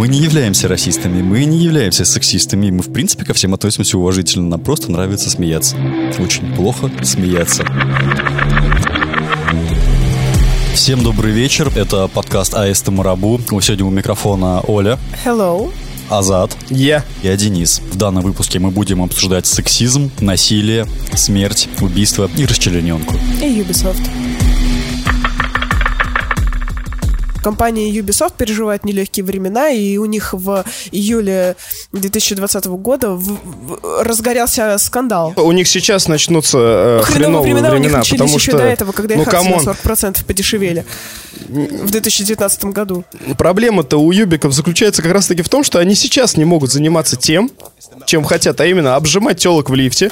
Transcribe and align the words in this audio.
Мы 0.00 0.08
не 0.08 0.20
являемся 0.20 0.66
расистами, 0.66 1.20
мы 1.20 1.44
не 1.44 1.58
являемся 1.58 2.06
сексистами, 2.06 2.70
мы 2.70 2.82
в 2.82 2.90
принципе 2.90 3.26
ко 3.26 3.34
всем 3.34 3.52
относимся 3.52 3.98
уважительно, 3.98 4.48
нам 4.48 4.60
просто 4.60 4.90
нравится 4.90 5.28
смеяться. 5.28 5.76
Очень 6.18 6.54
плохо 6.54 6.90
смеяться. 7.02 7.66
Всем 10.72 11.02
добрый 11.02 11.32
вечер, 11.32 11.70
это 11.76 12.08
подкаст 12.08 12.54
АСТ 12.54 12.88
Марабу. 12.88 13.38
Сегодня 13.60 13.84
у 13.84 13.90
микрофона 13.90 14.62
Оля. 14.62 14.98
Hello. 15.22 15.70
Азат. 16.08 16.56
Я. 16.70 17.04
Я 17.22 17.36
Денис. 17.36 17.82
В 17.92 17.96
данном 17.98 18.22
выпуске 18.22 18.58
мы 18.58 18.70
будем 18.70 19.02
обсуждать 19.02 19.44
сексизм, 19.44 20.10
насилие, 20.18 20.86
смерть, 21.12 21.68
убийство 21.82 22.30
и 22.38 22.46
расчлененку. 22.46 23.16
И 23.42 23.60
Ubisoft. 23.60 24.00
Компания 27.42 27.90
Ubisoft 27.90 28.34
переживает 28.36 28.84
нелегкие 28.84 29.24
времена, 29.24 29.70
и 29.70 29.96
у 29.96 30.04
них 30.06 30.34
в 30.34 30.64
июле 30.90 31.56
2020 31.92 32.66
года 32.66 33.10
в, 33.10 33.22
в, 33.22 34.02
разгорелся 34.02 34.76
скандал. 34.78 35.32
У 35.36 35.52
них 35.52 35.68
сейчас 35.68 36.08
начнутся 36.08 36.58
э, 36.58 37.02
хреновые 37.04 37.54
времена, 37.54 37.70
времена, 37.70 37.98
у 37.98 38.00
них 38.00 38.10
потому 38.10 38.36
еще 38.36 38.50
что, 38.50 38.58
до 38.58 38.64
этого, 38.64 38.92
когда 38.92 39.16
ну, 39.16 39.22
их 39.22 39.28
come 39.28 39.49
on. 39.49 39.64
на 39.64 39.70
40% 39.70 40.24
подешевели 40.24 40.84
в 41.48 41.90
2019 41.90 42.64
году. 42.66 43.04
Проблема-то 43.38 43.98
у 43.98 44.12
юбиков 44.12 44.52
заключается 44.52 45.02
как 45.02 45.12
раз-таки 45.12 45.42
в 45.42 45.48
том, 45.48 45.64
что 45.64 45.78
они 45.78 45.94
сейчас 45.94 46.36
не 46.36 46.44
могут 46.44 46.70
заниматься 46.72 47.16
тем, 47.16 47.50
чем 48.06 48.24
хотят, 48.24 48.60
а 48.60 48.66
именно 48.66 48.96
обжимать 48.96 49.38
телок 49.38 49.70
в 49.70 49.74
лифте, 49.74 50.10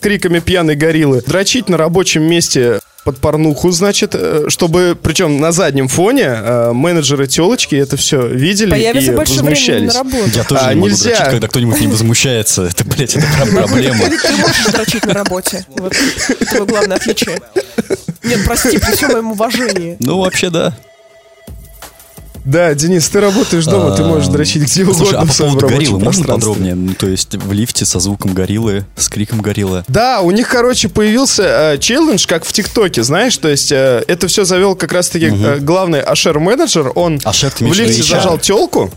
криками 0.00 0.40
пьяной 0.40 0.76
гориллы, 0.76 1.22
дрочить 1.22 1.68
на 1.68 1.76
рабочем 1.76 2.22
месте 2.22 2.80
под 3.04 3.18
порнуху, 3.18 3.70
значит, 3.70 4.10
э, 4.14 4.44
чтобы, 4.48 4.96
причем 5.00 5.40
на 5.40 5.52
заднем 5.52 5.88
фоне 5.88 6.24
э, 6.26 6.72
менеджеры 6.72 7.26
телочки 7.26 7.74
это 7.74 7.96
все 7.96 8.26
видели 8.26 8.70
Появится 8.70 9.12
и 9.12 9.14
больше 9.16 9.32
времени 9.42 9.48
возмущались. 9.50 9.94
на 9.94 9.98
работу. 10.00 10.30
Я 10.36 10.44
тоже 10.44 10.60
А, 10.64 10.68
не 10.74 10.80
могу 10.80 10.88
нельзя. 10.88 11.08
дрочить, 11.10 11.24
когда 11.30 11.48
кто-нибудь 11.48 11.80
не 11.80 11.86
возмущается. 11.86 12.62
Это, 12.64 12.84
блядь, 12.84 13.16
это 13.16 13.26
прям 13.36 13.48
проблема. 13.66 14.04
Или 14.06 14.16
ты 14.18 14.32
можешь 14.36 14.66
дрочить 14.66 15.04
на 15.06 15.14
работе. 15.14 15.66
Вот 15.68 15.94
это 16.40 16.64
главное 16.66 16.96
отличие. 16.96 17.40
Нет, 18.22 18.40
прости, 18.44 18.76
при 18.78 18.92
всем 18.92 19.12
моем 19.12 19.32
уважении. 19.32 19.96
Ну, 20.00 20.18
вообще, 20.20 20.50
да. 20.50 20.74
Да, 22.44 22.74
Денис, 22.74 23.08
ты 23.08 23.20
работаешь 23.20 23.64
дома, 23.66 23.94
ты 23.96 24.02
можешь 24.02 24.28
дрочить 24.28 24.62
где 24.62 24.82
угодно 24.82 25.04
Слушай, 25.04 25.18
а 25.18 25.24
в 25.24 25.28
по 25.28 25.44
поводу 25.44 25.68
гориллы 25.68 25.98
можно 25.98 26.26
подробнее? 26.26 26.74
Ну, 26.74 26.94
то 26.94 27.06
есть 27.06 27.34
в 27.34 27.52
лифте 27.52 27.84
со 27.84 28.00
звуком 28.00 28.32
гориллы, 28.32 28.86
с 28.96 29.08
криком 29.08 29.40
гориллы. 29.40 29.84
Да, 29.88 30.20
у 30.20 30.30
них, 30.30 30.48
короче, 30.48 30.88
появился 30.88 31.74
э, 31.74 31.78
челлендж, 31.78 32.26
как 32.26 32.44
в 32.44 32.52
ТикТоке, 32.52 33.02
знаешь, 33.02 33.36
то 33.36 33.48
есть 33.48 33.72
э, 33.72 34.04
это 34.06 34.26
все 34.28 34.44
завел 34.44 34.74
как 34.74 34.92
раз-таки 34.92 35.26
э, 35.26 35.58
главный 35.60 36.00
Ашер-менеджер, 36.00 36.92
он 36.94 37.20
Ашер, 37.24 37.50
ты 37.50 37.66
в 37.66 37.72
лифте 37.72 38.00
HR? 38.00 38.10
зажал 38.10 38.38
телку, 38.38 38.90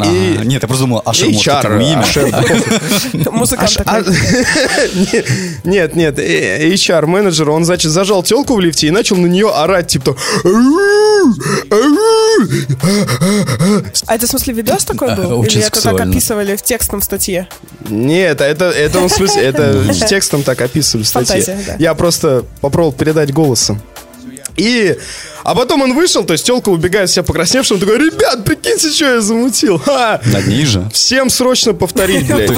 Ага. 0.00 0.10
И- 0.10 0.46
Нет, 0.46 0.62
я 0.62 0.68
просто 0.68 0.84
думал, 0.84 1.02
Ашер, 1.04 1.28
может, 1.28 1.46
это 1.46 1.68
HR, 1.68 1.82
его 1.82 3.22
имя. 3.22 3.30
Музыкант 3.32 3.76
А- 3.84 4.02
такой. 4.02 4.14
Нет, 5.64 5.96
нет, 5.96 6.18
HR-менеджер, 6.18 7.50
он, 7.50 7.64
значит, 7.64 7.90
зажал 7.90 8.22
телку 8.22 8.54
в 8.54 8.60
лифте 8.60 8.86
и 8.86 8.90
начал 8.90 9.16
на 9.16 9.26
нее 9.26 9.50
орать, 9.50 9.88
типа... 9.88 10.16
А 14.06 14.14
это 14.14 14.26
в 14.26 14.30
смысле 14.30 14.54
видос 14.54 14.84
такой 14.84 15.14
был? 15.14 15.38
Очень 15.40 15.60
Или 15.60 15.66
это 15.66 15.82
так 15.82 16.00
описывали 16.00 16.56
в 16.56 16.62
текстном 16.62 17.02
статье? 17.02 17.48
Нет, 17.88 18.40
это, 18.40 18.66
это 18.66 18.98
он 19.00 19.08
в 19.08 19.12
смысле, 19.12 19.42
это 19.42 19.94
текстом 20.08 20.42
так 20.42 20.60
описывали 20.60 21.04
в 21.04 21.08
статье. 21.08 21.42
Фантазия, 21.42 21.64
да. 21.66 21.76
Я 21.78 21.94
просто 21.94 22.44
попробовал 22.60 22.92
передать 22.92 23.32
голосом. 23.32 23.80
И... 24.56 24.96
А 25.44 25.54
потом 25.54 25.82
он 25.82 25.94
вышел, 25.94 26.24
то 26.24 26.32
есть 26.34 26.44
телка 26.44 26.68
убегает 26.68 27.08
вся 27.08 27.22
покрасневшая, 27.22 27.78
он 27.78 27.80
такой, 27.80 27.98
ребят, 27.98 28.44
прикиньте, 28.44 28.90
что 28.90 29.14
я 29.14 29.20
замутил. 29.20 29.78
Ха! 29.84 30.20
Над 30.26 30.46
ней 30.46 30.66
же. 30.66 30.88
Всем 30.92 31.30
срочно 31.30 31.72
повторить, 31.72 32.26
блядь. 32.26 32.50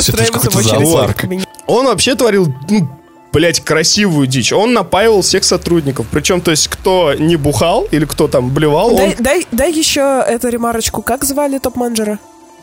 Он 1.66 1.86
вообще 1.86 2.16
творил, 2.16 2.52
ну, 2.68 2.99
блядь, 3.32 3.60
красивую 3.60 4.26
дичь. 4.26 4.52
Он 4.52 4.72
напаивал 4.72 5.22
всех 5.22 5.44
сотрудников. 5.44 6.06
Причем, 6.10 6.40
то 6.40 6.50
есть, 6.50 6.68
кто 6.68 7.14
не 7.14 7.36
бухал 7.36 7.86
или 7.90 8.04
кто 8.04 8.28
там 8.28 8.50
блевал, 8.50 8.94
он... 8.94 8.96
Дай, 8.96 9.16
дай, 9.18 9.46
дай 9.52 9.72
еще 9.72 10.24
эту 10.26 10.48
ремарочку. 10.48 11.02
Как 11.02 11.24
звали 11.24 11.58
топ-менеджера? 11.58 12.18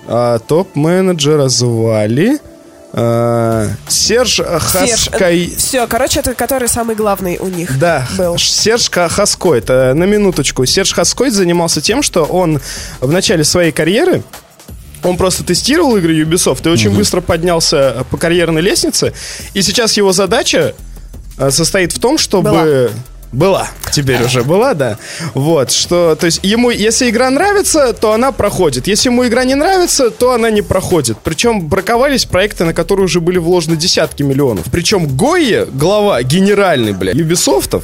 А, 0.08 0.40
топ-менеджера 0.40 1.48
звали... 1.50 2.40
а, 2.94 3.68
Серж 3.88 4.42
Хаскай... 4.42 5.54
Все, 5.58 5.88
короче, 5.88 6.20
это 6.20 6.34
который 6.34 6.68
самый 6.70 6.96
главный 6.96 7.38
у 7.40 7.48
них 7.48 7.78
Да, 7.80 8.08
был. 8.18 8.38
Серж 8.38 8.90
Ха- 8.90 9.10
Хаскойт, 9.10 9.70
э, 9.70 9.94
на 9.94 10.06
минуточку. 10.06 10.66
Серж 10.66 10.94
Хаскойт 10.94 11.34
занимался 11.34 11.82
тем, 11.82 12.02
что 12.02 12.24
он 12.24 12.60
в 13.02 13.12
начале 13.12 13.44
своей 13.44 13.72
карьеры 13.72 14.24
он 15.04 15.18
просто 15.18 15.44
тестировал 15.44 15.98
игры 15.98 16.22
Ubisoft 16.22 16.68
и 16.68 16.70
очень 16.70 16.92
быстро 16.92 17.22
поднялся 17.22 18.06
по 18.10 18.18
карьерной 18.18 18.62
лестнице. 18.62 19.14
И 19.54 19.62
сейчас 19.62 19.98
его 19.98 20.12
задача 20.12 20.76
э, 21.38 21.52
состоит 21.52 21.92
в 21.92 22.00
том, 22.00 22.18
чтобы... 22.18 22.92
Была, 23.34 23.68
теперь 23.92 24.24
уже 24.24 24.42
была, 24.44 24.74
да. 24.74 24.98
Вот, 25.34 25.72
что, 25.72 26.16
то 26.16 26.26
есть 26.26 26.40
ему, 26.44 26.70
если 26.70 27.10
игра 27.10 27.30
нравится, 27.30 27.92
то 27.92 28.14
она 28.14 28.32
проходит. 28.32 28.88
Если 28.88 29.10
ему 29.10 29.28
игра 29.28 29.44
не 29.44 29.54
нравится, 29.54 30.12
то 30.12 30.32
она 30.32 30.50
не 30.50 30.62
проходит. 30.62 31.18
Причем 31.24 31.68
браковались 31.68 32.24
проекты, 32.24 32.64
на 32.64 32.74
которые 32.74 33.04
уже 33.04 33.20
были 33.20 33.38
вложены 33.38 33.76
десятки 33.76 34.24
миллионов. 34.24 34.68
Причем 34.72 35.08
Гойе, 35.08 35.66
глава 35.66 36.24
генеральный, 36.24 36.94
бля, 36.94 37.12
Юбисофтов, 37.12 37.84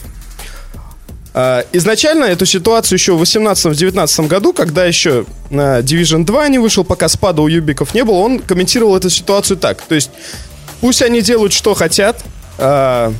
Изначально 1.72 2.26
эту 2.26 2.46
ситуацию 2.46 2.98
еще 2.98 3.14
в 3.14 3.22
18-19 3.22 4.28
году, 4.28 4.54
когда 4.54 4.86
еще 4.86 5.26
на 5.50 5.80
Division 5.80 6.26
2 6.26 6.48
не 6.50 6.60
вышел, 6.60 6.84
пока 6.84 7.08
спада 7.08 7.42
у 7.42 7.48
юбиков 7.48 7.96
не 7.96 8.04
было, 8.04 8.18
он 8.18 8.40
комментировал 8.40 8.96
эту 8.96 9.10
ситуацию 9.10 9.58
так. 9.58 9.82
То 9.82 9.96
есть, 9.96 10.12
пусть 10.80 11.02
они 11.02 11.22
делают, 11.22 11.54
что 11.54 11.74
хотят. 11.74 12.24
а, 12.60 13.14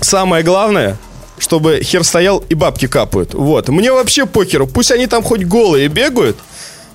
самое 0.00 0.42
главное, 0.42 0.96
чтобы 1.38 1.80
хер 1.82 2.04
стоял 2.04 2.38
и 2.48 2.54
бабки 2.54 2.86
капают. 2.86 3.34
Вот. 3.34 3.68
Мне 3.68 3.92
вообще 3.92 4.26
похеру. 4.26 4.66
Пусть 4.66 4.90
они 4.90 5.06
там 5.06 5.22
хоть 5.22 5.44
голые 5.44 5.88
бегают. 5.88 6.36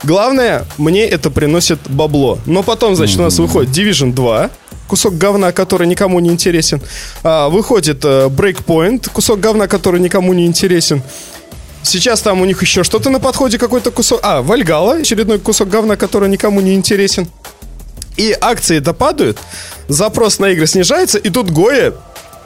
Главное, 0.03 0.65
мне 0.77 1.05
это 1.05 1.29
приносит 1.29 1.79
бабло. 1.87 2.39
Но 2.45 2.63
потом, 2.63 2.95
значит, 2.95 3.19
у 3.19 3.23
нас 3.23 3.37
выходит 3.37 3.75
Division 3.75 4.13
2, 4.13 4.49
кусок 4.89 5.17
говна, 5.17 5.51
который 5.51 5.87
никому 5.87 6.19
не 6.19 6.29
интересен. 6.31 6.81
А, 7.23 7.47
выходит 7.47 8.03
э, 8.03 8.27
Breakpoint, 8.27 9.09
кусок 9.13 9.39
говна, 9.39 9.67
который 9.67 10.01
никому 10.01 10.33
не 10.33 10.45
интересен. 10.45 11.01
Сейчас 11.83 12.21
там 12.21 12.41
у 12.41 12.45
них 12.45 12.61
еще 12.61 12.83
что-то 12.83 13.09
на 13.09 13.19
подходе, 13.19 13.57
какой-то 13.57 13.91
кусок... 13.91 14.19
А, 14.23 14.41
Вальгала, 14.41 14.95
очередной 14.95 15.39
кусок 15.39 15.69
говна, 15.69 15.95
который 15.95 16.27
никому 16.27 16.59
не 16.59 16.73
интересен. 16.73 17.27
И 18.17 18.35
акции-то 18.41 18.93
падают, 18.93 19.37
запрос 19.87 20.39
на 20.39 20.49
игры 20.49 20.67
снижается, 20.67 21.17
и 21.17 21.29
тут 21.29 21.51
Гоя 21.51 21.93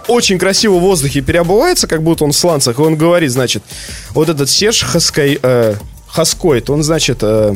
очень 0.07 0.37
красиво 0.37 0.75
в 0.75 0.81
воздухе 0.81 1.21
переобувается, 1.21 1.87
как 1.87 2.03
будто 2.03 2.25
он 2.25 2.31
в 2.31 2.35
сланцах, 2.35 2.77
и 2.77 2.81
он 2.81 2.95
говорит, 2.95 3.31
значит, 3.31 3.63
вот 4.11 4.29
этот 4.29 4.49
Серж 4.49 4.83
Хаской, 4.83 5.39
э, 5.41 5.75
Хаскойт, 6.07 6.69
он, 6.69 6.83
значит, 6.83 7.19
э, 7.21 7.55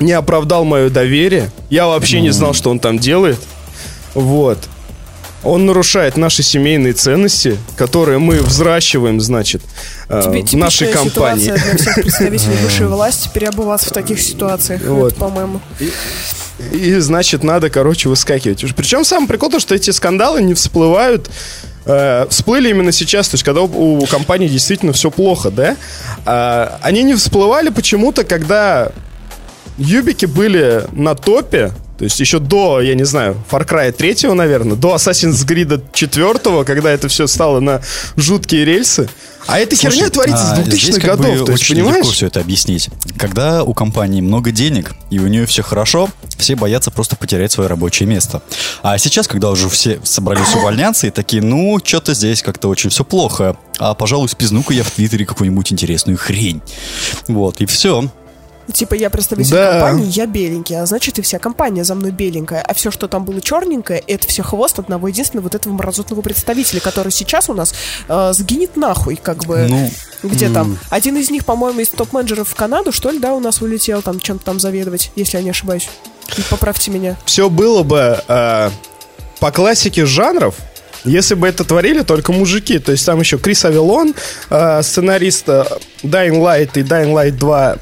не 0.00 0.12
оправдал 0.12 0.64
мое 0.64 0.90
доверие, 0.90 1.50
я 1.70 1.86
вообще 1.86 2.20
не 2.20 2.30
знал, 2.30 2.52
что 2.52 2.70
он 2.70 2.78
там 2.78 2.98
делает, 2.98 3.38
вот. 4.14 4.58
Он 5.44 5.66
нарушает 5.66 6.16
наши 6.16 6.44
семейные 6.44 6.92
ценности, 6.92 7.58
которые 7.76 8.18
мы 8.20 8.36
взращиваем, 8.38 9.20
значит, 9.20 9.60
э, 10.08 10.22
Тебе- 10.24 10.42
в 10.44 10.52
нашей 10.54 10.92
компании. 10.92 11.50
для 11.50 11.76
всех 11.76 11.94
представителей 11.96 12.56
высшей 12.64 12.86
власти 12.86 13.28
переобуваться 13.34 13.90
в 13.90 13.92
таких 13.92 14.20
ситуациях, 14.20 14.82
Вот. 14.84 15.16
по-моему. 15.16 15.60
И, 16.72 16.94
значит, 16.98 17.42
надо, 17.42 17.70
короче, 17.70 18.08
выскакивать. 18.08 18.64
Причем 18.76 19.04
самый 19.04 19.26
прикол, 19.26 19.50
то, 19.50 19.58
что 19.58 19.74
эти 19.74 19.90
скандалы 19.90 20.42
не 20.42 20.54
всплывают 20.54 21.28
э, 21.86 22.26
всплыли 22.30 22.70
именно 22.70 22.92
сейчас, 22.92 23.28
то 23.28 23.34
есть 23.34 23.42
когда 23.42 23.62
у, 23.62 23.98
у 23.98 24.06
компании 24.06 24.46
действительно 24.46 24.92
все 24.92 25.10
плохо, 25.10 25.50
да? 25.50 25.76
А, 26.24 26.78
они 26.82 27.02
не 27.02 27.14
всплывали 27.14 27.70
почему-то, 27.70 28.22
когда 28.22 28.92
юбики 29.76 30.26
были 30.26 30.84
на 30.92 31.16
топе, 31.16 31.72
то 31.98 32.04
есть 32.04 32.18
еще 32.18 32.38
до, 32.38 32.80
я 32.80 32.94
не 32.94 33.04
знаю, 33.04 33.36
Far 33.50 33.66
Cry 33.68 33.92
3, 33.92 34.34
наверное, 34.34 34.76
до 34.76 34.94
Assassin's 34.94 35.46
Creed 35.46 35.82
4, 35.92 36.64
когда 36.64 36.90
это 36.90 37.08
все 37.08 37.26
стало 37.26 37.60
на 37.60 37.80
жуткие 38.16 38.64
рельсы. 38.64 39.08
А 39.46 39.58
эта 39.58 39.74
херня 39.74 40.06
Слушай, 40.06 40.10
творится 40.10 40.46
с 40.46 40.52
а, 40.52 40.62
2000-х 40.62 40.76
здесь 40.76 40.98
как 40.98 41.18
бы 41.18 41.24
годов, 41.24 41.46
то 41.46 41.52
есть, 41.52 41.64
очень 41.64 41.74
понимаешь? 41.76 41.96
легко 41.98 42.12
все 42.12 42.26
это 42.28 42.40
объяснить. 42.40 42.88
Когда 43.18 43.64
у 43.64 43.74
компании 43.74 44.20
много 44.20 44.52
денег, 44.52 44.94
и 45.10 45.18
у 45.18 45.26
нее 45.26 45.46
все 45.46 45.62
хорошо, 45.62 46.08
все 46.38 46.54
боятся 46.54 46.90
просто 46.90 47.16
потерять 47.16 47.52
свое 47.52 47.68
рабочее 47.68 48.08
место. 48.08 48.42
А 48.82 48.96
сейчас, 48.98 49.26
когда 49.26 49.50
уже 49.50 49.68
все 49.68 50.00
собрались 50.04 50.54
увольняться, 50.54 51.08
и 51.08 51.10
такие, 51.10 51.42
ну, 51.42 51.78
что-то 51.82 52.14
здесь 52.14 52.42
как-то 52.42 52.68
очень 52.68 52.90
все 52.90 53.04
плохо, 53.04 53.56
а, 53.78 53.94
пожалуй, 53.94 54.28
спизну-ка 54.28 54.72
я 54.74 54.84
в 54.84 54.90
Твиттере 54.90 55.26
какую-нибудь 55.26 55.72
интересную 55.72 56.18
хрень. 56.18 56.62
Вот, 57.26 57.60
и 57.60 57.66
все. 57.66 58.08
Типа 58.72 58.94
я 58.94 59.10
представитель 59.10 59.50
Да. 59.52 59.72
компании, 59.72 60.06
я 60.10 60.26
беленький, 60.26 60.78
а 60.80 60.86
значит 60.86 61.18
и 61.18 61.22
вся 61.22 61.38
компания 61.38 61.84
за 61.84 61.94
мной 61.94 62.10
беленькая. 62.12 62.62
А 62.62 62.74
все, 62.74 62.90
что 62.90 63.08
там 63.08 63.24
было 63.24 63.40
черненькое, 63.40 64.02
это 64.06 64.28
все 64.28 64.42
хвост 64.42 64.78
одного 64.78 65.08
единственного 65.08 65.44
вот 65.44 65.54
этого 65.54 65.72
мразотного 65.72 66.22
представителя, 66.22 66.80
который 66.80 67.10
сейчас 67.12 67.48
у 67.50 67.54
нас 67.54 67.74
э, 68.08 68.32
сгинет 68.34 68.76
нахуй, 68.76 69.16
как 69.16 69.44
бы. 69.46 69.66
Ну, 69.68 69.90
Где 70.22 70.46
м. 70.46 70.54
там? 70.54 70.78
Один 70.90 71.16
из 71.16 71.30
них, 71.30 71.44
по-моему, 71.44 71.80
из 71.80 71.88
топ-менеджеров 71.88 72.48
в 72.48 72.54
Канаду, 72.54 72.92
что 72.92 73.10
ли, 73.10 73.18
да, 73.18 73.34
у 73.34 73.40
нас 73.40 73.60
улетел 73.60 74.00
там 74.02 74.20
чем-то 74.20 74.44
там 74.44 74.60
заведовать, 74.60 75.10
если 75.16 75.38
я 75.38 75.42
не 75.42 75.50
ошибаюсь. 75.50 75.88
Поправьте 76.48 76.90
меня. 76.90 77.16
Все 77.26 77.50
было 77.50 77.82
бы 77.82 78.18
э, 78.28 78.70
по 79.40 79.50
классике 79.50 80.06
жанров, 80.06 80.54
если 81.04 81.34
бы 81.34 81.48
это 81.48 81.64
творили 81.64 82.02
только 82.02 82.32
мужики. 82.32 82.78
То 82.78 82.92
есть 82.92 83.04
там 83.04 83.18
еще 83.20 83.38
Крис 83.38 83.64
Авилон, 83.64 84.14
э, 84.50 84.82
сценарист 84.82 85.48
э, 85.48 85.64
Dying 86.04 86.40
Light 86.40 86.70
и 86.76 86.82
Dying 86.82 87.12
Light 87.12 87.32
2 87.32 87.76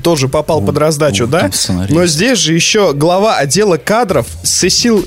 тоже 0.00 0.28
попал 0.28 0.58
У- 0.62 0.66
под 0.66 0.78
раздачу, 0.78 1.24
у, 1.24 1.26
да? 1.28 1.50
Но 1.88 2.06
здесь 2.06 2.38
же 2.38 2.52
еще 2.54 2.92
глава 2.92 3.36
отдела 3.36 3.76
кадров 3.76 4.26
Сесил, 4.42 5.06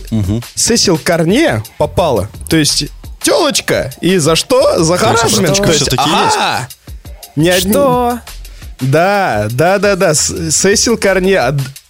Сесил 0.55 0.97
Корне 0.97 1.63
попала. 1.77 2.29
То 2.49 2.57
есть 2.57 2.85
телочка. 3.21 3.91
И 4.01 4.17
за 4.17 4.35
что? 4.35 4.83
За 4.83 4.97
всё-таки 5.73 5.97
ага. 5.97 6.67
Не 7.35 7.49
одни- 7.49 7.71
Что? 7.71 8.19
да, 8.79 9.47
да, 9.51 9.79
да, 9.79 9.95
да. 9.95 10.13
Сесил 10.13 10.97
Корне, 10.97 11.41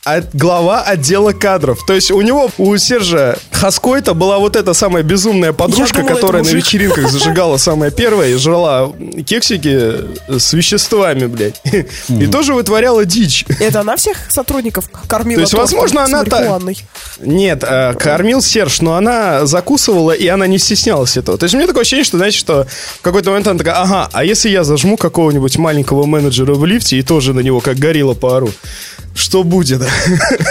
от- 0.03 0.33
глава 0.35 0.81
отдела 0.81 1.31
кадров. 1.31 1.85
То 1.85 1.93
есть 1.93 2.11
у 2.11 2.21
него, 2.21 2.49
у 2.57 2.75
Сержа 2.77 3.37
Хаскойта 3.51 4.13
была 4.13 4.39
вот 4.39 4.55
эта 4.55 4.73
самая 4.73 5.03
безумная 5.03 5.53
подружка, 5.53 5.99
думала, 5.99 6.11
это 6.11 6.15
которая 6.15 6.43
на 6.43 6.49
вечеринках 6.49 7.09
зажигала 7.09 7.57
самая 7.57 7.91
первая 7.91 8.29
и 8.29 8.35
жрала 8.35 8.91
кексики 9.25 9.91
с 10.27 10.53
веществами, 10.53 11.27
блядь. 11.27 11.61
И 12.09 12.27
тоже 12.27 12.53
вытворяла 12.53 13.05
дичь. 13.05 13.45
Это 13.59 13.81
она 13.81 13.95
всех 13.95 14.29
сотрудников 14.29 14.89
кормила 15.07 15.37
То 15.37 15.41
есть, 15.41 15.53
возможно, 15.53 16.03
она? 16.03 16.23
Нет, 17.19 17.63
э, 17.65 17.93
кормил 17.93 18.41
Серж, 18.41 18.81
но 18.81 18.95
она 18.95 19.45
закусывала, 19.45 20.11
и 20.11 20.27
она 20.27 20.47
не 20.47 20.57
стеснялась 20.57 21.15
этого. 21.17 21.37
То 21.37 21.45
есть 21.45 21.53
у 21.53 21.57
меня 21.57 21.67
такое 21.67 21.81
ощущение, 21.81 22.03
что, 22.05 22.17
знаете, 22.17 22.37
что 22.37 22.67
в 22.99 23.01
какой-то 23.01 23.29
момент 23.29 23.47
она 23.47 23.57
такая, 23.57 23.75
ага, 23.81 24.09
а 24.11 24.25
если 24.25 24.49
я 24.49 24.63
зажму 24.63 24.97
какого-нибудь 24.97 25.57
маленького 25.57 26.05
менеджера 26.05 26.53
в 26.53 26.65
лифте 26.65 26.97
и 26.97 27.01
тоже 27.03 27.33
на 27.33 27.39
него 27.39 27.61
как 27.61 27.77
горилла 27.77 28.13
поору, 28.13 28.49
что 29.15 29.43
будет? 29.43 29.81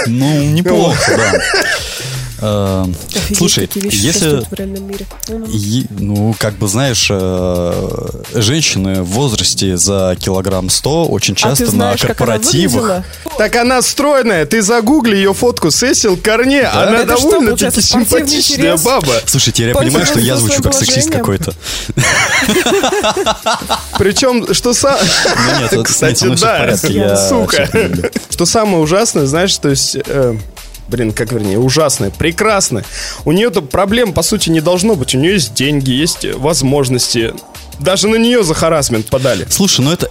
Ну, 0.06 0.42
неплохо, 0.50 1.12
да. 1.16 1.32
Э, 2.42 2.84
Офигеть, 3.14 3.38
Слушай, 3.38 3.66
такие 3.68 3.84
вещи 3.84 3.94
если... 3.96 4.18
существуют 4.18 4.48
в 4.50 4.54
реальном 4.54 4.88
мире. 4.88 5.06
Ну, 5.28 5.46
И, 5.46 5.86
ну, 5.90 6.34
как 6.38 6.54
бы, 6.54 6.66
знаешь, 6.66 7.06
э, 7.08 8.08
женщины 8.34 9.02
в 9.02 9.06
возрасте 9.10 9.76
за 9.76 10.16
килограмм 10.18 10.68
100 10.68 11.06
очень 11.06 11.34
А 11.34 11.36
часто 11.36 11.64
на 11.66 11.70
знаешь, 11.70 12.04
она 12.04 12.14
корпоративах... 12.14 12.74
выглядела? 12.74 13.04
Так 13.38 13.56
она 13.56 13.80
стройная, 13.80 14.44
ты 14.44 14.60
загугли 14.60 15.14
ее 15.16 15.34
фотку 15.34 15.70
Сесил 15.70 16.16
Корне, 16.16 16.62
она 16.62 16.98
Это 16.98 17.16
что, 17.16 17.30
довольно-таки 17.30 17.80
симпатичная 17.80 18.56
интерес? 18.56 18.82
баба. 18.82 19.12
Слушай, 19.26 19.52
теперь 19.52 19.68
я 19.68 19.74
понимаю, 19.74 20.04
что 20.04 20.18
я 20.18 20.36
звучу 20.36 20.62
как 20.62 20.74
сексист 20.74 21.10
какой-то. 21.10 21.54
Причем, 23.98 24.52
что 24.52 24.74
сам... 24.74 24.98
Ну 25.72 25.82
Кстати, 25.84 26.26
да, 26.40 26.76
сука. 27.28 27.68
Что 28.30 28.46
самое 28.46 28.78
ужасное, 28.82 29.26
знаешь, 29.26 29.56
то 29.58 29.68
есть... 29.68 29.96
э, 30.92 30.96
Блин, 30.96 31.12
как 31.12 31.32
вернее, 31.32 31.58
ужасное, 31.58 32.10
прекрасное. 32.10 32.84
У 33.24 33.32
нее-то 33.32 33.62
проблем, 33.62 34.12
по 34.12 34.22
сути, 34.22 34.50
не 34.50 34.60
должно 34.60 34.94
быть. 34.94 35.14
У 35.14 35.18
нее 35.18 35.34
есть 35.34 35.54
деньги, 35.54 35.90
есть 35.90 36.24
возможности. 36.34 37.34
Даже 37.80 38.08
на 38.08 38.16
нее 38.16 38.44
за 38.44 38.54
харасмент 38.54 39.06
подали. 39.06 39.46
Слушай, 39.48 39.84
ну 39.84 39.92
это... 39.92 40.10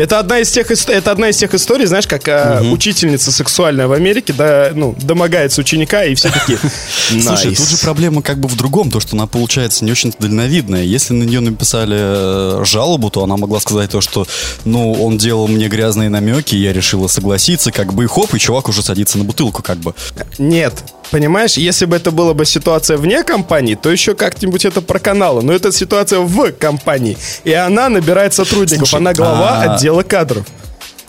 Это 0.00 0.18
одна 0.18 0.38
из 0.38 0.50
тех, 0.50 0.70
это 0.70 1.10
одна 1.10 1.28
из 1.28 1.36
тех 1.36 1.52
историй, 1.52 1.84
знаешь, 1.84 2.06
как 2.06 2.26
э, 2.26 2.62
учительница 2.62 3.30
сексуальная 3.30 3.86
в 3.86 3.92
Америке, 3.92 4.32
да, 4.32 4.70
ну, 4.74 4.96
домогается 4.98 5.60
ученика, 5.60 6.04
и 6.04 6.14
все 6.14 6.30
такие. 6.30 6.58
Слушай, 7.10 7.54
тут 7.54 7.68
же 7.68 7.76
проблема 7.76 8.22
как 8.22 8.38
бы 8.38 8.48
в 8.48 8.56
другом, 8.56 8.90
то, 8.90 9.00
что 9.00 9.14
она 9.14 9.26
получается 9.26 9.84
не 9.84 9.92
очень 9.92 10.14
дальновидная. 10.18 10.84
Если 10.84 11.12
на 11.12 11.24
нее 11.24 11.40
написали 11.40 11.98
э, 11.98 12.64
жалобу, 12.64 13.10
то 13.10 13.22
она 13.24 13.36
могла 13.36 13.60
сказать 13.60 13.90
то, 13.90 14.00
что, 14.00 14.26
ну, 14.64 14.92
он 14.92 15.18
делал 15.18 15.48
мне 15.48 15.68
грязные 15.68 16.08
намеки, 16.08 16.54
я 16.54 16.72
решила 16.72 17.06
согласиться, 17.06 17.70
как 17.70 17.92
бы, 17.92 18.04
и 18.04 18.06
хоп, 18.06 18.34
и 18.34 18.38
чувак 18.38 18.70
уже 18.70 18.82
садится 18.82 19.18
на 19.18 19.24
бутылку, 19.24 19.62
как 19.62 19.78
бы. 19.78 19.94
Нет. 20.38 20.82
Понимаешь, 21.10 21.54
если 21.56 21.86
бы 21.86 21.96
это 21.96 22.10
была 22.10 22.34
бы 22.34 22.44
ситуация 22.46 22.96
вне 22.96 23.24
компании, 23.24 23.74
то 23.74 23.90
еще 23.90 24.14
как-нибудь 24.14 24.64
это 24.64 24.80
проканало. 24.80 25.40
Но 25.40 25.52
это 25.52 25.72
ситуация 25.72 26.20
в 26.20 26.52
компании. 26.52 27.16
И 27.44 27.52
она 27.52 27.88
набирает 27.88 28.32
сотрудников. 28.34 28.88
Слушай, 28.88 29.00
она 29.00 29.12
глава 29.12 29.62
а- 29.62 29.74
отдела 29.74 30.02
кадров. 30.02 30.46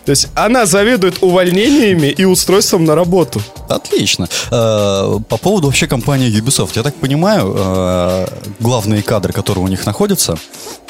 То 0.06 0.10
есть 0.10 0.30
она 0.34 0.66
заведует 0.66 1.22
увольнениями 1.22 2.08
и 2.08 2.26
устройством 2.26 2.86
на 2.86 2.96
работу. 2.96 3.40
Отлично. 3.70 4.28
Э, 4.50 5.20
По 5.30 5.38
поводу 5.38 5.68
вообще 5.68 5.86
компании 5.86 6.28
Ubisoft, 6.42 6.72
я 6.74 6.82
так 6.82 6.96
понимаю, 6.96 7.54
э, 7.56 8.26
главные 8.60 9.04
кадры, 9.04 9.32
которые 9.32 9.64
у 9.64 9.68
них 9.68 9.86
находятся, 9.86 10.40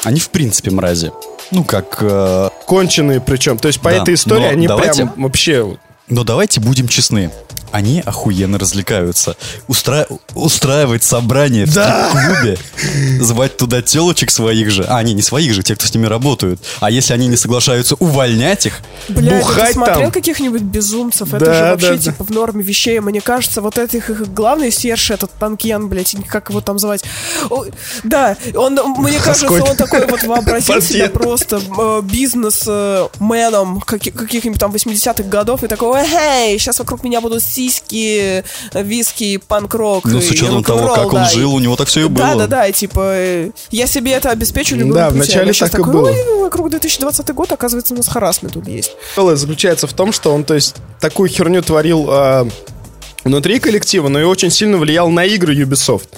они 0.02 0.18
в 0.18 0.30
принципе 0.30 0.70
мрази. 0.70 1.12
Ну, 1.50 1.62
как... 1.62 1.98
э, 2.00 2.48
Конченые 2.66 3.20
причем. 3.20 3.58
То 3.58 3.68
есть 3.68 3.82
по 3.82 3.90
Да, 3.90 3.96
этой 3.98 4.14
истории 4.14 4.46
они 4.46 4.66
давайте- 4.66 5.02
прям 5.04 5.12
вообще... 5.22 5.76
Но 6.08 6.24
давайте 6.24 6.60
будем 6.60 6.88
честны. 6.88 7.30
Они 7.70 8.02
охуенно 8.04 8.58
развлекаются. 8.58 9.34
Устра- 9.66 10.06
Устраивать 10.34 11.02
собрание 11.04 11.64
в 11.64 11.72
Да. 11.72 12.10
клубе, 12.10 12.58
звать 13.18 13.56
туда 13.56 13.80
телочек 13.80 14.30
своих 14.30 14.70
же. 14.70 14.84
А, 14.86 15.02
не, 15.02 15.14
не 15.14 15.22
своих 15.22 15.54
же, 15.54 15.62
те, 15.62 15.74
кто 15.74 15.86
с 15.86 15.94
ними 15.94 16.04
работают. 16.04 16.60
А 16.80 16.90
если 16.90 17.14
они 17.14 17.28
не 17.28 17.36
соглашаются 17.38 17.94
увольнять 17.94 18.66
их, 18.66 18.74
Бля, 19.08 19.38
Бухать 19.38 19.68
ты 19.68 19.72
смотрел 19.72 20.00
там. 20.02 20.10
каких-нибудь 20.10 20.60
безумцев? 20.60 21.30
Да, 21.30 21.36
это 21.38 21.54
же 21.54 21.62
вообще 21.62 21.86
да, 21.88 21.94
да. 21.96 22.02
типа 22.02 22.24
в 22.24 22.30
норме 22.30 22.62
вещей. 22.62 23.00
Мне 23.00 23.22
кажется, 23.22 23.62
вот 23.62 23.78
этих 23.78 24.10
их 24.10 24.34
главный 24.34 24.70
Серж, 24.70 25.10
этот 25.10 25.30
Танкьян, 25.38 25.88
блядь, 25.88 26.14
как 26.28 26.50
его 26.50 26.60
там 26.60 26.78
звать. 26.78 27.02
О, 27.48 27.64
да, 28.04 28.36
он, 28.54 28.74
мне 28.98 29.18
кажется, 29.24 29.46
Хаскойт. 29.48 29.62
он 29.70 29.76
такой 29.76 30.06
вот 30.08 30.22
вообразил 30.24 30.82
себя 30.82 31.08
Панкьян. 31.08 31.10
просто 31.10 31.56
э, 31.78 32.00
бизнес-меном 32.04 33.80
каких-нибудь 33.80 34.60
там 34.60 34.72
80-х 34.72 35.22
годов 35.24 35.64
и 35.64 35.68
такой, 35.68 35.88
эй, 35.96 36.58
сейчас 36.58 36.78
вокруг 36.78 37.04
меня 37.04 37.20
будут 37.20 37.42
сиськи, 37.42 38.44
виски, 38.74 39.38
панк-рок 39.38 40.04
ну, 40.04 40.20
с 40.20 40.28
и 40.28 40.32
учетом 40.32 40.64
того, 40.64 40.94
как 40.94 41.06
он 41.06 41.14
да, 41.14 41.30
и- 41.30 41.34
жил, 41.34 41.54
у 41.54 41.60
него 41.60 41.76
так 41.76 41.88
все 41.88 42.02
и 42.02 42.08
было. 42.08 42.26
Да, 42.26 42.34
да, 42.34 42.46
да, 42.46 42.66
и 42.66 42.72
типа 42.72 43.00
э, 43.14 43.50
я 43.70 43.86
себе 43.86 44.12
это 44.12 44.30
обеспечу 44.30 44.76
любым 44.76 44.94
Да, 44.94 45.10
вначале 45.10 45.52
так 45.52 45.78
и 45.78 45.82
было. 45.82 46.10
«Ой, 46.10 46.40
вокруг 46.40 46.70
2020 46.70 47.28
год, 47.34 47.52
оказывается, 47.52 47.94
у 47.94 47.96
нас 47.96 48.08
харасмент 48.08 48.54
тут 48.54 48.68
есть. 48.68 48.92
Заключается 49.16 49.86
в 49.86 49.92
том, 49.92 50.12
что 50.12 50.32
он, 50.34 50.44
то 50.44 50.54
есть, 50.54 50.76
такую 51.00 51.28
херню 51.28 51.62
творил 51.62 52.06
а, 52.10 52.46
внутри 53.24 53.58
коллектива, 53.58 54.08
но 54.08 54.20
и 54.20 54.24
очень 54.24 54.50
сильно 54.50 54.76
влиял 54.76 55.08
на 55.08 55.24
игры 55.24 55.54
Ubisoft. 55.54 56.08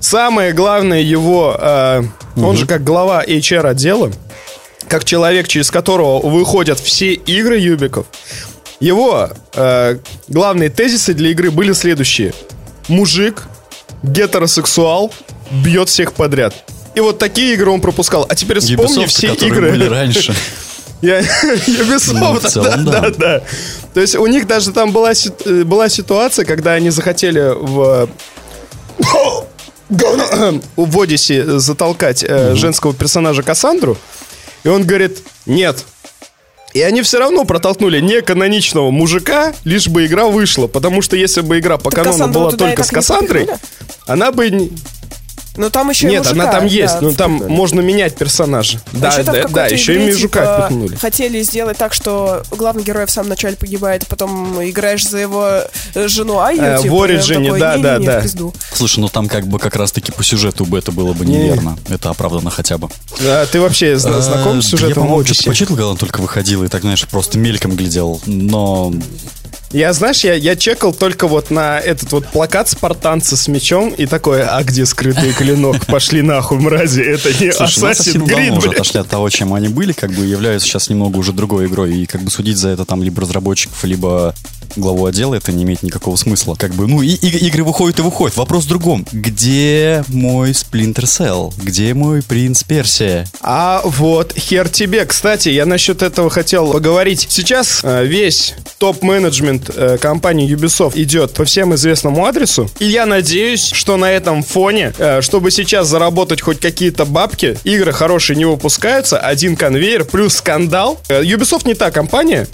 Самое 0.00 0.52
главное 0.52 1.02
его, 1.02 1.56
а, 1.58 2.02
он 2.36 2.56
же 2.56 2.66
как 2.66 2.84
глава 2.84 3.24
HR 3.24 3.66
отдела, 3.66 4.10
как 4.88 5.04
человек, 5.04 5.46
через 5.46 5.70
которого 5.70 6.26
выходят 6.26 6.80
все 6.80 7.12
игры 7.12 7.58
Юбиков, 7.58 8.06
его 8.80 9.30
а, 9.54 9.98
главные 10.28 10.70
тезисы 10.70 11.14
для 11.14 11.30
игры 11.30 11.50
были 11.50 11.72
следующие. 11.72 12.34
Мужик, 12.88 13.44
гетеросексуал, 14.02 15.12
бьет 15.50 15.88
всех 15.88 16.14
подряд. 16.14 16.54
И 16.94 17.00
вот 17.00 17.18
такие 17.18 17.54
игры 17.54 17.70
он 17.70 17.80
пропускал. 17.80 18.26
А 18.28 18.34
теперь 18.34 18.58
вспомни 18.60 19.04
Ubisoft, 19.04 19.08
все 19.08 19.34
игры. 19.34 19.70
были 19.70 19.84
раньше. 19.86 20.34
Я 21.02 21.20
Ubisoft, 21.66 22.40
Ну, 22.42 22.48
целом, 22.48 22.84
да, 22.84 23.00
да. 23.00 23.00
да, 23.00 23.10
да. 23.10 23.42
То 23.94 24.00
есть 24.00 24.16
у 24.16 24.26
них 24.26 24.46
даже 24.46 24.72
там 24.72 24.92
была, 24.92 25.12
э, 25.12 25.64
была 25.64 25.88
ситуация, 25.88 26.44
когда 26.44 26.72
они 26.72 26.90
захотели 26.90 27.54
в 27.54 28.08
в 30.76 31.00
Одиссе 31.00 31.58
затолкать 31.58 32.24
э, 32.26 32.54
женского 32.54 32.94
персонажа 32.94 33.42
Кассандру, 33.42 33.96
и 34.62 34.68
он 34.68 34.84
говорит, 34.84 35.18
нет. 35.46 35.84
И 36.72 36.80
они 36.82 37.02
все 37.02 37.18
равно 37.18 37.44
протолкнули 37.44 38.00
неканоничного 38.00 38.90
мужика, 38.90 39.52
лишь 39.64 39.88
бы 39.88 40.06
игра 40.06 40.26
вышла. 40.26 40.66
Потому 40.66 41.02
что 41.02 41.16
если 41.16 41.40
бы 41.40 41.58
игра 41.58 41.78
по 41.78 41.90
Так 41.90 42.04
канону 42.04 42.12
Кассандру 42.12 42.40
была 42.40 42.52
только 42.52 42.84
с 42.84 42.90
Кассандрой, 42.90 43.48
она 44.06 44.32
бы... 44.32 44.70
не- 45.56 45.60
Но 45.62 45.70
там 45.70 45.90
еще 45.90 46.06
и 46.06 46.10
Нет, 46.10 46.24
мужика, 46.24 46.42
она 46.42 46.52
там 46.52 46.66
есть, 46.66 46.94
да, 46.94 47.00
но 47.00 47.12
там 47.12 47.36
впихнули. 47.36 47.56
можно 47.56 47.80
менять 47.80 48.16
персонажа. 48.16 48.80
Да, 48.92 49.08
А 49.10 49.22
да, 49.22 49.32
да, 49.32 49.42
какой-то 49.42 49.74
еще 49.74 49.94
игре, 49.94 50.08
и 50.08 50.12
мужика 50.12 50.40
типа, 50.40 50.66
впихнули. 50.66 50.94
Хотели 50.96 51.42
сделать 51.42 51.76
так, 51.76 51.92
что 51.92 52.42
главный 52.50 52.82
герой 52.82 53.06
в 53.06 53.10
самом 53.10 53.30
начале 53.30 53.56
погибает, 53.56 54.04
а 54.04 54.06
потом 54.06 54.62
играешь 54.62 55.06
за 55.08 55.18
его 55.18 55.48
э, 55.94 56.08
жену 56.08 56.38
Айю, 56.40 56.62
Э, 56.62 56.78
типа, 56.82 56.94
в 56.94 57.04
и 57.10 57.16
такой, 57.18 57.60
да, 57.60 57.76
да, 57.76 57.92
«Не-не-не, 57.98 58.06
да. 58.06 58.20
в 58.20 58.22
пизду». 58.22 58.54
Слушай, 58.74 59.00
ну 59.00 59.08
там 59.08 59.28
как 59.28 59.46
бы 59.46 59.58
как 59.58 59.76
раз-таки 59.76 60.12
по 60.12 60.22
сюжету 60.22 60.64
бы 60.64 60.78
это 60.78 60.92
было 60.92 61.12
бы 61.12 61.24
Не. 61.26 61.36
неверно. 61.38 61.78
Это 61.88 62.10
оправдано 62.10 62.50
хотя 62.50 62.78
бы. 62.78 62.88
А 63.20 63.46
ты 63.46 63.60
вообще 63.60 63.96
зна- 63.98 64.20
знаком 64.20 64.58
Э, 64.58 64.62
с 64.62 64.64
Я, 64.66 64.70
сюжетом 64.70 64.94
по-моему, 65.02 65.20
Odyssey? 65.22 65.34
что-то 65.34 65.50
почитал, 65.50 65.76
когда 65.76 65.88
он 65.88 65.96
только 65.96 66.20
выходил, 66.20 66.64
и 66.64 66.68
так, 66.68 66.82
знаешь, 66.82 67.06
просто 67.08 67.38
мельком 67.38 67.76
глядел. 67.76 68.20
Но 68.26 68.92
Я, 69.72 69.92
знаешь, 69.92 70.24
я, 70.24 70.34
я 70.34 70.56
чекал 70.56 70.92
только 70.92 71.28
вот 71.28 71.52
на 71.52 71.78
этот 71.78 72.10
вот 72.10 72.26
плакат 72.26 72.68
спартанца 72.68 73.36
с 73.36 73.46
мечом 73.46 73.90
и 73.90 74.04
такое, 74.06 74.48
а 74.48 74.64
где 74.64 74.84
скрытый 74.84 75.32
клинок? 75.32 75.86
Пошли 75.86 76.22
нахуй, 76.22 76.58
мрази, 76.58 77.02
это 77.02 77.28
не 77.32 77.52
Слушай, 77.52 77.78
ну, 77.78 77.88
Assassin's 77.90 78.26
Creed, 78.26 78.58
уже 78.58 78.70
отошли 78.70 78.98
от 78.98 79.08
того, 79.08 79.30
чем 79.30 79.54
они 79.54 79.68
были, 79.68 79.92
как 79.92 80.10
бы 80.10 80.26
являются 80.26 80.66
сейчас 80.66 80.90
немного 80.90 81.18
уже 81.18 81.32
другой 81.32 81.66
игрой. 81.66 81.94
И 81.94 82.06
как 82.06 82.22
бы 82.22 82.30
судить 82.30 82.56
за 82.56 82.70
это 82.70 82.84
там 82.84 83.02
либо 83.04 83.20
разработчиков, 83.22 83.84
либо 83.84 84.34
главу 84.76 85.06
отдела, 85.06 85.34
это 85.34 85.52
не 85.52 85.64
имеет 85.64 85.82
никакого 85.82 86.16
смысла. 86.16 86.54
Как 86.58 86.74
бы, 86.74 86.86
ну, 86.86 87.02
и, 87.02 87.08
и- 87.08 87.46
игры 87.46 87.64
выходят 87.64 87.98
и 87.98 88.02
выходят. 88.02 88.36
Вопрос 88.36 88.64
в 88.64 88.68
другом. 88.68 89.06
Где 89.12 90.04
мой 90.08 90.50
Splinter 90.50 91.04
Cell? 91.04 91.52
Где 91.62 91.94
мой 91.94 92.22
Принц 92.22 92.62
Персия? 92.64 93.26
А 93.40 93.82
вот, 93.84 94.34
хер 94.36 94.68
тебе. 94.68 95.04
Кстати, 95.04 95.48
я 95.48 95.66
насчет 95.66 96.02
этого 96.02 96.30
хотел 96.30 96.72
поговорить. 96.72 97.26
Сейчас 97.30 97.80
э, 97.82 98.04
весь 98.04 98.54
топ-менеджмент 98.78 99.70
э, 99.74 99.98
компании 99.98 100.48
Ubisoft 100.54 100.92
идет 101.00 101.32
по 101.34 101.44
всем 101.44 101.74
известному 101.74 102.24
адресу. 102.26 102.70
И 102.78 102.86
я 102.86 103.06
надеюсь, 103.06 103.64
что 103.72 103.96
на 103.96 104.10
этом 104.10 104.42
фоне, 104.42 104.92
э, 104.98 105.20
чтобы 105.22 105.50
сейчас 105.50 105.88
заработать 105.88 106.40
хоть 106.40 106.60
какие-то 106.60 107.04
бабки, 107.04 107.58
игры 107.64 107.92
хорошие 107.92 108.36
не 108.36 108.44
выпускаются, 108.44 109.18
один 109.18 109.56
конвейер 109.56 110.04
плюс 110.04 110.34
скандал. 110.36 111.00
Э, 111.08 111.22
Ubisoft 111.22 111.66
не 111.66 111.74
та 111.74 111.90
компания, 111.90 112.46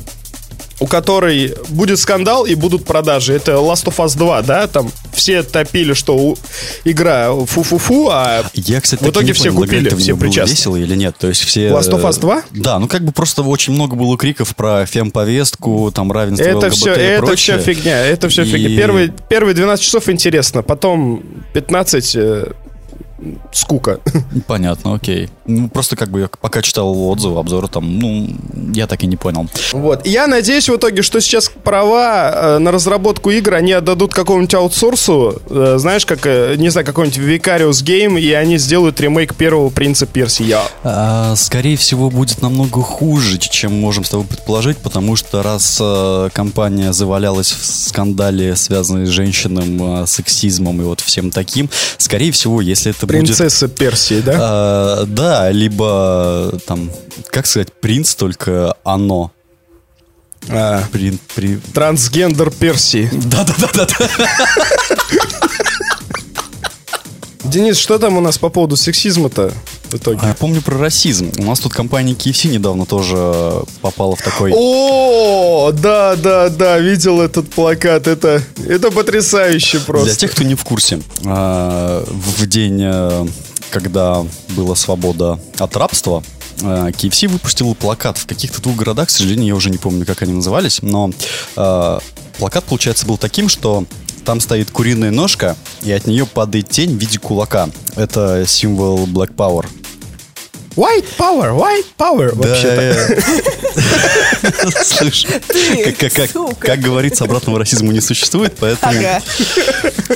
у 0.78 0.86
которой 0.86 1.54
будет 1.68 1.98
скандал 1.98 2.44
и 2.44 2.54
будут 2.54 2.84
продажи. 2.84 3.32
Это 3.34 3.52
Last 3.52 3.84
of 3.86 3.96
Us 3.96 4.16
2, 4.16 4.42
да? 4.42 4.66
Там 4.66 4.90
все 5.12 5.42
топили, 5.42 5.94
что 5.94 6.16
у- 6.16 6.36
игра 6.84 7.34
фу-фу-фу, 7.34 8.08
а 8.10 8.44
Я, 8.52 8.80
кстати, 8.80 9.02
В 9.02 9.08
итоге 9.10 9.32
все 9.32 9.50
понял, 9.50 9.62
купили, 9.62 9.88
все 9.96 10.16
причастны. 10.16 10.52
весело 10.52 10.76
или 10.76 10.94
нет. 10.94 11.16
То 11.18 11.28
есть 11.28 11.42
все... 11.44 11.68
Last 11.68 11.90
of 11.90 12.02
Us 12.02 12.18
э, 12.18 12.20
2? 12.20 12.42
Да, 12.52 12.78
ну 12.78 12.88
как 12.88 13.02
бы 13.04 13.12
просто 13.12 13.42
очень 13.42 13.72
много 13.72 13.96
было 13.96 14.18
криков 14.18 14.54
про 14.54 14.84
фемповестку, 14.86 15.90
там 15.94 16.12
равенство 16.12 16.44
Это 16.44 16.56
ЛГБТ 16.58 16.74
все, 16.74 16.94
и 16.94 16.98
это 17.02 17.26
прочее. 17.26 17.58
все 17.58 17.74
фигня, 17.74 18.04
это 18.06 18.28
все 18.28 18.42
И- 18.42 18.46
фигня. 18.46 18.76
Первые, 18.76 19.14
первые 19.28 19.54
12 19.54 19.84
часов 19.84 20.08
интересно, 20.10 20.62
потом 20.62 21.22
15 21.54 22.16
э, 22.16 22.52
скука. 23.52 24.00
Понятно, 24.46 24.94
окей. 24.94 25.30
Ну, 25.46 25.68
просто 25.68 25.96
как 25.96 26.10
бы 26.10 26.20
я 26.20 26.28
пока 26.40 26.62
читал 26.62 27.08
отзывы, 27.08 27.38
обзоры, 27.38 27.68
там, 27.68 27.98
ну, 27.98 28.28
я 28.74 28.86
так 28.86 29.02
и 29.02 29.06
не 29.06 29.16
понял. 29.16 29.46
Вот. 29.72 30.06
Я 30.06 30.26
надеюсь 30.26 30.68
в 30.68 30.76
итоге, 30.76 31.02
что 31.02 31.20
сейчас 31.20 31.50
права 31.64 32.32
э, 32.32 32.58
на 32.58 32.72
разработку 32.72 33.30
игр 33.30 33.54
они 33.54 33.72
отдадут 33.72 34.12
какому-нибудь 34.12 34.54
аутсорсу, 34.54 35.40
э, 35.48 35.76
знаешь, 35.78 36.04
как, 36.04 36.26
э, 36.26 36.54
не 36.56 36.68
знаю, 36.70 36.86
какой-нибудь 36.86 37.18
Vicarious 37.18 37.84
Game, 37.84 38.20
и 38.20 38.32
они 38.32 38.58
сделают 38.58 39.00
ремейк 39.00 39.34
первого 39.34 39.70
Принца 39.70 40.06
Персия. 40.06 40.60
А, 40.82 41.34
скорее 41.36 41.76
всего, 41.76 42.10
будет 42.10 42.42
намного 42.42 42.82
хуже, 42.82 43.38
чем 43.38 43.72
можем 43.80 44.04
с 44.04 44.10
тобой 44.10 44.26
предположить, 44.26 44.78
потому 44.78 45.16
что 45.16 45.42
раз 45.42 45.78
э, 45.80 46.28
компания 46.32 46.92
завалялась 46.92 47.52
в 47.52 47.64
скандале, 47.64 48.56
связанной 48.56 49.06
с 49.06 49.10
женщинным 49.10 50.02
э, 50.02 50.06
сексизмом 50.06 50.80
и 50.80 50.84
вот 50.84 51.00
всем 51.00 51.30
таким, 51.30 51.70
скорее 51.98 52.32
всего, 52.32 52.60
если 52.60 52.90
это 52.90 53.05
будет... 53.06 53.26
Принцесса 53.26 53.68
Персии, 53.68 54.20
да? 54.20 54.36
А, 54.38 55.04
да, 55.06 55.50
либо 55.50 56.52
там, 56.66 56.90
как 57.28 57.46
сказать, 57.46 57.72
принц, 57.72 58.14
только 58.14 58.76
оно. 58.84 59.32
А, 60.48 60.82
Прин, 60.92 61.18
при... 61.34 61.56
трансгендер 61.56 62.50
Персии. 62.50 63.08
Да-да-да-да. 63.12 64.10
Денис, 67.44 67.78
что 67.78 67.98
там 67.98 68.16
у 68.16 68.20
нас 68.20 68.38
по 68.38 68.48
поводу 68.48 68.76
сексизма-то 68.76 69.52
в 69.90 69.94
итоге? 69.94 70.20
А, 70.22 70.28
Я 70.28 70.34
помню 70.34 70.62
про 70.62 70.78
расизм. 70.78 71.32
У 71.38 71.42
нас 71.44 71.60
тут 71.60 71.72
компания 71.72 72.12
KFC 72.12 72.48
недавно 72.48 72.86
тоже 72.86 73.62
попала 73.80 74.16
в 74.16 74.22
такой... 74.22 74.52
О, 74.54 75.72
да, 75.72 76.16
да, 76.16 76.48
да, 76.48 76.78
видел 76.78 77.20
этот 77.20 77.50
плакат. 77.50 78.06
Это, 78.06 78.42
это 78.66 78.90
потрясающе 78.90 79.80
просто. 79.80 80.06
Для 80.06 80.14
тех, 80.16 80.32
кто 80.32 80.44
не 80.44 80.54
в 80.54 80.64
курсе, 80.64 81.00
а, 81.24 82.04
в 82.06 82.46
день, 82.46 82.80
э, 82.82 83.26
когда 83.70 84.24
была 84.50 84.74
свобода 84.74 85.38
от 85.58 85.76
рабства, 85.76 86.22
э, 86.60 86.90
KFC 86.90 87.28
выпустил 87.28 87.74
плакат 87.74 88.18
в 88.18 88.26
каких-то 88.26 88.62
двух 88.62 88.76
городах, 88.76 89.08
к 89.08 89.10
сожалению, 89.10 89.46
я 89.46 89.54
уже 89.54 89.70
не 89.70 89.78
помню, 89.78 90.06
как 90.06 90.22
они 90.22 90.32
назывались, 90.32 90.80
но 90.82 91.10
э, 91.56 91.98
плакат, 92.38 92.64
получается, 92.64 93.06
был 93.06 93.16
таким, 93.18 93.48
что 93.48 93.84
там 94.26 94.40
стоит 94.40 94.72
куриная 94.72 95.12
ножка, 95.12 95.56
и 95.82 95.92
от 95.92 96.06
нее 96.06 96.26
падает 96.26 96.68
тень 96.68 96.96
в 96.96 97.00
виде 97.00 97.18
кулака. 97.18 97.70
Это 97.94 98.44
символ 98.46 99.06
Black 99.06 99.34
Power. 99.34 99.64
White 100.76 101.06
power, 101.16 101.56
white 101.56 101.86
power, 101.98 102.34
вообще-то. 102.34 102.80
э, 102.82 103.20
Слушай, 104.84 105.40
как- 105.84 105.96
как- 105.96 106.12
как- 106.12 106.30
сука. 106.30 106.54
как 106.66 106.80
говорится, 106.80 107.24
обратного 107.24 107.58
расизма 107.58 107.92
не 107.94 108.00
существует, 108.02 108.54
поэтому... 108.60 108.92
Ага. 108.92 109.22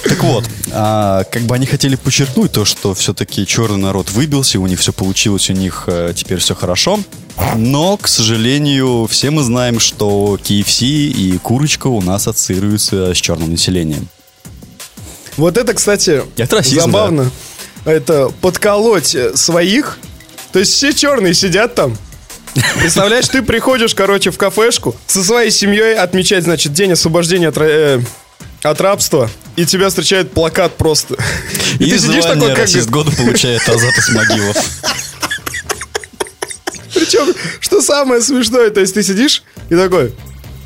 Так 0.04 0.22
вот, 0.22 0.44
а, 0.72 1.24
как 1.24 1.42
бы 1.44 1.54
они 1.54 1.64
хотели 1.66 1.96
подчеркнуть 1.96 2.52
то, 2.52 2.66
что 2.66 2.92
все-таки 2.94 3.46
черный 3.46 3.78
народ 3.78 4.10
выбился, 4.10 4.60
у 4.60 4.66
них 4.66 4.80
все 4.80 4.92
получилось, 4.92 5.48
у 5.48 5.54
них 5.54 5.84
э, 5.86 6.12
теперь 6.14 6.38
все 6.40 6.54
хорошо. 6.54 7.00
Но, 7.56 7.96
к 7.96 8.06
сожалению, 8.06 9.06
все 9.06 9.30
мы 9.30 9.42
знаем, 9.42 9.80
что 9.80 10.38
KFC 10.42 10.84
и 10.84 11.38
курочка 11.38 11.86
у 11.86 12.02
нас 12.02 12.26
ассоциируются 12.28 13.14
с 13.14 13.16
черным 13.16 13.52
населением. 13.52 14.08
Вот 15.38 15.56
это, 15.56 15.72
кстати, 15.72 16.22
Это 16.36 16.56
расизм, 16.56 16.80
забавно. 16.82 17.30
Это 17.86 18.30
подколоть 18.42 19.14
э, 19.14 19.34
своих. 19.36 19.98
То 20.52 20.58
есть 20.58 20.74
все 20.74 20.92
черные 20.92 21.34
сидят 21.34 21.74
там. 21.74 21.96
Представляешь, 22.80 23.28
ты 23.28 23.42
приходишь, 23.42 23.94
короче, 23.94 24.30
в 24.30 24.38
кафешку 24.38 24.96
со 25.06 25.22
своей 25.22 25.50
семьей 25.50 25.94
отмечать, 25.94 26.44
значит, 26.44 26.72
день 26.72 26.92
освобождения 26.92 27.48
от, 27.48 27.58
э, 27.58 28.00
от 28.62 28.80
рабства, 28.80 29.30
и 29.56 29.64
тебя 29.64 29.88
встречает 29.88 30.32
плакат 30.32 30.76
просто. 30.76 31.16
И, 31.78 31.84
И 31.84 31.90
ты 31.92 31.98
сидишь 31.98 32.24
такой, 32.24 32.54
как... 32.54 32.68
года 32.88 33.12
получает 33.12 33.68
Азат 33.68 33.96
Исмагилов. 33.98 34.56
Причем, 36.94 37.34
что 37.60 37.80
самое 37.80 38.20
смешное, 38.20 38.70
то 38.70 38.80
есть 38.80 38.94
ты 38.94 39.02
сидишь 39.02 39.44
и 39.68 39.76
такой, 39.76 40.12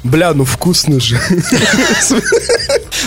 бля, 0.04 0.32
ну 0.34 0.44
вкусно 0.44 1.00
же. 1.00 1.18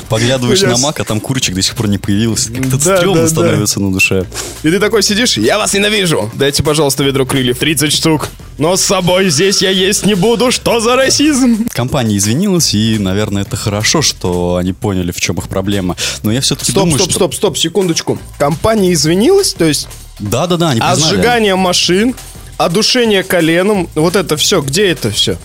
Поглядываешь 0.10 0.62
на 0.62 0.78
мак, 0.78 1.00
а 1.00 1.04
там 1.04 1.20
курочек 1.20 1.56
до 1.56 1.62
сих 1.62 1.76
пор 1.76 1.88
не 1.88 1.98
появился. 1.98 2.52
Как-то 2.52 2.78
Да, 2.78 2.98
стрёмно 2.98 3.22
да, 3.22 3.22
да. 3.22 3.28
становится 3.28 3.80
на 3.80 3.92
душе. 3.92 4.26
И 4.64 4.70
ты 4.70 4.80
такой 4.80 5.04
сидишь, 5.04 5.38
я 5.38 5.58
вас 5.58 5.74
ненавижу. 5.74 6.32
Дайте, 6.34 6.64
пожалуйста, 6.64 7.04
ведро 7.04 7.26
крыльев, 7.26 7.58
30 7.58 7.92
штук. 7.92 8.30
Но 8.58 8.76
с 8.76 8.82
собой 8.82 9.30
здесь 9.30 9.62
я 9.62 9.70
есть 9.70 10.06
не 10.06 10.16
буду, 10.16 10.52
что 10.52 10.80
за 10.80 10.96
расизм? 10.96 11.68
Компания 11.70 12.18
извинилась, 12.18 12.74
и, 12.74 12.98
наверное, 12.98 13.44
это 13.44 13.56
хорошо, 13.56 14.02
что 14.02 14.56
они 14.56 14.74
поняли, 14.74 15.12
в 15.12 15.20
чем 15.20 15.36
их 15.38 15.48
проблема. 15.48 15.96
Но 16.24 16.32
я 16.32 16.42
все-таки 16.42 16.72
Стоп, 16.72 16.84
думаю, 16.86 16.98
стоп, 17.00 17.10
что... 17.12 17.20
стоп, 17.20 17.36
стоп, 17.36 17.58
секундочку. 17.58 18.18
Компания 18.40 18.94
извинилась, 18.94 19.54
то 19.54 19.66
есть 19.66 19.88
Да-да-да, 20.20 20.70
они 20.72 20.80
а 20.84 20.94
признали. 20.94 21.14
сжигание 21.16 21.56
машин, 21.56 22.16
одушение 22.58 23.24
коленом, 23.24 23.90
вот 23.94 24.16
это 24.16 24.38
все, 24.38 24.62
где 24.62 24.88
это 24.88 25.12
все? 25.12 25.38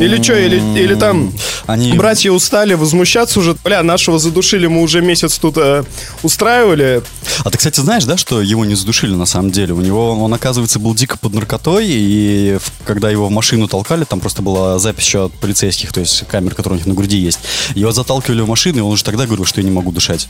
Или 0.00 0.22
что, 0.22 0.38
или, 0.38 0.56
или 0.78 0.94
там 0.94 1.32
Они... 1.66 1.92
братья 1.92 2.30
устали 2.30 2.74
возмущаться 2.74 3.40
уже, 3.40 3.56
бля, 3.64 3.82
нашего 3.82 4.18
задушили, 4.18 4.66
мы 4.66 4.82
уже 4.82 5.00
месяц 5.00 5.38
тут 5.38 5.56
э, 5.56 5.84
устраивали. 6.22 7.02
А 7.44 7.50
ты, 7.50 7.58
кстати, 7.58 7.80
знаешь, 7.80 8.04
да, 8.04 8.16
что 8.16 8.40
его 8.40 8.64
не 8.64 8.74
задушили 8.74 9.14
на 9.14 9.26
самом 9.26 9.50
деле? 9.50 9.74
У 9.74 9.80
него, 9.80 10.12
он, 10.12 10.32
оказывается, 10.32 10.78
был 10.78 10.94
дико 10.94 11.18
под 11.18 11.34
наркотой, 11.34 11.86
и 11.88 12.58
когда 12.84 13.10
его 13.10 13.26
в 13.26 13.30
машину 13.30 13.68
толкали, 13.68 14.04
там 14.04 14.20
просто 14.20 14.42
была 14.42 14.78
запись 14.78 15.04
еще 15.04 15.26
от 15.26 15.32
полицейских, 15.34 15.92
то 15.92 16.00
есть 16.00 16.24
камер, 16.28 16.54
которые 16.54 16.76
у 16.76 16.78
них 16.78 16.86
на 16.86 16.94
груди 16.94 17.18
есть. 17.18 17.40
Его 17.74 17.92
заталкивали 17.92 18.40
в 18.40 18.48
машину, 18.48 18.78
и 18.78 18.82
он 18.82 18.92
уже 18.92 19.04
тогда 19.04 19.26
говорил, 19.26 19.44
что 19.44 19.60
я 19.60 19.64
не 19.64 19.72
могу 19.72 19.92
дышать. 19.92 20.28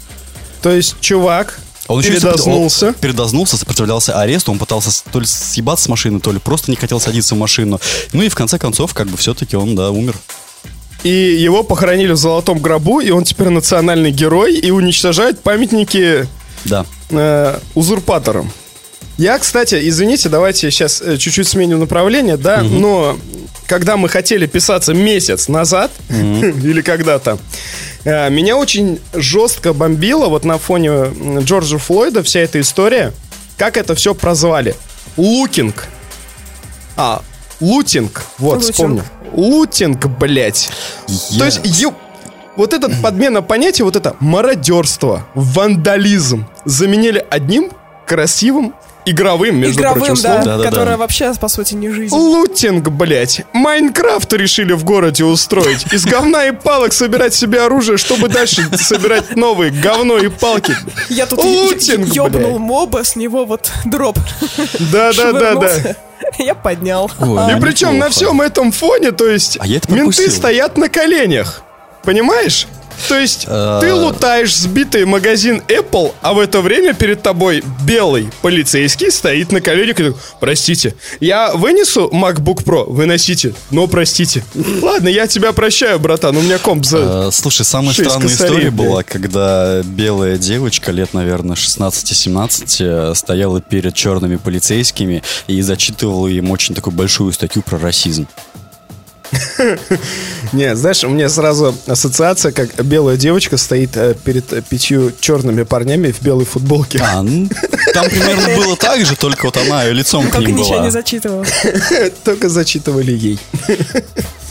То 0.62 0.70
есть 0.70 0.96
чувак 1.00 1.60
Он 1.88 2.00
еще 2.00 2.10
передознулся. 2.10 2.86
сопро- 2.86 2.88
он 2.88 2.94
передознулся, 2.94 3.56
сопротивлялся 3.56 4.20
аресту, 4.20 4.52
он 4.52 4.58
пытался 4.58 4.90
то 5.10 5.20
ли 5.20 5.26
съебаться 5.26 5.84
с 5.86 5.88
машины, 5.88 6.20
то 6.20 6.30
ли 6.32 6.38
просто 6.38 6.70
не 6.70 6.76
хотел 6.76 7.00
садиться 7.00 7.34
в 7.34 7.38
машину. 7.38 7.80
Ну 8.12 8.22
и 8.22 8.28
в 8.28 8.34
конце 8.34 8.58
концов, 8.58 8.94
как 8.94 9.08
бы 9.08 9.16
все-таки 9.16 9.56
он, 9.56 9.74
да, 9.74 9.90
умер. 9.90 10.14
И 11.04 11.08
его 11.08 11.62
похоронили 11.62 12.12
в 12.12 12.16
золотом 12.16 12.58
гробу, 12.58 13.00
и 13.00 13.10
он 13.10 13.24
теперь 13.24 13.48
национальный 13.48 14.10
герой 14.10 14.56
и 14.56 14.70
уничтожает 14.70 15.40
памятники 15.40 16.26
Да. 16.64 16.84
э, 17.10 17.58
узурпаторам. 17.74 18.50
Я, 19.16 19.38
кстати, 19.38 19.80
извините, 19.88 20.28
давайте 20.28 20.70
сейчас 20.70 21.00
э, 21.00 21.16
чуть-чуть 21.16 21.48
сменим 21.48 21.80
направление, 21.80 22.36
да, 22.36 22.62
но 22.62 23.18
когда 23.66 23.96
мы 23.96 24.08
хотели 24.08 24.46
писаться 24.46 24.92
месяц 24.94 25.48
назад, 25.48 25.90
или 26.10 26.80
когда-то, 26.82 27.38
меня 28.04 28.56
очень 28.56 29.00
жестко 29.12 29.72
бомбило 29.72 30.28
вот 30.28 30.44
на 30.44 30.58
фоне 30.58 31.40
Джорджа 31.40 31.78
Флойда 31.78 32.22
вся 32.22 32.40
эта 32.40 32.60
история, 32.60 33.12
как 33.56 33.76
это 33.76 33.94
все 33.94 34.14
прозвали. 34.14 34.74
Looking. 35.16 35.88
А, 36.96 37.22
looting. 37.60 38.22
Вот, 38.38 38.56
Looting. 38.56 38.72
вспомнил. 38.72 39.02
Looting, 39.32 40.06
блядь. 40.06 40.70
То 41.38 41.44
есть, 41.44 41.60
ё- 41.64 41.94
вот 42.56 42.72
этот 42.72 43.00
подмена 43.02 43.42
понятия, 43.42 43.84
вот 43.84 43.94
это 43.96 44.16
мародерство, 44.20 45.26
вандализм 45.34 46.46
заменили 46.64 47.24
одним 47.30 47.70
красивым 48.06 48.74
игровым, 49.10 49.56
между 49.56 49.80
Игровым, 49.80 49.98
прочим, 49.98 50.14
да, 50.14 50.20
словом. 50.20 50.44
Да-да-да. 50.44 50.70
которая 50.70 50.96
вообще, 50.96 51.32
по 51.34 51.48
сути, 51.48 51.74
не 51.74 51.90
жизнь. 51.90 52.14
Looting, 52.14 52.88
блять. 52.88 53.42
Майнкрафт 53.52 54.32
решили 54.32 54.72
в 54.72 54.84
городе 54.84 55.24
устроить. 55.24 55.92
Из 55.92 56.04
говна 56.04 56.46
и 56.46 56.52
палок 56.52 56.92
собирать 56.92 57.34
себе 57.34 57.62
оружие, 57.62 57.98
чтобы 57.98 58.28
дальше 58.28 58.68
собирать 58.76 59.36
новые 59.36 59.70
говно 59.70 60.18
и 60.18 60.28
палки. 60.28 60.74
Я 61.08 61.26
тут 61.26 61.44
Лутинг, 61.44 62.08
ёбнул 62.14 62.58
моба, 62.58 63.04
с 63.04 63.16
него 63.16 63.44
вот 63.44 63.70
дроп. 63.84 64.18
Да-да-да-да. 64.92 65.96
Я 66.38 66.54
поднял. 66.54 67.10
Ой, 67.20 67.56
И 67.56 67.60
причем 67.60 67.98
на 67.98 68.10
всем 68.10 68.40
этом 68.40 68.72
фоне, 68.72 69.12
то 69.12 69.26
есть, 69.26 69.58
А 69.60 69.66
менты 69.66 70.30
стоят 70.30 70.76
на 70.76 70.88
коленях. 70.88 71.62
Понимаешь? 72.02 72.66
То 73.08 73.18
есть, 73.18 73.44
Э. 73.46 73.78
ты 73.80 73.92
лутаешь 73.94 74.56
сбитый 74.56 75.04
магазин 75.04 75.62
Apple, 75.68 76.14
а 76.20 76.32
в 76.32 76.38
это 76.38 76.60
время 76.60 76.94
перед 76.94 77.22
тобой 77.22 77.62
белый 77.84 78.30
полицейский 78.42 79.10
стоит 79.10 79.52
на 79.52 79.60
коленях 79.60 80.00
и 80.00 80.04
такой, 80.04 80.20
простите, 80.40 80.94
я 81.20 81.52
вынесу 81.54 82.08
MacBook 82.12 82.64
Pro? 82.64 82.90
Выносите, 82.90 83.54
но 83.70 83.86
простите. 83.86 84.44
Ладно, 84.82 85.08
я 85.08 85.26
тебя 85.26 85.52
прощаю, 85.52 85.98
братан, 85.98 86.36
у 86.36 86.40
меня 86.40 86.58
комп 86.58 86.84
за... 86.84 87.28
Э, 87.28 87.30
Слушай, 87.32 87.64
самая 87.64 87.92
странная 87.92 88.26
история 88.26 88.70
была, 88.70 89.02
когда 89.02 89.82
белая 89.82 90.36
девочка 90.38 90.90
лет, 90.92 91.14
наверное, 91.14 91.56
16-17 91.56 92.76
э, 92.80 93.14
стояла 93.14 93.60
перед 93.60 93.94
черными 93.94 94.36
полицейскими 94.36 95.22
и 95.46 95.60
зачитывала 95.62 96.28
им 96.28 96.50
очень 96.50 96.74
такую 96.74 96.94
большую 96.94 97.32
статью 97.32 97.62
про 97.62 97.78
расизм. 97.78 98.26
Не, 100.52 100.74
знаешь, 100.76 101.04
у 101.04 101.08
меня 101.08 101.28
сразу 101.28 101.74
ассоциация, 101.86 102.52
как 102.52 102.74
белая 102.84 103.16
девочка 103.16 103.56
стоит 103.56 103.96
э, 103.96 104.14
перед 104.14 104.52
э, 104.52 104.62
пятью 104.62 105.12
черными 105.20 105.62
парнями 105.62 106.12
в 106.12 106.22
белой 106.22 106.44
футболке. 106.44 107.00
А, 107.02 107.22
ну, 107.22 107.48
там 107.92 108.06
примерно 108.08 108.56
было 108.56 108.76
так 108.76 109.04
же, 109.04 109.16
только 109.16 109.46
вот 109.46 109.56
она 109.56 109.84
лицом 109.86 110.30
к 110.30 110.38
ним 110.38 110.56
ничего 110.56 110.74
была. 110.74 110.84
не 110.84 110.90
зачитывал. 110.90 111.44
Только 112.24 112.48
зачитывали 112.48 113.12
ей. 113.12 113.38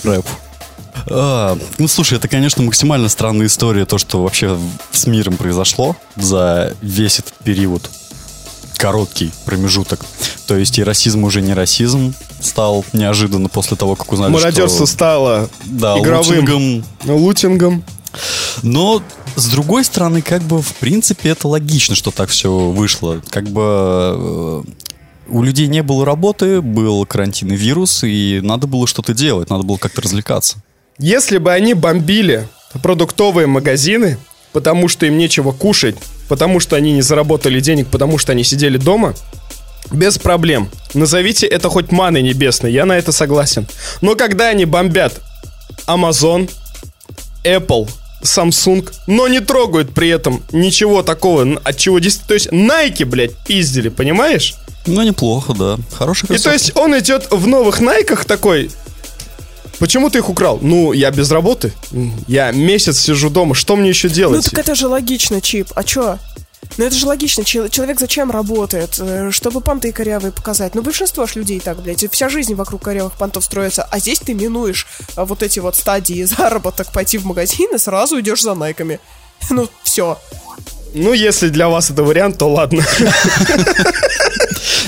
Рэп. 0.04 0.26
А, 1.10 1.58
ну, 1.78 1.88
слушай, 1.88 2.18
это, 2.18 2.28
конечно, 2.28 2.64
максимально 2.64 3.10
странная 3.10 3.48
история, 3.48 3.86
то, 3.86 3.98
что 3.98 4.24
вообще 4.24 4.58
с 4.92 5.08
миром 5.08 5.38
произошло 5.38 5.96
за 6.16 6.76
весь 6.82 7.20
этот 7.20 7.34
период. 7.44 7.90
Короткий 8.78 9.32
промежуток. 9.46 10.06
То 10.46 10.56
есть 10.56 10.78
и 10.78 10.84
расизм 10.84 11.24
уже 11.24 11.42
не 11.42 11.54
расизм 11.54 12.14
стал 12.40 12.86
неожиданно 12.94 13.50
после 13.50 13.76
того, 13.76 13.96
как 13.96 14.12
узнали, 14.12 14.32
Мародерство 14.32 14.86
что... 14.86 14.94
стало 14.94 15.50
Да, 15.66 15.98
игровым 16.00 16.40
лутингом. 16.40 16.86
лутингом. 17.06 17.84
Но, 18.64 19.02
с 19.36 19.48
другой 19.50 19.84
стороны, 19.84 20.22
как 20.22 20.42
бы, 20.42 20.62
в 20.62 20.74
принципе, 20.76 21.30
это 21.30 21.48
логично, 21.48 21.96
что 21.96 22.12
так 22.12 22.30
все 22.30 22.52
вышло. 22.52 23.22
Как 23.30 23.48
бы 23.48 23.62
э, 23.64 24.64
у 25.30 25.44
людей 25.44 25.68
не 25.68 25.84
было 25.84 26.06
работы, 26.06 26.62
был 26.62 27.06
карантинный 27.06 27.56
вирус, 27.56 28.04
и 28.04 28.40
надо 28.42 28.68
было 28.68 28.88
что-то 28.88 29.14
делать, 29.14 29.50
надо 29.50 29.64
было 29.64 29.78
как-то 29.78 30.02
развлекаться. 30.02 30.58
Если 30.98 31.38
бы 31.38 31.52
они 31.52 31.74
бомбили 31.74 32.48
продуктовые 32.82 33.48
магазины, 33.48 34.18
потому 34.52 34.88
что 34.88 35.06
им 35.06 35.18
нечего 35.18 35.52
кушать, 35.52 35.98
потому 36.28 36.60
что 36.60 36.76
они 36.76 36.92
не 36.94 37.02
заработали 37.02 37.60
денег, 37.60 37.88
потому 37.88 38.18
что 38.18 38.32
они 38.32 38.44
сидели 38.44 38.78
дома, 38.78 39.16
без 39.92 40.18
проблем. 40.18 40.70
Назовите 40.94 41.48
это 41.48 41.70
хоть 41.70 41.92
маной 41.92 42.22
небесной, 42.22 42.72
я 42.74 42.86
на 42.86 42.98
это 42.98 43.12
согласен. 43.12 43.68
Но 44.02 44.16
когда 44.16 44.48
они 44.48 44.66
бомбят 44.66 45.22
Amazon, 45.88 46.50
Apple, 47.44 47.90
Samsung, 48.22 48.90
но 49.08 49.28
не 49.28 49.40
трогают 49.40 49.94
при 49.94 50.10
этом 50.10 50.44
ничего 50.52 51.04
такого, 51.04 51.60
от 51.64 51.78
чего 51.78 52.00
действительно... 52.00 52.28
То 52.28 52.34
есть 52.34 52.48
Nike, 52.48 53.06
блядь, 53.06 53.36
пиздили, 53.46 53.90
понимаешь? 53.90 54.56
Ну, 54.86 55.02
неплохо, 55.04 55.54
да. 55.54 55.78
Хороший 55.94 56.26
И 56.26 56.28
то 56.28 56.34
кроссовки. 56.34 56.54
есть 56.54 56.76
он 56.76 56.98
идет 56.98 57.28
в 57.32 57.48
новых 57.48 57.80
найках 57.80 58.26
такой. 58.26 58.72
Почему 59.80 60.10
ты 60.10 60.20
их 60.20 60.30
украл? 60.30 60.60
Ну, 60.62 60.92
я 60.94 61.12
без 61.12 61.30
работы. 61.32 61.72
Я 62.28 62.52
месяц 62.52 63.00
сижу 63.00 63.30
дома. 63.30 63.54
Что 63.56 63.76
мне 63.76 63.90
еще 63.90 64.08
Ну 64.08 64.14
делать? 64.14 64.46
так 64.46 64.60
это 64.60 64.76
же 64.76 64.88
логично, 64.88 65.40
Чип. 65.42 65.68
А 65.76 65.84
чё? 65.84 66.18
Ну 66.78 66.86
это 66.86 66.96
же 66.96 67.06
логично. 67.06 67.44
Чел- 67.44 67.70
Человек 67.70 68.00
зачем 68.00 68.30
работает? 68.32 68.96
Э, 69.00 69.30
Чтобы 69.32 69.62
понты 69.62 69.92
корявые 69.92 70.32
показать. 70.32 70.76
Ну 70.76 70.82
большинство 70.82 71.26
ж 71.28 71.36
людей 71.36 71.60
так, 71.60 71.82
блядь. 71.82 72.04
Вся 72.12 72.28
жизнь 72.30 72.56
вокруг 72.56 72.82
корявых 72.82 73.14
понтов 73.14 73.46
строится. 73.46 73.84
А 73.90 74.00
здесь 74.00 74.20
ты 74.20 74.34
минуешь 74.34 74.88
а, 75.16 75.26
вот 75.26 75.44
эти 75.44 75.60
вот 75.60 75.76
стадии 75.76 76.24
заработок, 76.38 76.92
пойти 76.92 77.18
в 77.20 77.26
магазин 77.26 77.74
и 77.76 77.78
сразу 77.78 78.20
идешь 78.20 78.42
за 78.42 78.56
найками. 78.56 79.00
Ну, 79.52 79.70
все. 79.84 80.18
Ну, 80.96 81.14
если 81.14 81.50
для 81.50 81.70
вас 81.70 81.92
это 81.92 82.02
вариант, 82.04 82.40
то 82.40 82.50
ладно. 82.52 82.84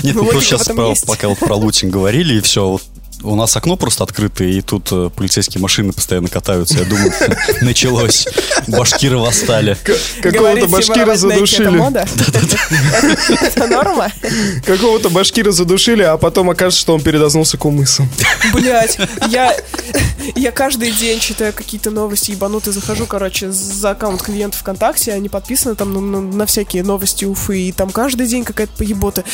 Нет, 0.02 0.14
Ну, 0.14 0.22
мы 0.22 0.28
логика 0.28 0.32
просто 0.32 0.38
в 0.38 0.42
сейчас 0.42 0.66
про- 1.02 1.06
пока 1.06 1.28
вот 1.28 1.38
про 1.38 1.54
лутинг 1.54 1.92
говорили, 1.92 2.34
и 2.34 2.40
все, 2.40 2.68
вот 2.68 2.82
у 3.22 3.34
нас 3.34 3.56
окно 3.56 3.76
просто 3.76 4.04
открыто, 4.04 4.44
и 4.44 4.60
тут 4.60 4.88
э, 4.92 5.10
полицейские 5.14 5.60
машины 5.60 5.92
постоянно 5.92 6.28
катаются. 6.28 6.78
Я 6.78 6.84
думаю, 6.84 7.12
началось. 7.60 8.26
Башкиры 8.68 9.18
восстали. 9.18 9.76
Какого-то 10.22 10.66
башкира 10.68 11.14
задушили. 11.16 11.68
мода? 11.68 12.06
Это 13.42 13.66
норма? 13.66 14.10
Какого-то 14.64 15.10
башкира 15.10 15.50
задушили, 15.52 16.02
а 16.02 16.16
потом 16.16 16.50
окажется, 16.50 16.80
что 16.80 16.94
он 16.94 17.02
передознулся 17.02 17.56
кумысом. 17.56 18.08
Блять, 18.52 18.98
я, 19.28 19.54
я 20.36 20.50
каждый 20.52 20.90
день 20.92 21.20
читаю 21.20 21.52
какие-то 21.52 21.90
новости 21.90 22.30
ебанутые, 22.32 22.72
захожу, 22.74 23.06
короче, 23.06 23.50
за 23.50 23.90
аккаунт 23.90 24.22
клиента 24.22 24.56
ВКонтакте, 24.58 25.12
они 25.12 25.28
подписаны 25.28 25.74
там 25.74 25.92
на, 25.92 26.00
на- 26.00 26.20
на 26.20 26.46
всякие 26.46 26.82
новости 26.82 27.24
Уфы, 27.24 27.60
и 27.68 27.72
там 27.72 27.90
каждый 27.90 28.26
день 28.26 28.44
какая-то 28.44 28.72
поебота. 28.76 29.24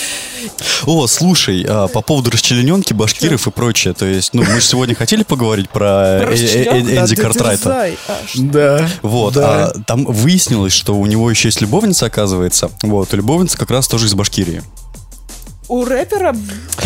О, 0.86 1.06
слушай, 1.06 1.64
а, 1.68 1.88
по 1.88 2.00
поводу 2.00 2.30
расчлененки, 2.30 2.92
башкиров 2.92 3.46
и 3.46 3.50
прочее. 3.76 3.94
То 3.94 4.06
есть, 4.06 4.32
ну, 4.32 4.42
мы 4.42 4.54
же 4.54 4.60
сегодня 4.60 4.94
хотели 4.94 5.22
поговорить 5.22 5.68
про 5.68 6.24
Энди 6.24 7.16
Картрайта. 7.16 7.90
Да. 8.34 8.88
Вот, 9.02 9.36
а 9.36 9.72
там 9.86 10.04
выяснилось, 10.04 10.72
что 10.72 10.96
у 10.96 11.06
него 11.06 11.30
еще 11.30 11.48
есть 11.48 11.60
любовница, 11.60 12.06
оказывается. 12.06 12.70
Вот, 12.82 13.12
любовница 13.12 13.58
как 13.58 13.70
раз 13.70 13.86
тоже 13.86 14.06
из 14.06 14.14
Башкирии. 14.14 14.62
У 15.68 15.84
рэпера... 15.84 16.34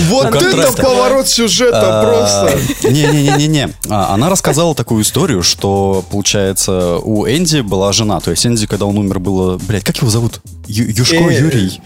Вот 0.08 0.34
это 0.34 0.72
поворот 0.72 1.28
сюжета 1.28 2.02
просто. 2.02 2.88
Не-не-не-не-не. 2.88 3.68
А, 3.90 4.14
Она 4.14 4.30
рассказала 4.30 4.74
такую 4.74 5.02
историю, 5.02 5.42
что, 5.42 6.02
получается, 6.10 6.96
у 6.96 7.26
Энди 7.26 7.60
была 7.60 7.92
жена. 7.92 8.20
То 8.20 8.30
есть 8.30 8.46
Энди, 8.46 8.66
когда 8.66 8.86
он 8.86 8.96
умер, 8.96 9.18
было... 9.18 9.58
Блядь, 9.58 9.84
как 9.84 9.98
его 9.98 10.08
зовут? 10.08 10.40
Юшко 10.66 11.16
Э, 11.16 11.40
Юрий? 11.40 11.78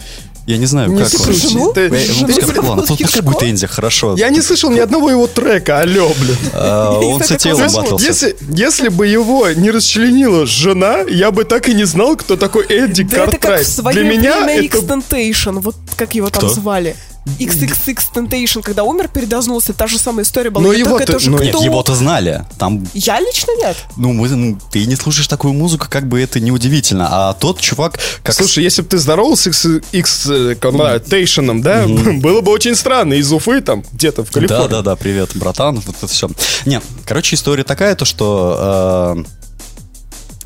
Я 0.47 0.59
не 0.59 0.67
знаю, 0.67 0.91
Не 0.91 1.03
как 1.03 1.15
он. 1.21 1.33
Жену? 1.33 1.73
ты- 1.73 1.89
пускай 1.89 3.07
Юшко? 3.07 3.23
будет 3.23 3.43
Энди, 3.45 3.67
хорошо. 3.67 4.15
Я 4.19 4.29
не 4.29 4.43
слышал 4.43 4.71
ни 4.71 4.79
одного 4.79 5.11
его 5.11 5.27
трека, 5.27 5.81
алло, 5.81 6.13
блин. 6.21 6.37
А, 6.53 6.99
Он, 7.01 7.23
зовут. 7.23 7.75
батлился. 7.75 8.07
Если, 8.07 8.37
если 8.51 8.89
бы 8.89 9.07
его 9.07 9.49
не 9.51 9.71
расчленила 9.71 10.45
жена, 10.47 10.99
я 11.09 11.31
бы 11.31 11.45
так 11.45 11.69
и 11.69 11.75
не 11.75 11.85
знал, 11.85 12.17
кто 12.17 12.37
такой 12.37 12.67
Эдди 12.67 13.05
Да 13.05 13.17
это 13.23 13.33
как 13.33 13.41
Картрайт. 13.41 13.67
в 13.67 13.71
свое 13.73 13.95
Для 13.95 14.05
меня 14.05 14.45
время 14.45 14.67
это... 14.67 14.77
X-Temptation, 14.79 15.61
вот 15.61 15.77
как 15.97 16.15
его 16.15 16.29
там 16.29 16.41
Кто? 16.45 16.49
звали. 16.55 16.95
XXX 17.39 17.97
Temptation, 18.15 18.63
когда 18.63 18.85
умер, 18.85 19.09
передознулся, 19.09 19.73
та 19.73 19.87
же 19.87 19.99
самая 19.99 20.25
история 20.25 20.51
была. 20.51 20.65
Но 20.65 20.73
его-то- 20.73 21.13
тоже, 21.13 21.31
ну, 21.31 21.39
Нет, 21.39 21.55
кто? 21.55 21.65
его-то 21.65 21.95
знали. 21.95 22.45
Там 22.59 22.87
Я 22.93 23.19
лично 23.21 23.53
нет. 23.59 23.77
Ну, 23.97 24.13
мы, 24.13 24.29
ну, 24.29 24.59
ты 24.71 24.85
не 24.87 24.97
слушаешь 24.97 25.27
такую 25.27 25.55
музыку, 25.55 25.87
как 25.89 26.07
бы 26.07 26.21
это 26.21 26.39
неудивительно. 26.41 27.09
А 27.11 27.33
тот 27.33 27.61
чувак, 27.61 27.99
как... 28.23 28.35
Слушай, 28.35 28.65
если 28.65 28.83
бы 28.83 28.89
ты 28.89 28.99
здоровался 28.99 29.53
с 29.53 29.81
X 29.93 30.27
Temptation, 30.27 31.63
да, 31.63 31.87
было 32.21 32.41
бы 32.41 32.53
очень 32.53 32.75
странно. 32.77 33.15
Из 33.15 33.33
Уфы 33.33 33.61
там, 33.61 33.83
где-то 33.93 34.25
в 34.25 34.31
Калифорнии. 34.31 34.69
да, 34.69 34.83
да, 34.83 34.97
привет, 34.97 35.31
братан, 35.35 35.81
вот 35.81 35.97
это 35.97 36.07
все. 36.07 36.29
Нет, 36.67 36.83
короче, 37.07 37.37
история 37.37 37.65
такая, 37.65 37.95
то 37.97 38.05
что 38.05 39.25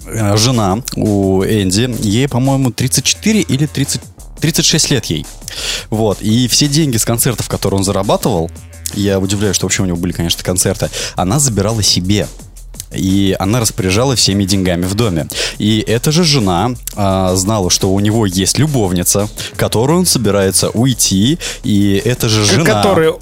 э, 0.07 0.13
э, 0.13 0.37
жена 0.37 0.83
у 0.97 1.43
Энди, 1.45 1.89
ей, 2.07 2.29
по-моему, 2.29 2.71
34 2.71 3.41
или 3.41 3.67
30, 3.67 4.01
36 4.41 4.91
лет 4.91 5.05
ей. 5.07 5.27
Вот, 5.91 6.21
и 6.23 6.49
все 6.49 6.69
деньги 6.69 6.97
с 6.97 7.05
концертов, 7.05 7.49
которые 7.49 7.79
он 7.79 7.85
зарабатывал, 7.85 8.51
я 8.95 9.19
удивляюсь, 9.19 9.57
что 9.57 9.67
вообще 9.67 9.83
у 9.83 9.87
него 9.87 9.97
были, 9.99 10.13
конечно, 10.13 10.43
концерты, 10.43 10.89
она 11.17 11.39
забирала 11.39 11.83
себе. 11.83 12.27
И 12.95 13.37
она 13.39 13.61
распоряжала 13.61 14.17
всеми 14.17 14.45
деньгами 14.45 14.87
в 14.87 14.95
доме. 14.95 15.29
И 15.59 15.85
эта 15.87 16.11
же 16.11 16.25
жена 16.25 16.71
а, 16.97 17.35
знала, 17.37 17.69
что 17.69 17.91
у 17.93 18.01
него 18.01 18.25
есть 18.25 18.57
любовница, 18.57 19.29
которую 19.57 19.99
он 20.01 20.07
собирается 20.07 20.71
уйти. 20.71 21.39
И 21.65 22.01
эта 22.03 22.31
же 22.31 22.47
жена... 22.47 22.65
Которые... 22.65 23.19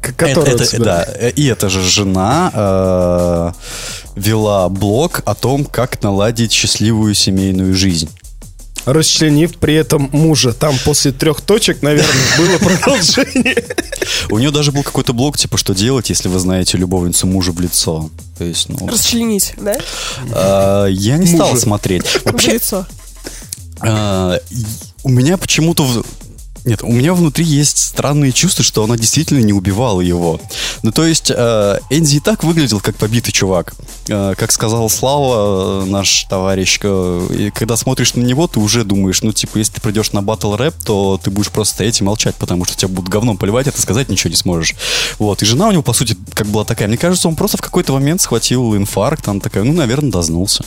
к- 0.00 0.22
Это- 0.22 0.42
это- 0.42 0.78
да, 0.84 1.04
э, 1.18 1.30
и 1.30 1.46
эта 1.46 1.68
же 1.68 1.82
жена 1.82 2.52
э, 2.54 3.52
вела 4.14 4.68
блог 4.68 5.22
о 5.24 5.34
том, 5.34 5.64
как 5.64 6.00
наладить 6.04 6.52
счастливую 6.52 7.14
семейную 7.14 7.74
жизнь. 7.74 8.08
Расчленив 8.84 9.56
при 9.58 9.74
этом 9.74 10.08
мужа. 10.12 10.52
Там 10.52 10.74
после 10.84 11.12
трех 11.12 11.40
точек, 11.40 11.82
наверное, 11.82 12.10
было 12.36 12.58
продолжение. 12.58 13.64
У 14.30 14.38
нее 14.38 14.50
даже 14.50 14.72
был 14.72 14.82
какой-то 14.82 15.12
блог, 15.12 15.36
типа, 15.38 15.56
что 15.56 15.74
делать, 15.74 16.10
если 16.10 16.28
вы 16.28 16.38
знаете 16.38 16.78
любовницу 16.78 17.26
мужа 17.26 17.52
в 17.52 17.60
лицо. 17.60 18.10
То 18.38 18.44
есть, 18.44 18.68
ну, 18.68 18.88
Расчленить, 18.88 19.54
да? 19.56 19.76
э, 20.34 20.88
я 20.90 21.16
не 21.16 21.26
стал 21.26 21.48
Мужа. 21.50 21.60
В 21.60 21.62
смотреть. 21.62 22.04
Вообще, 22.24 22.52
лицо. 22.54 22.86
э, 23.82 24.38
и- 24.50 24.66
у 25.04 25.08
меня 25.10 25.36
почему-то 25.36 25.84
в- 25.84 26.04
Нет, 26.64 26.82
у 26.82 26.92
меня 26.92 27.12
внутри 27.14 27.44
есть 27.44 27.78
странные 27.78 28.30
чувства, 28.30 28.64
что 28.64 28.84
она 28.84 28.96
действительно 28.96 29.40
не 29.40 29.52
убивала 29.52 30.00
его. 30.00 30.40
Ну, 30.82 30.92
то 30.92 31.04
есть, 31.04 31.30
э, 31.34 31.78
Энди 31.90 32.16
и 32.16 32.20
так 32.20 32.44
выглядел 32.44 32.80
как 32.80 32.96
побитый 32.96 33.32
чувак. 33.32 33.74
Э, 34.08 34.34
как 34.36 34.52
сказал 34.52 34.88
Слава, 34.88 35.82
э, 35.82 35.86
наш 35.86 36.24
товарищ, 36.24 36.78
э, 36.82 37.28
и 37.36 37.50
когда 37.50 37.76
смотришь 37.76 38.14
на 38.14 38.22
него, 38.22 38.46
ты 38.46 38.60
уже 38.60 38.84
думаешь, 38.84 39.22
ну, 39.22 39.32
типа, 39.32 39.58
если 39.58 39.74
ты 39.74 39.80
придешь 39.80 40.12
на 40.12 40.22
батл 40.22 40.54
рэп, 40.54 40.74
то 40.84 41.20
ты 41.22 41.30
будешь 41.30 41.50
просто 41.50 41.74
стоять 41.74 42.00
и 42.00 42.04
молчать, 42.04 42.36
потому 42.36 42.64
что 42.64 42.76
тебя 42.76 42.88
будут 42.88 43.10
говном 43.10 43.38
поливать, 43.38 43.66
а 43.66 43.72
ты 43.72 43.80
сказать 43.80 44.08
ничего 44.08 44.30
не 44.30 44.36
сможешь. 44.36 44.76
Вот, 45.18 45.42
и 45.42 45.46
жена 45.46 45.66
у 45.68 45.72
него, 45.72 45.82
по 45.82 45.92
сути, 45.92 46.16
как 46.32 46.46
была 46.46 46.64
такая. 46.64 46.86
Мне 46.86 46.96
кажется, 46.96 47.26
он 47.26 47.34
просто 47.34 47.56
в 47.56 47.62
какой-то 47.62 47.92
момент 47.92 48.20
схватил 48.20 48.76
инфаркт, 48.76 49.26
она 49.26 49.40
такая, 49.40 49.64
ну, 49.64 49.72
наверное, 49.72 50.12
дознулся. 50.12 50.64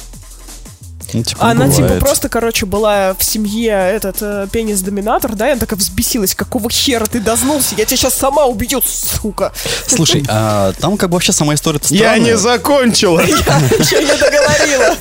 Ну, 1.15 1.23
типа, 1.23 1.49
Она 1.49 1.67
типа 1.69 1.81
бывает. 1.83 1.99
просто, 2.01 2.29
короче, 2.29 2.65
была 2.65 3.13
в 3.17 3.23
семье 3.23 3.71
этот 3.71 4.17
э, 4.21 4.47
пенис-доминатор, 4.51 5.35
да, 5.35 5.47
и 5.49 5.51
она 5.51 5.59
такая 5.59 5.77
взбесилась, 5.79 6.35
какого 6.35 6.69
хера 6.69 7.05
ты 7.05 7.19
дознулся, 7.19 7.75
я 7.77 7.85
тебя 7.85 7.97
сейчас 7.97 8.15
сама 8.15 8.45
убью, 8.45 8.81
сука. 8.85 9.51
Слушай, 9.87 10.23
а 10.27 10.73
там 10.79 10.97
как 10.97 11.09
бы 11.09 11.13
вообще 11.15 11.31
сама 11.31 11.53
история-то 11.53 11.87
Я 11.93 12.11
странная. 12.11 12.19
не 12.19 12.37
закончила. 12.37 13.21
Я 13.21 14.01
не 14.01 14.17
договорила. 14.17 14.95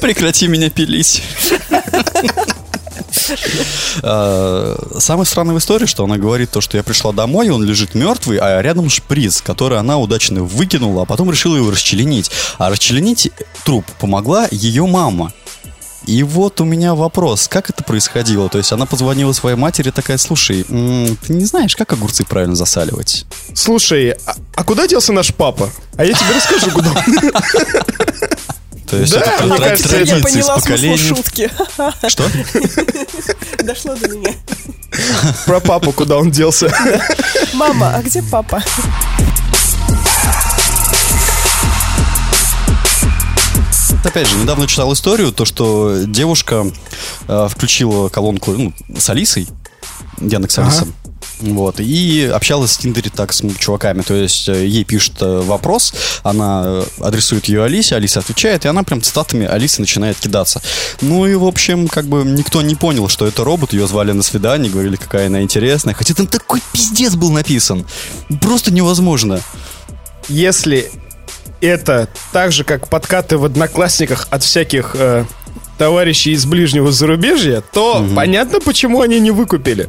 Прекрати 0.00 0.46
меня 0.48 0.70
пилить. 0.70 1.22
А, 4.02 4.76
Самое 4.98 5.26
странное 5.26 5.54
в 5.54 5.58
истории, 5.58 5.86
что 5.86 6.04
она 6.04 6.18
говорит 6.18 6.50
то, 6.50 6.60
что 6.60 6.76
я 6.76 6.82
пришла 6.82 7.12
домой, 7.12 7.50
он 7.50 7.62
лежит 7.62 7.94
мертвый, 7.94 8.38
а 8.38 8.60
рядом 8.62 8.90
шприц, 8.90 9.40
который 9.40 9.78
она 9.78 9.98
удачно 9.98 10.42
выкинула, 10.42 11.02
а 11.02 11.04
потом 11.04 11.30
решила 11.30 11.56
его 11.56 11.70
расчленить. 11.70 12.30
А 12.58 12.70
расчленить 12.70 13.30
труп 13.64 13.84
помогла 13.98 14.46
ее 14.50 14.86
мама. 14.86 15.32
И 16.06 16.22
вот 16.22 16.60
у 16.60 16.64
меня 16.64 16.94
вопрос, 16.94 17.48
как 17.48 17.70
это 17.70 17.82
происходило? 17.82 18.48
То 18.48 18.58
есть 18.58 18.72
она 18.72 18.84
позвонила 18.84 19.32
своей 19.32 19.56
матери 19.56 19.90
такая, 19.90 20.18
слушай, 20.18 20.64
ты 20.64 21.32
не 21.32 21.44
знаешь, 21.46 21.74
как 21.76 21.92
огурцы 21.92 22.24
правильно 22.24 22.54
засаливать? 22.54 23.24
Слушай, 23.54 24.10
а, 24.26 24.34
а 24.54 24.64
куда 24.64 24.86
делся 24.86 25.12
наш 25.12 25.32
папа? 25.32 25.70
А 25.96 26.04
я 26.04 26.12
тебе 26.12 26.34
расскажу, 26.34 26.70
куда. 26.72 26.92
То 28.88 28.96
есть 28.98 29.12
Да, 29.12 29.20
это 29.20 29.44
мне 29.44 29.58
кажется, 29.58 29.96
я 29.96 30.16
поняла 30.16 30.60
смысл 30.60 30.96
шутки. 30.96 31.50
Что? 32.08 32.24
Дошло 33.62 33.94
до 33.94 34.08
меня. 34.08 34.32
Про 35.46 35.60
папу, 35.60 35.92
куда 35.92 36.16
он 36.16 36.30
делся. 36.30 36.72
Мама, 37.54 37.94
а 37.96 38.02
где 38.02 38.22
папа? 38.22 38.62
Опять 44.04 44.28
же, 44.28 44.36
недавно 44.36 44.66
читал 44.66 44.92
историю, 44.92 45.32
то, 45.32 45.46
что 45.46 46.04
девушка 46.06 46.66
э, 47.26 47.48
включила 47.50 48.10
колонку 48.10 48.52
ну, 48.52 48.72
с 48.96 49.08
Алисой, 49.08 49.48
Яндекс 50.20 50.58
Алиса, 50.58 50.86
вот, 51.40 51.80
и 51.80 52.30
общалась 52.32 52.76
в 52.76 52.78
Тиндере 52.80 53.10
так 53.14 53.32
с 53.32 53.42
чуваками, 53.58 54.02
то 54.02 54.14
есть 54.14 54.48
э, 54.48 54.66
ей 54.66 54.84
пишут 54.84 55.16
э, 55.20 55.40
вопрос, 55.40 55.92
она 56.22 56.62
э, 56.66 56.84
адресует 57.00 57.46
ее 57.46 57.64
Алисе, 57.64 57.96
Алиса 57.96 58.20
отвечает, 58.20 58.64
и 58.64 58.68
она 58.68 58.82
прям 58.82 59.02
цитатами 59.02 59.46
Алисы 59.46 59.80
начинает 59.80 60.16
кидаться. 60.16 60.62
Ну 61.00 61.26
и, 61.26 61.34
в 61.34 61.44
общем, 61.44 61.88
как 61.88 62.06
бы 62.06 62.24
никто 62.24 62.62
не 62.62 62.74
понял, 62.74 63.08
что 63.08 63.26
это 63.26 63.44
робот, 63.44 63.72
ее 63.72 63.86
звали 63.86 64.12
на 64.12 64.22
свидание, 64.22 64.70
говорили, 64.70 64.96
какая 64.96 65.26
она 65.26 65.42
интересная, 65.42 65.94
хотя 65.94 66.14
там 66.14 66.26
такой 66.26 66.62
пиздец 66.72 67.14
был 67.14 67.30
написан, 67.30 67.86
просто 68.40 68.72
невозможно. 68.72 69.40
Если 70.28 70.90
это 71.60 72.08
так 72.32 72.52
же, 72.52 72.64
как 72.64 72.88
подкаты 72.88 73.38
в 73.38 73.44
одноклассниках 73.44 74.28
от 74.30 74.42
всяких 74.42 74.94
э, 74.94 75.24
товарищей 75.78 76.32
из 76.32 76.46
ближнего 76.46 76.92
зарубежья, 76.92 77.62
то 77.72 78.06
понятно, 78.14 78.60
почему 78.60 79.00
они 79.00 79.20
не 79.20 79.30
выкупили. 79.30 79.88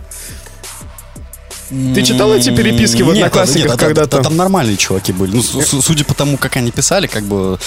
Ты 1.70 2.04
читал 2.04 2.34
эти 2.34 2.56
переписки 2.56 3.02
в 3.02 3.10
одноклассниках 3.10 3.74
а- 3.74 3.78
когда-то? 3.78 4.20
а 4.20 4.24
Там 4.24 4.36
нормальные 4.38 4.78
чуваки 4.78 5.12
были. 5.12 5.36
Ну, 5.36 5.42
су- 5.42 5.82
судя 5.82 6.04
по 6.06 6.14
тому, 6.14 6.38
как 6.38 6.56
они 6.58 6.72
писали, 6.72 7.08
как 7.08 7.24
бы, 7.24 7.58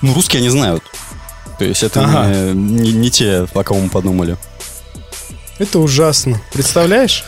ну, 0.00 0.14
русские 0.14 0.40
они 0.40 0.48
знают. 0.48 0.82
То 1.58 1.64
есть 1.64 1.82
это 1.82 2.04
Ага. 2.04 2.28
не, 2.28 2.52
не- 2.54 2.92
не 2.92 3.10
те, 3.10 3.48
о 3.52 3.64
ком 3.64 3.82
мы 3.82 3.88
подумали. 3.88 4.36
Это 5.58 5.80
ужасно. 5.80 6.40
Представляешь? 6.52 7.24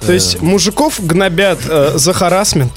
То 0.00 0.12
есть 0.12 0.40
мужиков 0.40 0.94
гнобят 1.04 1.58
э, 1.68 1.92
за 1.96 2.12
харасмент. 2.14 2.72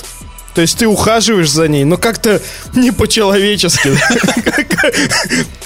То 0.53 0.61
есть 0.61 0.77
ты 0.77 0.87
ухаживаешь 0.87 1.49
за 1.49 1.67
ней, 1.67 1.83
но 1.85 1.97
как-то 1.97 2.41
не 2.75 2.91
по-человечески. 2.91 3.91
Как- 4.43 4.93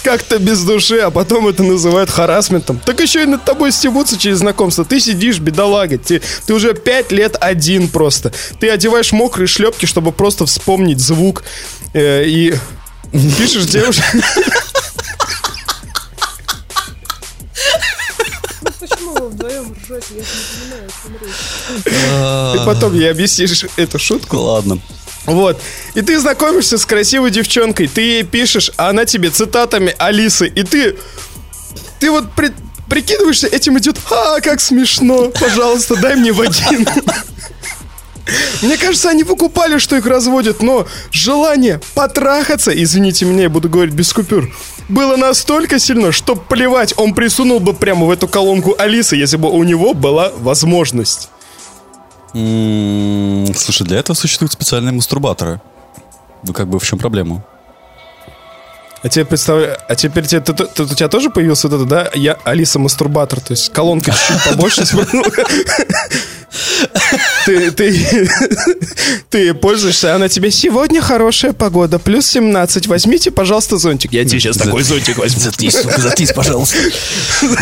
Как-то 0.04 0.38
без 0.38 0.62
души, 0.63 1.00
а 1.00 1.10
потом 1.10 1.48
это 1.48 1.63
называют 1.63 2.10
харасментом. 2.12 2.80
Так 2.86 3.00
еще 3.00 3.24
и 3.24 3.26
над 3.26 3.43
тобой 3.43 3.71
стебутся 3.71 4.17
через 4.17 4.38
знакомство. 4.39 4.86
Ты 4.86 5.00
сидишь, 5.00 5.39
бедолага, 5.39 5.98
ты, 5.98 6.21
ты 6.45 6.54
уже 6.54 6.74
пять 6.76 7.12
лет 7.12 7.36
один 7.41 7.88
просто. 7.88 8.32
Ты 8.60 8.69
одеваешь 8.69 9.12
мокрые 9.12 9.48
шлепки, 9.48 9.86
чтобы 9.88 10.12
просто 10.12 10.45
вспомнить 10.45 11.00
звук. 11.00 11.43
э, 11.93 12.24
и 12.26 12.54
пишешь 13.38 13.65
девушке... 13.65 14.04
вдвоем 19.36 19.76
ржете? 19.84 20.06
Я 20.12 20.21
не 20.21 20.26
понимаю, 20.60 20.89
речь. 22.54 22.60
Ты 22.60 22.65
потом 22.65 22.93
ей 22.93 23.12
объяснишь 23.12 23.65
эту 23.78 24.00
шутку. 24.00 24.38
Ладно. 24.38 24.80
Вот. 25.26 25.60
И 25.95 26.02
ты 26.02 26.19
знакомишься 26.19 26.78
с 26.78 26.86
красивой 26.86 27.32
девчонкой, 27.32 27.88
ты 27.88 28.02
ей 28.02 28.24
пишешь, 28.24 28.71
а 28.78 28.89
она 28.89 29.06
тебе 29.06 29.30
цитатами 29.30 29.95
Алисы, 29.98 30.48
и 30.48 30.63
ты... 30.63 30.98
Ты 32.00 32.12
вот 32.12 32.32
при- 32.36 32.54
прикидываешься, 32.89 33.48
этим 33.48 33.78
идет, 33.80 33.98
а, 34.12 34.39
как 34.41 34.62
смешно, 34.62 35.30
пожалуйста, 35.30 35.95
дай 35.95 36.15
мне 36.15 36.32
вагину. 36.32 36.86
Мне 38.62 38.78
кажется, 38.78 39.10
они 39.10 39.24
выкупали, 39.24 39.78
что 39.78 39.96
их 39.96 40.06
разводят, 40.06 40.62
но 40.64 40.88
желание 41.12 41.80
потрахаться, 41.94 42.72
извините 42.72 43.26
меня, 43.26 43.44
я 43.44 43.50
буду 43.50 43.70
говорить 43.70 43.94
без 43.94 44.12
купюр, 44.14 44.50
было 44.90 45.16
настолько 45.16 45.80
сильно, 45.80 46.12
что 46.12 46.36
плевать, 46.36 46.94
он 46.98 47.14
присунул 47.14 47.60
бы 47.60 47.74
прямо 47.74 48.06
в 48.06 48.12
эту 48.12 48.28
колонку 48.28 48.76
Алисы, 48.78 49.16
если 49.16 49.38
бы 49.38 49.50
у 49.50 49.64
него 49.64 49.94
была 49.94 50.32
возможность. 50.38 51.30
Слушай, 52.34 53.84
для 53.84 54.00
этого 54.00 54.16
существуют 54.16 54.52
специальные 54.52 54.94
мастурбаторы. 54.94 55.62
Ну, 56.44 56.54
как 56.54 56.68
бы 56.68 56.80
в 56.80 56.86
чем 56.86 57.00
проблема? 57.00 57.46
А 59.02 59.10
теперь 59.10 59.26
представляю, 59.26 59.78
а 59.88 59.96
теперь 59.96 60.26
тебе, 60.26 60.42
тут, 60.42 60.74
тут 60.74 60.92
у 60.92 60.96
тебя 60.96 61.08
тоже 61.08 61.30
появился 61.30 61.68
вот 61.68 61.76
это, 61.76 61.86
да? 61.86 62.10
Я 62.16 62.40
Алиса 62.44 62.80
мастурбатор, 62.80 63.40
то 63.40 63.52
есть 63.52 63.72
колонка 63.72 64.12
чуть 64.12 64.44
побольше. 64.44 64.84
Ты, 67.46 67.72
ты, 67.72 68.30
ты 69.30 69.54
пользуешься, 69.54 70.13
а 70.13 70.15
она 70.15 70.30
тебе 70.30 70.52
сегодня 70.52 71.02
хорошая 71.02 71.54
погода, 71.54 72.00
плюс 72.00 72.26
17, 72.28 72.88
возьмите, 72.88 73.32
пожалуйста, 73.32 73.78
зонтик. 73.78 74.13
Я 74.13 74.26
тебе 74.26 74.39
сейчас 74.39 74.58
такой 74.58 74.84
зонтик 74.84 75.18
возьму. 75.18 75.39
Заткнись, 75.41 75.76
сука, 75.80 76.02
заткнись, 76.02 76.32
пожалуйста. 76.34 76.78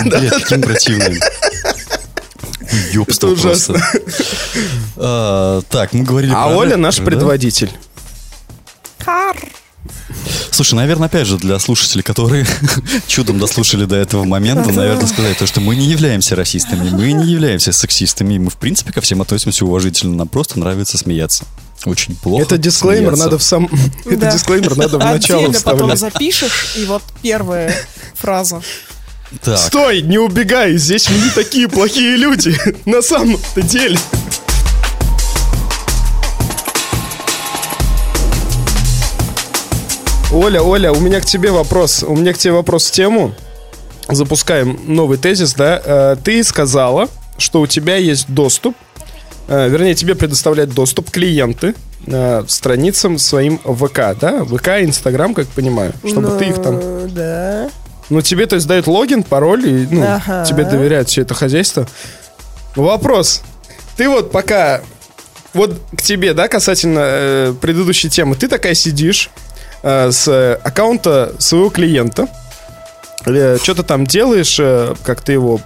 Блядь, 0.06 0.29
каким 0.43 0.62
противным. 0.62 1.19
Ёбство 2.91 3.27
Это 3.27 3.36
ужасно. 3.36 3.73
просто. 3.75 3.99
А, 4.97 5.62
Так, 5.69 5.93
мы 5.93 6.03
говорили 6.03 6.32
А 6.36 6.47
про 6.47 6.56
Оля 6.58 6.77
наш 6.77 6.97
да? 6.97 7.03
предводитель. 7.03 7.71
Кар. 9.03 9.36
Слушай, 10.51 10.75
наверное, 10.75 11.07
опять 11.07 11.27
же, 11.27 11.38
для 11.38 11.59
слушателей, 11.59 12.03
которые 12.03 12.45
чудом 13.07 13.39
дослушали 13.39 13.86
до 13.86 13.95
этого 13.95 14.23
момента, 14.23 14.71
наверное, 14.71 15.07
сказать 15.07 15.38
то, 15.38 15.45
что 15.47 15.62
мы 15.62 15.75
не 15.75 15.86
являемся 15.88 16.36
расистами, 16.36 16.89
мы 16.89 17.12
не 17.12 17.31
являемся 17.31 17.71
сексистами, 17.71 18.38
мы, 18.38 18.49
в 18.49 18.55
принципе, 18.57 18.91
ко 18.93 19.01
всем 19.01 19.21
относимся 19.21 19.65
уважительно, 19.65 20.15
нам 20.15 20.27
просто 20.27 20.59
нравится 20.59 20.97
смеяться. 20.97 21.45
Очень 21.86 22.15
плохо 22.15 22.43
Это 22.43 22.57
дисклеймер 22.57 23.15
смеяться. 23.15 23.23
надо 23.25 23.38
в 23.38 23.43
сам... 23.43 23.69
Это 24.05 24.31
дисклеймер 24.31 24.75
надо 24.77 24.97
в 24.97 24.99
начало 24.99 25.41
Отдельно 25.45 25.59
потом 25.63 25.91
вставлять. 25.91 25.99
запишешь, 25.99 26.75
и 26.77 26.86
вот 26.86 27.03
первая 27.21 27.75
фраза. 28.15 28.62
Так, 29.41 29.57
Стой, 29.57 30.01
не 30.01 30.17
убегай, 30.19 30.77
здесь 30.77 31.09
мы 31.09 31.17
не 31.17 31.29
такие 31.31 31.67
плохие 31.67 32.15
люди. 32.17 32.55
На 32.86 33.01
самом-то 33.01 33.62
деле. 33.63 33.97
Оля, 40.34 40.62
Оля, 40.63 40.91
у 40.91 41.00
меня 41.00 41.22
к 41.22 41.26
тебе 41.26 41.52
вопрос. 41.52 42.04
У 42.04 42.15
меня 42.15 42.34
к 42.34 42.38
тебе 42.38 42.54
вопрос 42.54 42.88
в 42.88 42.91
тему. 42.91 43.34
Запускаем 44.10 44.80
новый 44.88 45.17
тезис, 45.17 45.54
да? 45.54 45.82
Э, 45.84 46.15
Ты 46.22 46.43
сказала, 46.43 47.08
что 47.38 47.62
у 47.62 47.67
тебя 47.67 47.96
есть 47.98 48.26
доступ, 48.28 48.76
э, 49.48 49.69
вернее, 49.69 49.93
тебе 49.96 50.15
предоставляют 50.15 50.74
доступ 50.74 51.10
клиенты 51.12 51.76
э, 52.08 52.43
страницам 52.48 53.17
своим 53.19 53.60
ВК, 53.60 54.17
да? 54.19 54.43
ВК 54.43 54.69
Инстаграм, 54.82 55.34
как 55.34 55.48
понимаю, 55.48 55.93
чтобы 56.06 56.38
ты 56.38 56.46
их 56.46 56.62
там 56.62 56.80
Ну, 56.80 57.08
Да. 57.10 57.69
ну, 58.10 58.22
тебе, 58.22 58.46
то 58.48 58.56
есть, 58.56 58.67
дают 58.67 58.88
логин, 58.88 59.24
пароль, 59.24 59.65
и 59.67 59.88
ну, 59.89 60.04
Ага. 60.04 60.43
тебе 60.46 60.65
доверяют 60.65 61.10
все 61.10 61.22
это 61.22 61.34
хозяйство. 61.34 61.88
Вопрос. 62.76 63.41
Ты 63.96 64.10
вот 64.10 64.32
пока... 64.32 64.82
Вот 65.54 65.80
к 65.96 66.02
тебе, 66.02 66.34
да, 66.34 66.48
касательно 66.48 67.00
э, 67.04 67.54
предыдущей 67.62 68.10
темы. 68.10 68.36
Ты 68.36 68.48
такая 68.48 68.74
сидишь 68.74 69.30
с 69.84 70.28
э, 70.28 70.60
аккаунта 70.63 71.36
своего 71.39 71.69
клиента, 71.69 72.28
что-то 73.22 73.84
там 73.84 74.06
делаешь, 74.06 74.58
э, 74.60 74.96
как 75.04 75.22
ты 75.22 75.34
его... 75.34 75.60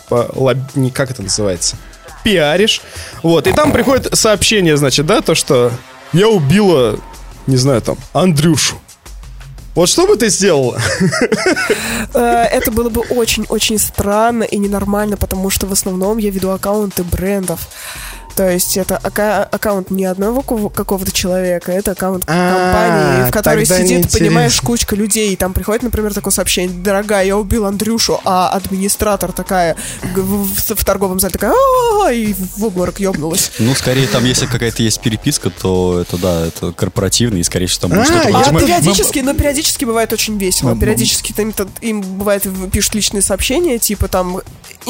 не, 0.75 0.91
Как 0.91 1.11
это 1.11 1.23
называется? 1.23 1.77
пиаришь. 2.23 2.81
Вот, 3.23 3.47
и 3.47 3.53
там 3.53 3.71
приходит 3.71 4.09
сообщение, 4.17 4.75
значит, 4.75 5.05
да, 5.05 5.21
то, 5.21 5.33
что 5.33 5.71
я 6.11 6.27
убила, 6.27 6.99
не 7.45 7.55
знаю, 7.55 7.81
там, 7.81 7.97
Андрюшу. 8.11 8.75
Вот 9.75 9.87
что 9.87 10.07
бы 10.07 10.17
ты 10.17 10.29
сделала? 10.29 10.77
Э, 12.13 12.45
Это 12.51 12.71
было 12.71 12.89
бы 12.89 13.01
очень-очень 13.01 13.77
странно 13.77 14.43
и 14.43 14.57
ненормально, 14.57 15.17
потому 15.17 15.49
что 15.49 15.67
в 15.67 15.71
основном 15.71 16.17
я 16.17 16.31
веду 16.31 16.49
аккаунты 16.49 17.03
брендов. 17.03 17.67
То 18.37 18.47
есть 18.51 18.77
это 18.77 18.97
ака- 19.03 19.43
аккаунт 19.51 19.89
не 19.89 20.05
одного 20.05 20.43
ко- 20.43 20.69
какого-то 20.69 21.11
человека, 21.11 21.71
это 21.71 21.91
аккаунт 21.93 22.23
А, 22.27 22.53
компании, 22.53 23.29
в 23.29 23.33
которой 23.33 23.65
сидит, 23.65 24.11
понимаешь, 24.11 24.61
кучка 24.61 24.95
людей. 24.95 25.33
И 25.33 25.35
там 25.35 25.53
приходит, 25.53 25.81
например, 25.81 26.13
такое 26.13 26.31
сообщение, 26.31 26.69
дорогая, 26.77 27.25
я 27.25 27.35
убил 27.35 27.65
Андрюшу, 27.65 28.21
а 28.25 28.49
администратор 28.49 29.31
такая 29.31 29.75
в, 30.03 30.45
в- 30.45 30.75
в 30.75 30.85
торговом 30.85 31.19
зале 31.19 31.31
такая, 31.33 31.49
«А-а-а», 31.51 32.11
и 32.13 32.33
в 32.33 32.63
обморок 32.63 32.99
ёбнулась. 32.99 33.51
Ну, 33.57 33.73
скорее, 33.73 34.05
там, 34.07 34.23
если 34.23 34.45
какая-то 34.45 34.83
есть 34.83 35.01
переписка, 35.01 35.49
то 35.49 35.99
это, 35.99 36.17
да, 36.17 36.45
это 36.45 36.71
корпоративный, 36.73 37.39
и, 37.39 37.43
скорее 37.43 37.65
всего, 37.65 37.87
там 37.87 37.97
будет 37.97 38.09
А, 38.11 38.19
что-то... 38.21 38.37
А 38.37 38.59
периодически, 38.59 39.19
но 39.19 39.33
периодически 39.33 39.83
бывает 39.85 40.13
очень 40.13 40.37
весело. 40.37 40.77
Периодически 40.77 41.33
им, 41.81 42.01
бывает 42.01 42.45
пишут 42.71 42.93
личные 42.93 43.23
сообщения, 43.23 43.79
типа 43.79 44.07
там 44.07 44.41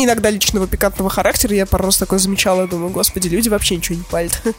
иногда 0.03 0.29
личного 0.29 0.67
пикантного 0.67 1.10
характера. 1.10 1.55
Я 1.55 1.65
пару 1.65 1.86
раз 1.86 1.97
такое 1.97 2.19
замечала, 2.19 2.67
думаю, 2.67 2.91
господи, 2.91 3.27
люди 3.27 3.49
вообще 3.49 3.75
ничего 3.75 3.97
не 3.97 4.03
палят. 4.03 4.41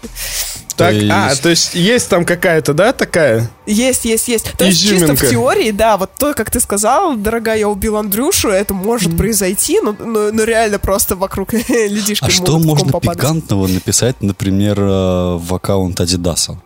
Так, 0.77 0.93
есть- 0.95 1.11
а, 1.11 1.35
то 1.35 1.49
есть 1.49 1.75
есть 1.75 2.09
там 2.09 2.25
какая-то, 2.25 2.73
да, 2.73 2.93
такая? 2.93 3.51
Есть, 3.67 4.05
есть, 4.05 4.29
есть. 4.29 4.53
То 4.57 4.65
есть 4.65 4.81
чисто 4.81 5.07
в 5.07 5.19
Изюминка. 5.19 5.27
теории, 5.27 5.71
да, 5.73 5.97
вот 5.97 6.11
то, 6.17 6.35
как 6.35 6.53
ты 6.53 6.61
сказал, 6.61 7.17
дорогая, 7.17 7.59
я 7.59 7.69
убил 7.69 7.97
Андрюшу, 7.97 8.51
это 8.51 8.75
может 8.75 9.17
произойти, 9.17 9.81
но, 9.81 9.97
но, 9.99 10.31
но 10.31 10.45
реально 10.45 10.79
просто 10.79 11.17
вокруг 11.17 11.53
людишки 11.69 12.25
А 12.25 12.31
что 12.31 12.61
можно 12.61 12.93
попадать. 12.93 13.19
пикантного 13.19 13.67
написать, 13.67 14.23
например, 14.23 14.79
э, 14.79 15.37
в 15.39 15.53
аккаунт 15.53 15.99
Адидаса? 16.01 16.61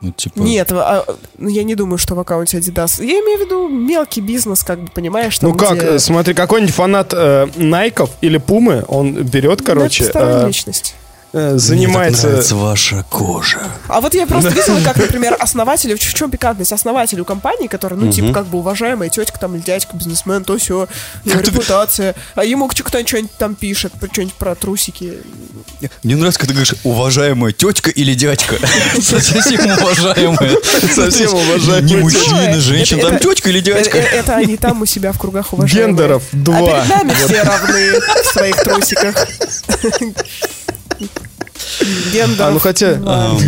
Ну, 0.00 0.12
типа... 0.12 0.38
Нет, 0.38 0.70
а, 0.72 1.04
ну, 1.38 1.48
я 1.48 1.64
не 1.64 1.74
думаю, 1.74 1.98
что 1.98 2.14
в 2.14 2.20
аккаунте 2.20 2.58
Adidas. 2.58 3.02
Я 3.04 3.14
имею 3.20 3.38
в 3.38 3.40
виду 3.44 3.68
мелкий 3.68 4.20
бизнес, 4.20 4.62
как 4.62 4.80
бы, 4.80 4.90
понимаешь? 4.94 5.38
там, 5.38 5.50
Ну 5.50 5.56
как, 5.56 5.78
где- 5.78 5.98
смотри, 5.98 6.34
какой-нибудь 6.34 6.74
фанат 6.74 7.12
э, 7.12 7.48
Найков 7.56 8.10
или 8.20 8.38
Пумы, 8.38 8.84
он 8.88 9.14
берет, 9.24 9.62
короче, 9.62 10.04
это 10.04 10.42
э, 10.44 10.46
личность. 10.46 10.94
Э, 11.32 11.50
Мне 11.50 11.58
занимается... 11.58 12.22
так 12.22 12.30
нравится 12.30 12.56
ваша 12.56 13.04
кожа. 13.10 13.60
А 13.88 14.00
вот 14.00 14.14
я 14.14 14.26
просто 14.26 14.48
видела, 14.54 14.80
как, 14.84 14.96
например, 14.96 15.36
основателю, 15.38 15.96
в 15.96 16.00
чем 16.14 16.30
пикантность, 16.30 16.72
основателю 16.72 17.24
компании, 17.24 17.66
который, 17.68 17.98
ну, 17.98 18.10
типа, 18.12 18.32
как 18.32 18.46
бы 18.46 18.58
уважаемая 18.58 19.08
тетка, 19.10 19.38
там, 19.38 19.54
или 19.54 19.62
дядька, 19.62 19.96
бизнесмен, 19.96 20.44
то 20.44 20.56
все, 20.58 20.88
репутация. 21.24 22.14
А 22.34 22.44
ему 22.44 22.68
кто-нибудь 22.68 23.08
что-нибудь 23.08 23.32
там 23.38 23.54
пишет, 23.54 23.92
про- 23.92 24.08
что-нибудь 24.12 24.34
про 24.34 24.54
трусики. 24.54 25.14
Мне 26.02 26.16
нравится, 26.16 26.40
когда 26.40 26.52
ты 26.54 26.60
говоришь, 26.60 26.74
уважаемая 26.84 27.52
тетка 27.52 27.90
или 27.90 28.14
дядька. 28.14 28.56
Совсем 29.00 29.60
уважаемая. 29.70 30.56
Совсем 30.94 31.30
Не 31.30 31.36
уважаемая 31.36 32.02
мужчина, 32.02 32.36
Это- 32.38 32.60
женщина, 32.60 33.02
там 33.02 33.18
тетка 33.18 33.50
или 33.50 33.60
дядька. 33.60 33.98
э, 33.98 34.02
Это 34.02 34.34
они 34.36 34.56
там 34.56 34.82
у 34.82 34.86
себя 34.86 35.12
в 35.12 35.18
кругах 35.18 35.52
уважаемые. 35.52 35.88
Гендеров 35.88 36.22
А 36.32 36.36
два. 36.36 36.58
перед 36.60 36.88
нами 36.88 37.12
все 37.14 37.42
равны 37.42 37.92
в 38.22 38.26
своих 38.32 38.56
трусиках. 38.62 39.26
Гендеров 42.12 42.40
А, 42.40 42.50
ну 42.50 42.58
хотя... 42.58 42.98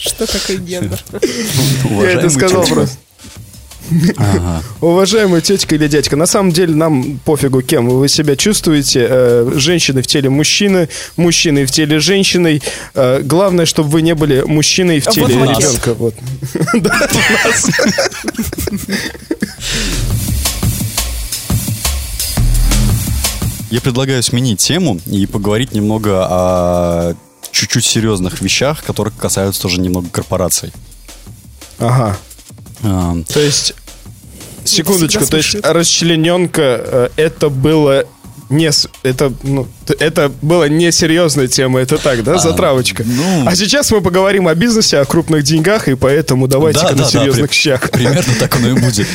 Что 0.00 0.26
такое 0.26 0.56
гендер? 0.58 0.98
Я 1.90 2.10
это 2.12 2.30
сказал 2.30 2.64
просто. 2.66 2.96
Ага. 4.18 4.62
Уважаемая 4.80 5.40
тетка 5.40 5.74
или 5.74 5.88
дядька, 5.88 6.14
на 6.16 6.26
самом 6.26 6.52
деле 6.52 6.74
нам 6.76 7.18
пофигу, 7.24 7.60
кем 7.60 7.88
вы 7.88 8.08
себя 8.08 8.36
чувствуете. 8.36 9.04
Э, 9.08 9.50
женщины 9.56 10.02
в 10.02 10.06
теле 10.06 10.30
мужчины, 10.30 10.88
мужчины 11.16 11.66
в 11.66 11.72
теле 11.72 11.98
женщины. 11.98 12.62
Э, 12.94 13.20
главное, 13.22 13.66
чтобы 13.66 13.88
вы 13.88 14.02
не 14.02 14.14
были 14.14 14.42
мужчиной 14.42 15.00
в 15.00 15.06
Вот 15.06 15.14
теле 15.14 15.34
у 15.34 15.38
нас. 15.44 15.58
ребенка. 15.58 15.94
Вот. 15.94 16.14
Да, 16.74 17.08
Я 23.70 23.80
предлагаю 23.80 24.22
сменить 24.22 24.58
тему 24.58 25.00
и 25.06 25.26
поговорить 25.26 25.72
немного 25.72 26.26
о 26.28 27.14
чуть-чуть 27.52 27.84
серьезных 27.84 28.40
вещах, 28.40 28.82
которые 28.82 29.14
касаются 29.16 29.62
тоже 29.62 29.80
немного 29.80 30.08
корпораций. 30.10 30.72
Ага. 31.78 32.16
Ам, 32.82 33.24
То 33.24 33.40
есть, 33.40 33.74
секундочку, 34.64 35.24
то 35.26 35.36
есть 35.36 35.56
расчлененка 35.62 36.62
э, 36.62 37.08
это 37.16 37.48
было 37.48 38.06
не 38.48 38.68
это 39.04 39.32
ну 39.44 39.68
это 40.00 40.32
была 40.42 40.68
несерьезная 40.68 41.46
тема, 41.46 41.78
это 41.80 41.98
так, 41.98 42.24
да, 42.24 42.38
затравочка. 42.38 43.04
ну- 43.06 43.46
А 43.46 43.54
сейчас 43.54 43.92
мы 43.92 44.00
поговорим 44.00 44.48
о 44.48 44.54
бизнесе, 44.56 44.98
о 44.98 45.04
крупных 45.04 45.44
деньгах, 45.44 45.86
и 45.86 45.94
поэтому 45.94 46.48
давайте-ка 46.48 46.88
да, 46.88 46.92
на 46.92 46.96
да, 46.98 47.04
да, 47.04 47.10
серьезных 47.10 47.50
при- 47.50 47.56
щах. 47.56 47.90
Примерно 47.90 48.34
так 48.40 48.56
оно 48.56 48.70
и 48.70 48.72
будет. 48.72 49.06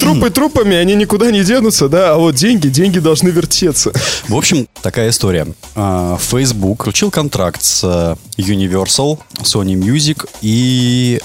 Трупы 0.00 0.30
трупами, 0.34 0.76
они 0.76 0.94
никуда 0.94 1.30
не 1.30 1.44
денутся, 1.44 1.88
да, 1.88 2.14
а 2.14 2.16
вот 2.16 2.34
деньги, 2.34 2.68
деньги 2.68 2.98
должны 2.98 3.28
вертеться. 3.28 3.92
В 4.28 4.34
общем, 4.34 4.66
такая 4.82 5.10
история. 5.10 5.46
А, 5.74 6.16
Facebook 6.18 6.82
включил 6.82 7.10
контракт 7.10 7.62
с 7.62 7.82
э, 7.84 8.40
Universal, 8.40 9.18
Sony 9.42 9.74
Music 9.74 10.28
и 10.42 11.20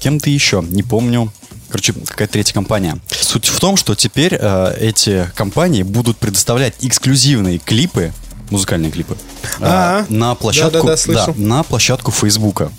кем-то 0.00 0.28
еще, 0.30 0.64
не 0.68 0.82
помню. 0.82 1.32
Короче, 1.68 1.92
какая-то 1.92 2.34
третья 2.34 2.54
компания. 2.54 2.98
Суть 3.10 3.46
в 3.48 3.58
том, 3.58 3.76
что 3.76 3.94
теперь 3.94 4.36
э, 4.38 4.76
эти 4.80 5.30
компании 5.34 5.82
будут 5.82 6.16
предоставлять 6.16 6.74
эксклюзивные 6.80 7.58
клипы, 7.58 8.12
музыкальные 8.50 8.92
клипы, 8.92 9.14
э, 9.14 9.62
А, 9.62 10.06
на 10.08 10.34
площадку, 10.34 10.96
слышу. 10.96 11.34
на 11.36 11.62
площадку 11.64 12.12
Фейсбука. 12.12 12.70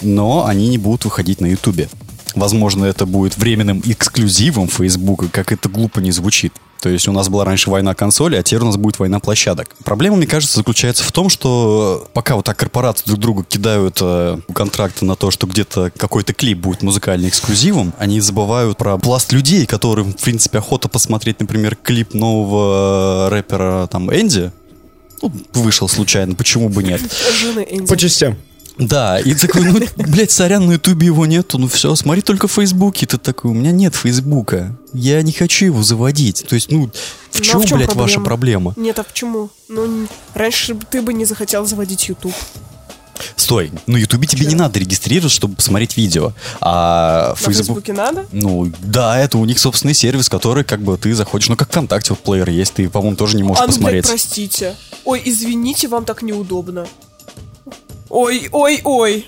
Но 0.00 0.46
они 0.46 0.68
не 0.68 0.78
будут 0.78 1.04
выходить 1.06 1.40
на 1.40 1.46
Ютубе. 1.46 1.88
Возможно, 2.38 2.84
это 2.84 3.06
будет 3.06 3.36
временным 3.36 3.82
эксклюзивом 3.84 4.68
Фейсбука, 4.68 5.28
как 5.28 5.52
это 5.52 5.68
глупо 5.68 6.00
не 6.00 6.12
звучит. 6.12 6.52
То 6.80 6.88
есть 6.88 7.08
у 7.08 7.12
нас 7.12 7.28
была 7.28 7.44
раньше 7.44 7.70
война 7.70 7.94
консолей, 7.94 8.38
а 8.38 8.42
теперь 8.42 8.62
у 8.62 8.66
нас 8.66 8.76
будет 8.76 8.98
война 8.98 9.18
площадок. 9.18 9.74
Проблема, 9.84 10.16
мне 10.16 10.26
кажется, 10.26 10.56
заключается 10.56 11.02
в 11.02 11.10
том, 11.10 11.28
что 11.28 12.08
пока 12.12 12.36
вот 12.36 12.44
так 12.44 12.56
корпорации 12.56 13.04
друг 13.06 13.18
другу 13.18 13.44
кидают 13.44 13.98
э, 14.00 14.38
контракты 14.54 15.04
на 15.04 15.16
то, 15.16 15.30
что 15.30 15.46
где-то 15.46 15.90
какой-то 15.96 16.32
клип 16.32 16.58
будет 16.58 16.82
музыкальным 16.82 17.28
эксклюзивом, 17.28 17.92
они 17.98 18.20
забывают 18.20 18.78
про 18.78 18.96
пласт 18.96 19.32
людей, 19.32 19.66
которым, 19.66 20.12
в 20.12 20.22
принципе, 20.22 20.58
охота 20.58 20.88
посмотреть, 20.88 21.40
например, 21.40 21.74
клип 21.74 22.14
нового 22.14 23.26
э, 23.26 23.28
рэпера 23.30 23.88
там 23.88 24.12
Энди. 24.14 24.52
Ну, 25.20 25.32
вышел 25.54 25.88
случайно, 25.88 26.36
почему 26.36 26.68
бы 26.68 26.84
нет? 26.84 27.00
Жены 27.40 27.66
Энди. 27.68 27.86
По 27.86 27.96
частям. 27.96 28.36
Да, 28.78 29.18
и 29.18 29.34
такой, 29.34 29.64
ну, 29.64 29.80
блядь, 29.96 30.30
сорян, 30.30 30.66
на 30.66 30.72
Ютубе 30.72 31.06
его 31.06 31.26
нету, 31.26 31.58
ну 31.58 31.66
все, 31.68 31.94
смотри 31.96 32.22
только 32.22 32.46
в 32.46 32.52
Фейсбуке. 32.52 33.06
Ты 33.06 33.18
такой, 33.18 33.50
у 33.50 33.54
меня 33.54 33.72
нет 33.72 33.94
Фейсбука, 33.94 34.76
я 34.92 35.20
не 35.22 35.32
хочу 35.32 35.66
его 35.66 35.82
заводить. 35.82 36.46
То 36.48 36.54
есть, 36.54 36.70
ну, 36.70 36.86
в 37.30 37.38
Ну, 37.38 37.40
а 37.40 37.42
чем, 37.42 37.60
в 37.60 37.66
чем 37.66 37.78
блядь, 37.78 37.94
ваша 37.94 38.20
проблема? 38.20 38.70
проблема? 38.70 38.74
Нет, 38.76 38.98
а 38.98 39.02
почему? 39.02 39.50
Ну, 39.68 40.06
раньше 40.34 40.76
ты 40.90 41.02
бы 41.02 41.12
не 41.12 41.24
захотел 41.24 41.66
заводить 41.66 42.08
YouTube. 42.08 42.34
Стой, 43.34 43.72
на 43.86 43.96
Ютубе 43.96 44.28
тебе 44.28 44.46
не 44.46 44.54
надо 44.54 44.78
регистрироваться, 44.78 45.34
чтобы 45.34 45.56
посмотреть 45.56 45.96
видео. 45.96 46.32
А 46.60 47.30
На 47.30 47.34
Фейсбук... 47.34 47.54
Фейсбуке 47.54 47.92
надо? 47.92 48.26
Ну, 48.30 48.70
да, 48.80 49.18
это 49.18 49.38
у 49.38 49.44
них 49.44 49.58
собственный 49.58 49.94
сервис, 49.94 50.28
который 50.28 50.62
как 50.62 50.82
бы 50.82 50.96
ты 50.96 51.12
заходишь, 51.14 51.48
ну, 51.48 51.56
как 51.56 51.68
ВКонтакте, 51.68 52.10
вот 52.10 52.20
плеер 52.20 52.48
есть, 52.48 52.74
ты, 52.74 52.88
по-моему, 52.88 53.16
тоже 53.16 53.36
не 53.36 53.42
можешь 53.42 53.60
а 53.60 53.66
ну, 53.66 53.72
посмотреть. 53.72 54.04
блядь, 54.04 54.12
простите. 54.12 54.76
Ой, 55.04 55.20
извините, 55.24 55.88
вам 55.88 56.04
так 56.04 56.22
неудобно. 56.22 56.86
Ой, 58.10 58.48
ой, 58.52 58.80
ой. 58.84 59.26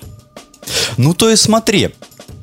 Ну, 0.97 1.13
то 1.13 1.29
есть 1.29 1.43
смотри, 1.43 1.89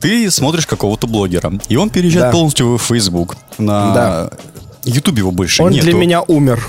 ты 0.00 0.30
смотришь 0.30 0.66
какого-то 0.66 1.06
блогера, 1.06 1.52
и 1.68 1.76
он 1.76 1.90
переезжает 1.90 2.26
Да. 2.26 2.32
полностью 2.32 2.76
в 2.76 2.82
Facebook. 2.82 3.36
На 3.58 3.94
Да. 3.94 4.30
Ютубе 4.84 5.18
его 5.18 5.30
больше 5.32 5.62
Он 5.62 5.70
нету. 5.72 5.84
для 5.84 5.94
меня 5.94 6.22
умер. 6.22 6.66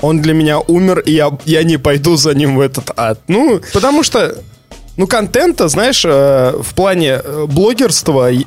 Он 0.00 0.20
для 0.22 0.32
меня 0.32 0.58
умер, 0.60 1.00
и 1.00 1.12
я, 1.12 1.30
я 1.44 1.62
не 1.62 1.76
пойду 1.76 2.16
за 2.16 2.34
ним 2.34 2.56
в 2.56 2.60
этот 2.60 2.90
ад. 2.96 3.20
Ну, 3.28 3.60
потому 3.74 4.02
что, 4.02 4.34
ну, 4.96 5.06
контента, 5.06 5.68
знаешь, 5.68 6.02
э, 6.06 6.54
в 6.62 6.74
плане 6.74 7.20
э, 7.22 7.46
блогерства, 7.46 8.30
и- 8.32 8.46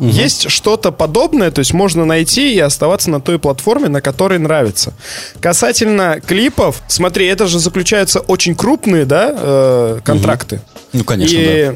ну, 0.00 0.08
есть 0.08 0.50
что-то 0.50 0.92
подобное, 0.92 1.50
то 1.50 1.58
есть 1.58 1.74
можно 1.74 2.04
найти 2.06 2.54
и 2.54 2.58
оставаться 2.58 3.10
на 3.10 3.20
той 3.20 3.38
платформе, 3.38 3.88
на 3.88 4.00
которой 4.00 4.38
нравится. 4.38 4.94
Касательно 5.40 6.20
клипов, 6.26 6.82
смотри, 6.88 7.26
это 7.26 7.46
же 7.46 7.58
заключаются 7.58 8.20
очень 8.20 8.54
крупные, 8.54 9.04
да, 9.04 9.30
э, 9.36 10.00
контракты. 10.02 10.62
Ну, 10.94 11.04
конечно, 11.04 11.36
и, 11.36 11.66
да. 11.66 11.74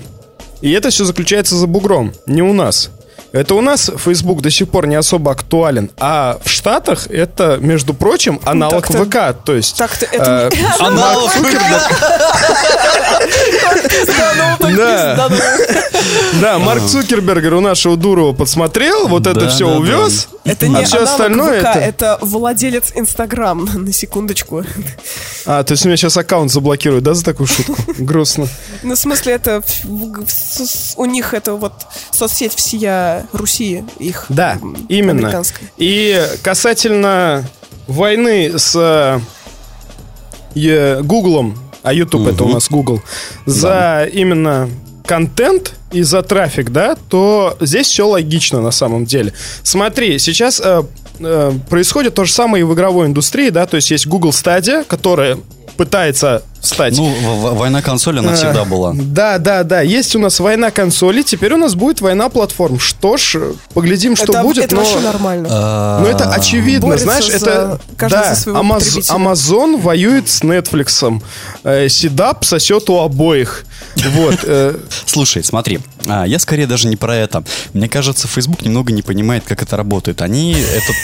и 0.62 0.72
это 0.72 0.88
все 0.88 1.04
заключается 1.04 1.54
за 1.56 1.66
бугром, 1.66 2.14
не 2.26 2.42
у 2.42 2.54
нас. 2.54 2.90
Это 3.32 3.56
у 3.56 3.60
нас 3.60 3.90
Facebook 3.98 4.42
до 4.42 4.50
сих 4.50 4.68
пор 4.68 4.86
не 4.86 4.94
особо 4.94 5.32
актуален, 5.32 5.90
а 5.98 6.38
в 6.44 6.48
Штатах 6.48 7.08
это, 7.08 7.58
между 7.60 7.92
прочим, 7.92 8.40
аналог 8.44 8.86
так-то- 8.86 9.04
ВК, 9.04 9.44
то 9.44 9.54
есть... 9.54 9.76
Так-то 9.76 10.06
это... 10.06 10.50
э, 10.50 10.58
Аналог 10.78 11.30
Да. 14.76 15.30
Да, 16.40 16.58
Марк 16.58 16.84
Цукербергер 16.86 17.54
у 17.54 17.60
нашего 17.60 17.96
Дурова 17.96 18.32
подсмотрел, 18.32 19.08
вот 19.08 19.26
это 19.26 19.48
все 19.48 19.66
да, 19.68 19.76
увез, 19.76 20.28
Это 20.44 20.68
не 20.68 20.76
а 20.76 20.84
все 20.84 21.02
остальное 21.02 21.60
ВК, 21.60 21.66
это... 21.66 21.78
это 21.78 22.18
владелец 22.20 22.92
Инстаграм, 22.94 23.64
на 23.74 23.92
секундочку. 23.92 24.64
А, 25.46 25.62
то 25.62 25.72
есть 25.72 25.84
у 25.84 25.88
меня 25.88 25.96
сейчас 25.96 26.16
аккаунт 26.16 26.50
заблокируют, 26.50 27.04
да, 27.04 27.14
за 27.14 27.24
такую 27.24 27.46
шутку? 27.46 27.76
Грустно. 27.98 28.48
Ну, 28.82 28.94
в 28.94 28.98
смысле, 28.98 29.34
это 29.34 29.62
у 30.96 31.04
них 31.04 31.34
это 31.34 31.54
вот 31.54 31.72
соцсеть 32.10 32.54
всея 32.54 33.26
Руси, 33.32 33.84
их 33.98 34.26
Да, 34.28 34.58
именно. 34.88 35.42
И 35.76 36.22
касательно 36.42 37.44
войны 37.86 38.58
с 38.58 39.20
э, 40.54 41.02
Гуглом, 41.02 41.58
а 41.84 41.92
YouTube 41.92 42.26
это 42.26 42.44
у 42.44 42.48
нас 42.48 42.68
Google, 42.68 43.02
за 43.46 44.08
именно 44.12 44.68
контент 45.06 45.74
и 45.92 46.02
за 46.02 46.22
трафик, 46.22 46.70
да, 46.70 46.96
то 47.08 47.56
здесь 47.60 47.86
все 47.86 48.08
логично 48.08 48.60
на 48.60 48.70
самом 48.70 49.04
деле. 49.04 49.32
Смотри, 49.62 50.18
сейчас 50.18 50.60
э, 50.64 50.82
э, 51.20 51.52
происходит 51.68 52.14
то 52.14 52.24
же 52.24 52.32
самое 52.32 52.62
и 52.62 52.64
в 52.64 52.74
игровой 52.74 53.06
индустрии, 53.06 53.50
да, 53.50 53.66
то 53.66 53.76
есть 53.76 53.90
есть 53.90 54.06
Google 54.06 54.30
Stadia, 54.30 54.84
которая 54.84 55.38
пытается 55.76 56.42
стать 56.62 56.96
Ну, 56.96 57.06
в- 57.06 57.52
в- 57.52 57.54
война 57.58 57.82
консоли, 57.82 58.20
она 58.20 58.34
всегда 58.34 58.62
Э, 58.62 58.64
была. 58.64 58.92
Да, 58.94 59.38
да, 59.38 59.64
да. 59.64 59.80
Есть 59.80 60.14
у 60.14 60.20
нас 60.20 60.38
война 60.38 60.70
консолей, 60.70 61.24
теперь 61.24 61.52
у 61.54 61.56
нас 61.56 61.74
будет 61.74 62.00
война 62.00 62.28
платформ. 62.28 62.78
Что 62.78 63.16
ж, 63.16 63.34
э, 63.36 63.52
поглядим, 63.74 64.14
что 64.14 64.32
это, 64.32 64.42
будет. 64.42 64.64
это 64.66 64.76
но... 64.76 64.82
вообще 64.82 65.00
нормально. 65.00 65.48
А, 65.50 66.00
Ну, 66.00 66.06
это 66.06 66.30
очевидно, 66.30 66.86
Борется 66.88 67.04
знаешь, 67.06 67.26
за- 67.26 67.36
это... 67.36 67.80
да, 67.98 68.32
Амаз-. 68.54 69.10
Amazon 69.10 69.80
воюет 69.80 70.28
с 70.28 70.42
Netflix. 70.42 71.20
Э, 71.64 71.88
Седап 71.88 72.44
сосет 72.44 72.88
у 72.88 73.00
обоих. 73.00 73.64
Вот. 73.96 74.40
э, 74.42 74.78
Слушай, 75.06 75.44
смотри, 75.44 75.80
а, 76.06 76.24
я 76.26 76.38
скорее 76.38 76.66
даже 76.66 76.88
не 76.88 76.96
про 76.96 77.16
это. 77.16 77.44
Мне 77.72 77.88
кажется, 77.88 78.28
Facebook 78.28 78.62
немного 78.62 78.92
не 78.92 79.02
понимает, 79.02 79.44
как 79.44 79.62
это 79.62 79.76
работает. 79.76 80.22
Они 80.22 80.52
этот... 80.52 80.96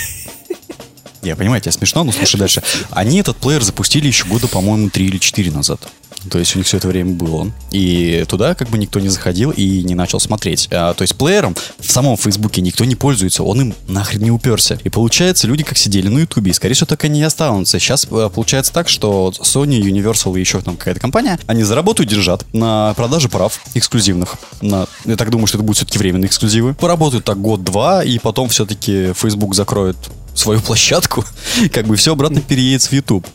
Я 1.23 1.37
понимаю, 1.37 1.61
тебе 1.61 1.73
смешно, 1.73 2.03
но 2.05 2.13
слушай 2.13 2.37
дальше. 2.39 2.63
Они 2.91 3.21
этот 3.21 3.37
плеер 3.37 3.63
запустили 3.63 4.07
еще 4.07 4.25
года, 4.25 4.49
по-моему, 4.49 4.89
три 4.89 5.07
или 5.07 5.19
четыре 5.19 5.51
назад. 5.51 5.81
То 6.29 6.39
есть 6.39 6.55
у 6.55 6.59
них 6.59 6.67
все 6.67 6.77
это 6.77 6.89
время 6.89 7.13
был 7.13 7.35
он. 7.35 7.53
И 7.71 8.25
туда 8.29 8.55
как 8.55 8.69
бы 8.69 8.79
никто 8.79 9.01
не 9.01 9.09
заходил 9.09 9.51
и 9.51 9.83
не 9.83 9.95
начал 9.95 10.21
смотреть. 10.21 10.69
А, 10.71 10.93
то 10.95 11.03
есть 11.03 11.17
плеером 11.17 11.57
в 11.79 11.91
самом 11.91 12.17
Фейсбуке 12.17 12.61
никто 12.61 12.85
не 12.85 12.95
пользуется, 12.95 13.43
он 13.43 13.61
им 13.61 13.75
нахрен 13.89 14.23
не 14.23 14.31
уперся. 14.31 14.79
И 14.85 14.89
получается, 14.89 15.47
люди 15.47 15.63
как 15.63 15.79
сидели 15.79 16.09
на 16.09 16.19
Ютубе, 16.19 16.51
и 16.51 16.55
скорее 16.55 16.75
всего 16.75 16.87
так 16.87 17.05
и 17.05 17.23
останутся. 17.23 17.79
Сейчас 17.79 18.07
э, 18.11 18.31
получается 18.33 18.73
так, 18.73 18.89
что 18.89 19.33
Sony, 19.41 19.81
Universal 19.81 20.37
и 20.37 20.41
еще 20.41 20.61
там 20.61 20.77
какая-то 20.77 21.01
компания, 21.01 21.39
они 21.47 21.63
заработают, 21.63 22.11
держат 22.11 22.45
на 22.53 22.95
продаже 22.95 23.29
прав 23.29 23.61
эксклюзивных. 23.75 24.37
На, 24.61 24.87
я 25.05 25.17
так 25.17 25.31
думаю, 25.31 25.47
что 25.47 25.59
это 25.59 25.65
будут 25.65 25.79
все-таки 25.79 25.99
временные 25.99 26.29
эксклюзивы. 26.29 26.75
Поработают 26.75 27.25
так 27.25 27.41
год-два, 27.41 28.05
и 28.05 28.19
потом 28.19 28.49
все-таки 28.49 29.13
Facebook 29.15 29.55
закроет 29.55 29.97
свою 30.35 30.61
площадку, 30.61 31.25
как 31.73 31.87
бы 31.87 31.97
все 31.97 32.13
обратно 32.13 32.41
переедет 32.41 32.83
в 32.83 32.93
YouTube. 32.93 33.27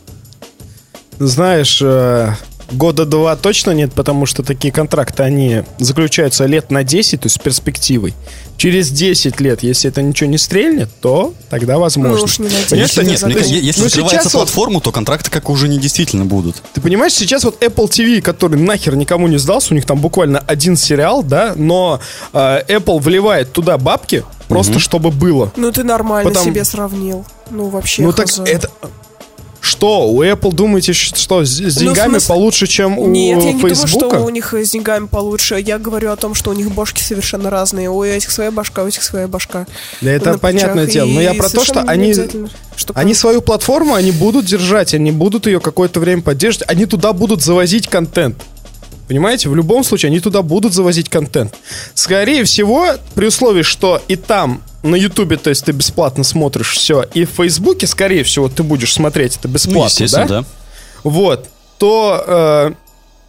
Знаешь, 1.18 1.80
э, 1.82 2.34
года 2.70 3.04
два 3.04 3.36
точно 3.36 3.70
нет, 3.72 3.92
потому 3.92 4.26
что 4.26 4.42
такие 4.42 4.72
контракты, 4.72 5.22
они 5.22 5.62
заключаются 5.78 6.46
лет 6.46 6.70
на 6.70 6.84
10, 6.84 7.20
то 7.20 7.26
есть 7.26 7.36
с 7.36 7.38
перспективой. 7.38 8.14
Через 8.56 8.90
10 8.90 9.40
лет, 9.40 9.62
если 9.62 9.90
это 9.90 10.02
ничего 10.02 10.30
не 10.30 10.38
стрельнет, 10.38 10.88
то 11.00 11.34
тогда 11.50 11.78
возможно. 11.78 12.16
Ну 12.16 12.24
уж 12.24 12.38
не 12.38 12.48
что 12.48 12.56
нет, 12.56 12.70
мне 12.70 12.80
есть, 12.80 12.94
кажется, 12.94 13.54
если 13.54 13.82
ну, 13.82 13.88
закрывается 13.88 14.08
сейчас 14.08 14.24
вот- 14.34 14.40
платформу, 14.40 14.80
то 14.80 14.92
контракты 14.92 15.30
как 15.30 15.50
уже 15.50 15.68
не 15.68 15.78
действительно 15.78 16.24
будут. 16.24 16.62
Ты 16.72 16.80
понимаешь, 16.80 17.12
сейчас 17.12 17.44
вот 17.44 17.62
Apple 17.62 17.88
TV, 17.88 18.20
который 18.20 18.58
нахер 18.58 18.96
никому 18.96 19.28
не 19.28 19.38
сдался, 19.38 19.72
у 19.72 19.74
них 19.74 19.84
там 19.84 19.98
буквально 20.00 20.38
один 20.38 20.76
сериал, 20.76 21.22
да, 21.22 21.52
но 21.56 22.00
э, 22.32 22.62
Apple 22.68 22.98
вливает 23.00 23.52
туда 23.52 23.76
бабки 23.78 24.24
просто 24.48 24.78
чтобы 24.78 25.10
было. 25.10 25.52
Ну, 25.56 25.70
ты 25.72 25.84
нормально 25.84 26.30
Потому- 26.30 26.50
себе 26.50 26.64
сравнил. 26.64 27.24
Ну, 27.50 27.68
вообще, 27.68 28.02
ну 28.02 28.12
так 28.12 28.28
хз. 28.28 28.40
это... 28.40 28.70
Что, 29.66 30.08
у 30.08 30.22
Apple 30.22 30.52
думаете, 30.54 30.92
что 30.92 31.44
с, 31.44 31.48
с 31.58 31.74
Ну, 31.76 31.80
деньгами 31.88 32.10
смысле- 32.12 32.28
получше, 32.28 32.66
чем 32.68 32.98
у 32.98 33.08
Нет, 33.08 33.42
я 33.42 33.52
не 33.52 33.58
думаю, 33.60 33.74
что 33.88 34.08
у 34.24 34.28
них 34.28 34.54
с 34.54 34.70
деньгами 34.70 35.06
получше. 35.06 35.58
Я 35.58 35.78
говорю 35.78 36.12
о 36.12 36.16
том, 36.16 36.34
что 36.34 36.50
у 36.50 36.54
них 36.54 36.70
башки 36.70 37.02
совершенно 37.02 37.50
разные. 37.50 37.90
У 37.90 38.02
этих 38.04 38.30
своя 38.30 38.52
башка, 38.52 38.84
у 38.84 38.86
этих 38.86 39.02
своя 39.02 39.26
башка. 39.26 39.66
Да 40.00 40.12
это 40.12 40.32
на 40.32 40.38
плечах. 40.38 40.40
понятное 40.40 40.86
дело. 40.86 41.06
Но 41.08 41.20
я 41.20 41.34
про 41.34 41.48
то, 41.48 41.64
что 41.64 41.80
они, 41.80 42.12
чтобы- 42.14 43.00
они 43.00 43.14
свою 43.14 43.42
платформу, 43.42 43.94
они 43.94 44.12
будут 44.12 44.44
держать, 44.46 44.94
они 44.94 45.10
будут 45.10 45.46
ее 45.46 45.58
какое-то 45.60 45.98
время 45.98 46.22
поддерживать, 46.22 46.68
они 46.70 46.86
туда 46.86 47.12
будут 47.12 47.42
завозить 47.42 47.88
контент. 47.88 48.36
Понимаете, 49.08 49.48
в 49.48 49.54
любом 49.54 49.84
случае 49.84 50.08
они 50.08 50.20
туда 50.20 50.42
будут 50.42 50.74
завозить 50.74 51.08
контент. 51.08 51.54
Скорее 51.94 52.44
всего, 52.44 52.86
при 53.14 53.26
условии, 53.26 53.62
что 53.62 54.02
и 54.08 54.16
там 54.16 54.62
на 54.82 54.96
Ютубе, 54.96 55.36
то 55.36 55.50
есть 55.50 55.64
ты 55.64 55.72
бесплатно 55.72 56.24
смотришь 56.24 56.72
все, 56.72 57.04
и 57.14 57.24
в 57.24 57.30
Фейсбуке, 57.30 57.86
скорее 57.86 58.22
всего, 58.24 58.48
ты 58.48 58.62
будешь 58.62 58.92
смотреть 58.92 59.36
это 59.36 59.48
Ну, 59.48 59.54
бесплатно, 59.54 59.84
естественно, 59.86 60.26
да? 60.26 60.40
да. 60.40 60.46
Вот, 61.04 61.48
то 61.78 62.24
э, 62.26 62.72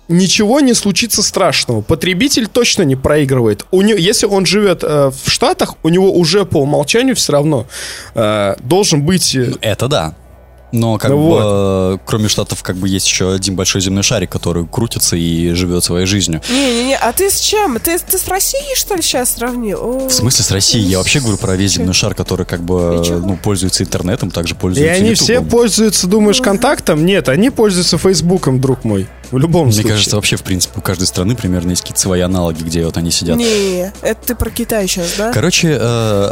ничего 0.07 0.59
не 0.61 0.73
случится 0.73 1.21
страшного. 1.23 1.81
Потребитель 1.81 2.47
точно 2.47 2.83
не 2.83 2.95
проигрывает. 2.95 3.65
У 3.71 3.81
него, 3.81 3.97
если 3.99 4.25
он 4.25 4.45
живет 4.45 4.83
э, 4.83 5.11
в 5.11 5.29
Штатах, 5.29 5.75
у 5.83 5.89
него 5.89 6.11
уже 6.11 6.45
по 6.45 6.57
умолчанию 6.57 7.15
все 7.15 7.33
равно 7.33 7.67
э, 8.15 8.55
должен 8.63 9.01
быть... 9.03 9.35
э, 9.35 9.53
Это 9.61 9.87
да. 9.87 10.15
Но 10.71 10.97
как 10.97 11.11
Ну 11.11 11.17
бы, 11.17 11.23
вот. 11.91 12.01
кроме 12.05 12.27
Штатов, 12.27 12.61
как 12.61 12.75
бы 12.75 12.89
есть 12.89 13.07
еще 13.07 13.31
один 13.33 13.55
большой 13.55 13.79
земной 13.81 14.03
шарик, 14.03 14.29
который 14.31 14.65
крутится 14.67 15.15
и 15.15 15.51
живет 15.53 15.83
своей 15.83 16.05
жизнью. 16.05 16.41
Не-не-не, 16.49 16.97
а 16.97 17.13
ты 17.13 17.29
с 17.29 17.39
чем? 17.39 17.79
Ты, 17.79 17.97
ты 17.99 18.17
с 18.17 18.27
Россией, 18.27 18.75
что 18.75 18.95
ли, 18.95 19.01
сейчас 19.01 19.35
сравнил? 19.35 19.79
О, 19.81 20.09
В 20.09 20.13
смысле 20.13 20.43
с 20.43 20.51
Россией? 20.51 20.85
Я 20.85 20.97
вообще 20.97 21.21
говорю 21.21 21.37
про 21.37 21.55
весь 21.55 21.73
земной 21.75 21.93
шар, 21.93 22.13
который 22.15 22.45
как 22.45 22.61
бы 22.61 23.01
И 23.05 23.09
ну, 23.11 23.37
пользуется 23.41 23.83
интернетом, 23.83 24.29
также 24.29 24.55
И 24.55 24.57
пользуется 24.57 24.93
они 24.93 25.13
все 25.13 25.33
Ютубом. 25.35 25.49
пользуются, 25.51 26.07
думаешь, 26.07 26.41
контактом? 26.41 27.05
Нет, 27.05 27.29
они 27.29 27.49
пользуются 27.49 27.97
Фейсбуком, 27.97 28.59
друг 28.59 28.83
мой. 28.83 29.07
В 29.31 29.37
любом 29.37 29.65
Мне 29.67 29.73
случае. 29.73 29.91
кажется, 29.93 30.15
вообще, 30.15 30.35
в 30.37 30.43
принципе, 30.43 30.79
у 30.79 30.81
каждой 30.81 31.05
страны 31.07 31.35
примерно 31.35 31.71
есть 31.71 31.81
какие-то 31.81 31.99
свои 32.01 32.21
аналоги, 32.21 32.63
где 32.63 32.85
вот 32.85 32.95
они 32.97 33.11
сидят. 33.11 33.35
Не, 33.37 33.91
это 34.01 34.15
ты 34.27 34.35
про 34.35 34.49
Китай 34.49 34.87
сейчас, 34.87 35.13
да? 35.17 35.33
Короче, 35.33 35.77
э, 35.79 36.31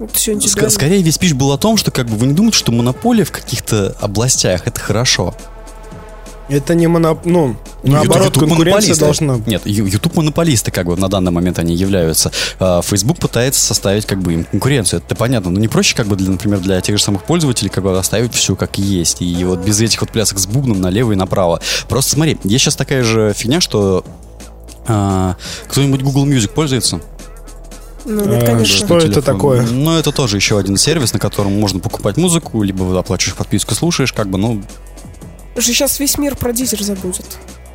Индивидуально. 0.00 0.70
скорее 0.70 1.02
весь 1.02 1.18
пич 1.18 1.34
был 1.34 1.52
о 1.52 1.58
том, 1.58 1.76
что 1.76 1.90
как 1.90 2.06
бы 2.06 2.16
вы 2.16 2.26
не 2.26 2.34
думаете, 2.34 2.58
что 2.58 2.72
монополия 2.72 3.24
в 3.24 3.30
каких-то 3.30 3.96
областях 4.00 4.66
это 4.66 4.80
хорошо. 4.80 5.34
Это 6.48 6.74
не 6.74 6.86
моноп... 6.86 7.24
Ну, 7.24 7.56
наоборот, 7.82 8.26
YouTube 8.26 8.48
конкуренция 8.48 8.94
монополисты. 8.94 9.26
должна... 9.26 9.40
Нет, 9.46 9.62
YouTube 9.64 10.16
монополисты, 10.16 10.70
как 10.70 10.86
бы 10.86 10.96
на 10.96 11.08
данный 11.08 11.32
момент 11.32 11.58
они 11.58 11.74
являются. 11.74 12.30
А, 12.58 12.82
Facebook 12.82 13.18
пытается 13.18 13.64
составить 13.64 14.04
как 14.04 14.20
бы 14.20 14.34
им 14.34 14.44
конкуренцию. 14.44 15.00
Это 15.04 15.14
понятно. 15.14 15.50
Но 15.50 15.58
не 15.58 15.68
проще, 15.68 15.96
как 15.96 16.06
бы, 16.06 16.16
для, 16.16 16.30
например, 16.30 16.58
для 16.58 16.80
тех 16.82 16.98
же 16.98 17.02
самых 17.02 17.24
пользователей, 17.24 17.70
как 17.70 17.84
бы 17.84 17.98
оставить 17.98 18.34
все 18.34 18.56
как 18.56 18.76
есть. 18.76 19.22
И 19.22 19.44
вот 19.44 19.60
без 19.60 19.80
этих 19.80 20.02
вот 20.02 20.10
плясок 20.10 20.38
с 20.38 20.46
бубном 20.46 20.82
налево 20.82 21.12
и 21.12 21.16
направо. 21.16 21.60
Просто 21.88 22.10
смотри, 22.12 22.36
есть 22.44 22.64
сейчас 22.64 22.76
такая 22.76 23.04
же 23.04 23.32
фигня, 23.34 23.62
что 23.62 24.04
а, 24.86 25.36
кто-нибудь 25.68 26.02
Google 26.02 26.26
Music 26.26 26.48
пользуется? 26.48 27.00
Ну, 28.04 28.24
нет, 28.26 28.42
А, 28.42 28.46
конечно. 28.46 28.86
что 28.86 28.98
это 28.98 29.22
такое? 29.22 29.62
Ну, 29.62 29.96
это 29.96 30.12
тоже 30.12 30.36
еще 30.36 30.58
один 30.58 30.76
сервис, 30.76 31.12
на 31.12 31.18
котором 31.18 31.58
можно 31.58 31.80
покупать 31.80 32.16
музыку, 32.16 32.62
либо 32.62 32.98
оплачиваешь 32.98 33.36
подписку, 33.36 33.74
слушаешь, 33.74 34.12
как 34.12 34.28
бы, 34.28 34.38
ну, 34.38 34.62
сейчас 35.60 35.98
весь 36.00 36.18
мир 36.18 36.36
про 36.36 36.52
Дизель 36.52 36.82
забудет. 36.82 37.24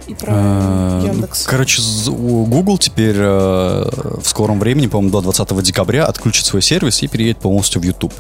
И 0.08 0.14
про 0.16 0.32
Э, 0.36 1.04
Яндекс. 1.06 1.44
Короче, 1.46 1.82
Google 2.08 2.80
теперь 2.80 3.16
э, 3.18 3.22
в 3.22 4.28
скором 4.28 4.60
времени, 4.60 4.88
по-моему, 4.88 5.12
до 5.12 5.22
20 5.22 5.62
декабря 5.62 6.06
отключит 6.06 6.46
свой 6.48 6.64
сервис 6.64 7.04
и 7.04 7.08
переедет 7.08 7.38
полностью 7.40 7.80
в 7.82 7.86
YouTube. 7.86 8.14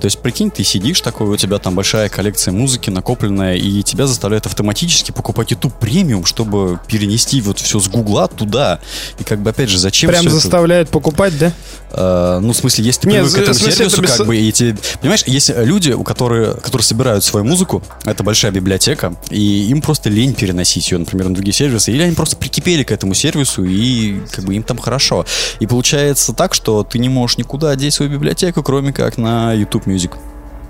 То 0.00 0.06
есть, 0.06 0.18
прикинь, 0.20 0.50
ты 0.50 0.64
сидишь 0.64 1.00
такой, 1.00 1.28
у 1.28 1.36
тебя 1.36 1.58
там 1.58 1.74
большая 1.74 2.08
коллекция 2.08 2.52
музыки 2.52 2.90
накопленная, 2.90 3.56
и 3.56 3.82
тебя 3.82 4.06
заставляют 4.06 4.46
автоматически 4.46 5.12
покупать 5.12 5.50
YouTube 5.50 5.74
премиум, 5.74 6.24
чтобы 6.24 6.80
перенести 6.86 7.40
вот 7.40 7.58
все 7.58 7.80
с 7.80 7.88
Гугла 7.88 8.28
туда. 8.28 8.80
И 9.18 9.24
как 9.24 9.40
бы, 9.40 9.50
опять 9.50 9.68
же, 9.68 9.78
зачем 9.78 10.08
Прям 10.08 10.20
всё 10.22 10.30
это? 10.30 10.40
заставляют 10.40 10.88
покупать, 10.88 11.36
да? 11.38 11.52
Э, 11.90 12.38
ну, 12.40 12.52
в 12.52 12.56
смысле, 12.56 12.84
если 12.84 13.02
ты 13.02 13.08
Нет, 13.08 13.22
привык 13.24 13.34
к 13.34 13.38
этому 13.38 13.54
смысле, 13.54 13.72
сервису, 13.76 13.96
это 13.96 14.02
без- 14.02 14.16
как 14.16 14.26
бы, 14.26 14.36
и 14.36 14.52
те- 14.52 14.76
Понимаешь, 15.00 15.22
есть 15.26 15.50
люди, 15.56 15.90
у 15.92 16.02
которые, 16.04 16.54
которые 16.54 16.84
собирают 16.84 17.24
свою 17.24 17.44
музыку, 17.44 17.82
это 18.04 18.22
большая 18.22 18.52
библиотека, 18.52 19.14
и 19.30 19.68
им 19.70 19.82
просто 19.82 20.08
лень 20.08 20.34
переносить 20.34 20.90
ее, 20.90 20.98
например, 20.98 21.28
на 21.28 21.34
другие 21.34 21.52
сервисы, 21.52 21.92
или 21.92 22.02
они 22.02 22.14
просто 22.14 22.36
прикипели 22.36 22.84
к 22.84 22.90
этому 22.92 23.14
сервису, 23.14 23.64
и 23.64 24.20
как 24.30 24.44
бы 24.44 24.54
им 24.54 24.62
там 24.62 24.78
хорошо. 24.78 25.26
И 25.58 25.66
получается 25.66 26.32
так, 26.32 26.54
что 26.54 26.84
ты 26.84 26.98
не 26.98 27.08
можешь 27.08 27.38
никуда 27.38 27.74
деть 27.76 27.94
свою 27.94 28.10
библиотеку, 28.10 28.62
кроме 28.62 28.92
как 28.92 29.18
на 29.18 29.54
YouTube 29.60 29.86
Music. 29.86 30.16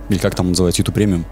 Или 0.09 0.18
как 0.18 0.35
там 0.35 0.48
называется, 0.48 0.83
YouTube 0.83 0.96
Premium. 0.96 1.24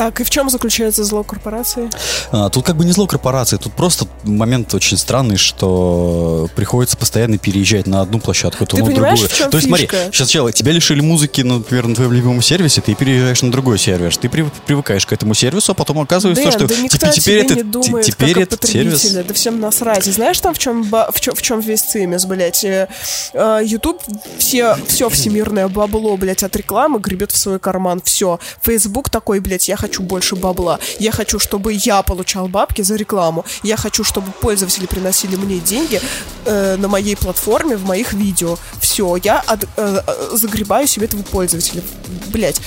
Так, 0.00 0.18
и 0.18 0.24
в 0.24 0.30
чем 0.30 0.48
заключается 0.48 1.04
зло 1.04 1.22
корпорации? 1.22 1.90
А, 2.32 2.48
тут 2.48 2.64
как 2.64 2.74
бы 2.76 2.86
не 2.86 2.92
зло 2.92 3.06
корпорации, 3.06 3.58
тут 3.58 3.74
просто 3.74 4.06
момент 4.24 4.72
очень 4.72 4.96
странный, 4.96 5.36
что 5.36 6.48
приходится 6.56 6.96
постоянно 6.96 7.36
переезжать 7.36 7.86
на 7.86 8.00
одну 8.00 8.18
площадку, 8.18 8.64
то 8.64 8.78
на 8.78 8.86
другую. 8.86 9.14
в 9.28 9.30
чем 9.30 9.50
То 9.50 9.58
есть 9.58 9.68
фишка? 9.68 9.86
смотри, 9.88 9.88
сейчас 10.06 10.28
сначала 10.28 10.52
тебя 10.52 10.72
лишили 10.72 11.02
музыки, 11.02 11.42
например, 11.42 11.86
на 11.88 11.94
твоем 11.94 12.14
любимом 12.14 12.40
сервисе, 12.40 12.80
ты 12.80 12.94
переезжаешь 12.94 13.42
на 13.42 13.52
другой 13.52 13.78
сервер, 13.78 14.16
ты 14.16 14.30
при- 14.30 14.46
привыкаешь 14.64 15.04
к 15.04 15.12
этому 15.12 15.34
сервису, 15.34 15.72
а 15.72 15.74
потом 15.74 15.98
оказывается, 15.98 16.44
Дэн, 16.44 16.52
что 16.52 16.66
да 16.66 16.74
теперь, 16.88 17.10
теперь, 17.10 17.44
этот, 17.44 17.56
не 17.58 17.62
думает, 17.62 18.06
те- 18.06 18.12
теперь 18.12 18.40
этот 18.40 18.64
сервис... 18.64 19.02
Да 19.12 19.34
всем 19.34 19.60
насрать. 19.60 20.08
И 20.08 20.12
знаешь 20.12 20.40
там 20.40 20.54
в 20.54 20.58
чем, 20.58 20.82
в 20.82 21.20
чем, 21.20 21.34
в 21.34 21.42
чем 21.42 21.60
весь 21.60 21.82
цимис, 21.82 22.24
блядь? 22.24 22.64
Э, 22.64 22.88
э, 23.34 23.60
YouTube 23.64 24.00
все, 24.38 24.78
все 24.86 25.10
всемирное 25.10 25.68
бабло, 25.68 26.16
блядь, 26.16 26.42
от 26.42 26.56
рекламы 26.56 27.00
гребет 27.00 27.32
в 27.32 27.36
свой 27.36 27.58
карман. 27.58 28.00
Все. 28.02 28.40
Facebook 28.62 29.10
такой, 29.10 29.40
блядь, 29.40 29.68
я 29.68 29.76
хочу 29.76 29.89
больше 29.98 30.36
бабла. 30.36 30.78
Я 30.98 31.10
хочу, 31.12 31.38
чтобы 31.38 31.72
я 31.72 32.02
получал 32.02 32.48
бабки 32.48 32.82
за 32.82 32.96
рекламу. 32.96 33.44
Я 33.62 33.76
хочу, 33.76 34.04
чтобы 34.04 34.30
пользователи 34.32 34.86
приносили 34.86 35.36
мне 35.36 35.58
деньги 35.58 36.00
э, 36.44 36.76
на 36.76 36.88
моей 36.88 37.16
платформе, 37.16 37.76
в 37.76 37.84
моих 37.84 38.12
видео. 38.12 38.56
Все, 38.80 39.16
я 39.16 39.40
от- 39.46 39.64
э, 39.76 40.02
э, 40.06 40.36
загребаю 40.36 40.86
себе 40.86 41.06
этого 41.06 41.22
пользователя. 41.22 41.82
Блять, 42.28 42.60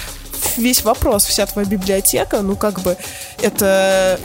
весь 0.57 0.83
вопрос, 0.83 1.25
вся 1.25 1.45
твоя 1.45 1.67
библиотека, 1.67 2.41
ну 2.41 2.55
как 2.55 2.81
бы 2.81 2.97
это 3.41 4.19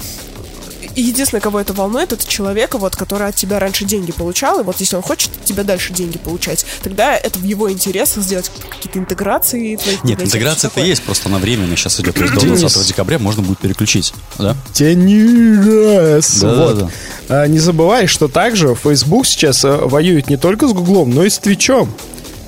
и 0.99 1.01
единственное, 1.01 1.41
кого 1.41 1.61
это 1.61 1.73
волнует, 1.73 2.13
это 2.13 2.27
человека, 2.27 2.77
вот, 2.77 2.97
который 2.97 3.29
от 3.29 3.37
тебя 3.37 3.61
раньше 3.61 3.85
деньги 3.85 4.11
получал, 4.11 4.59
и 4.59 4.65
вот 4.65 4.81
если 4.81 4.97
он 4.97 5.03
хочет 5.03 5.31
от 5.31 5.45
тебя 5.45 5.63
дальше 5.63 5.93
деньги 5.93 6.19
получать, 6.19 6.67
тогда 6.83 7.17
это 7.17 7.39
в 7.39 7.45
его 7.45 7.71
интересах 7.71 8.25
сделать 8.25 8.51
какие-то 8.69 8.99
интеграции. 8.99 9.77
твоих 9.77 10.03
Нет, 10.03 10.21
интеграция-то 10.21 10.75
такое. 10.75 10.87
есть, 10.87 11.05
просто 11.05 11.29
она 11.29 11.39
временная 11.39 11.77
сейчас 11.77 12.01
идет. 12.01 12.17
То 12.17 12.23
есть 12.23 12.35
до 12.35 12.41
Денис. 12.41 12.59
20 12.59 12.89
декабря 12.89 13.21
можно 13.21 13.43
будет 13.43 13.61
переключить, 13.61 14.13
да? 14.39 14.57
Денис! 14.75 16.41
Да, 16.41 16.55
вот. 16.55 16.79
да, 16.79 16.91
да. 17.29 17.43
А, 17.43 17.47
не 17.47 17.61
забывай, 17.61 18.09
что 18.09 18.27
также 18.27 18.75
Facebook 18.75 19.25
сейчас 19.25 19.65
э, 19.65 19.71
воюет 19.71 20.29
не 20.29 20.37
только 20.37 20.67
с 20.67 20.73
Гуглом, 20.73 21.11
но 21.11 21.23
и 21.23 21.31
с 21.31 21.39
Твичом. 21.39 21.95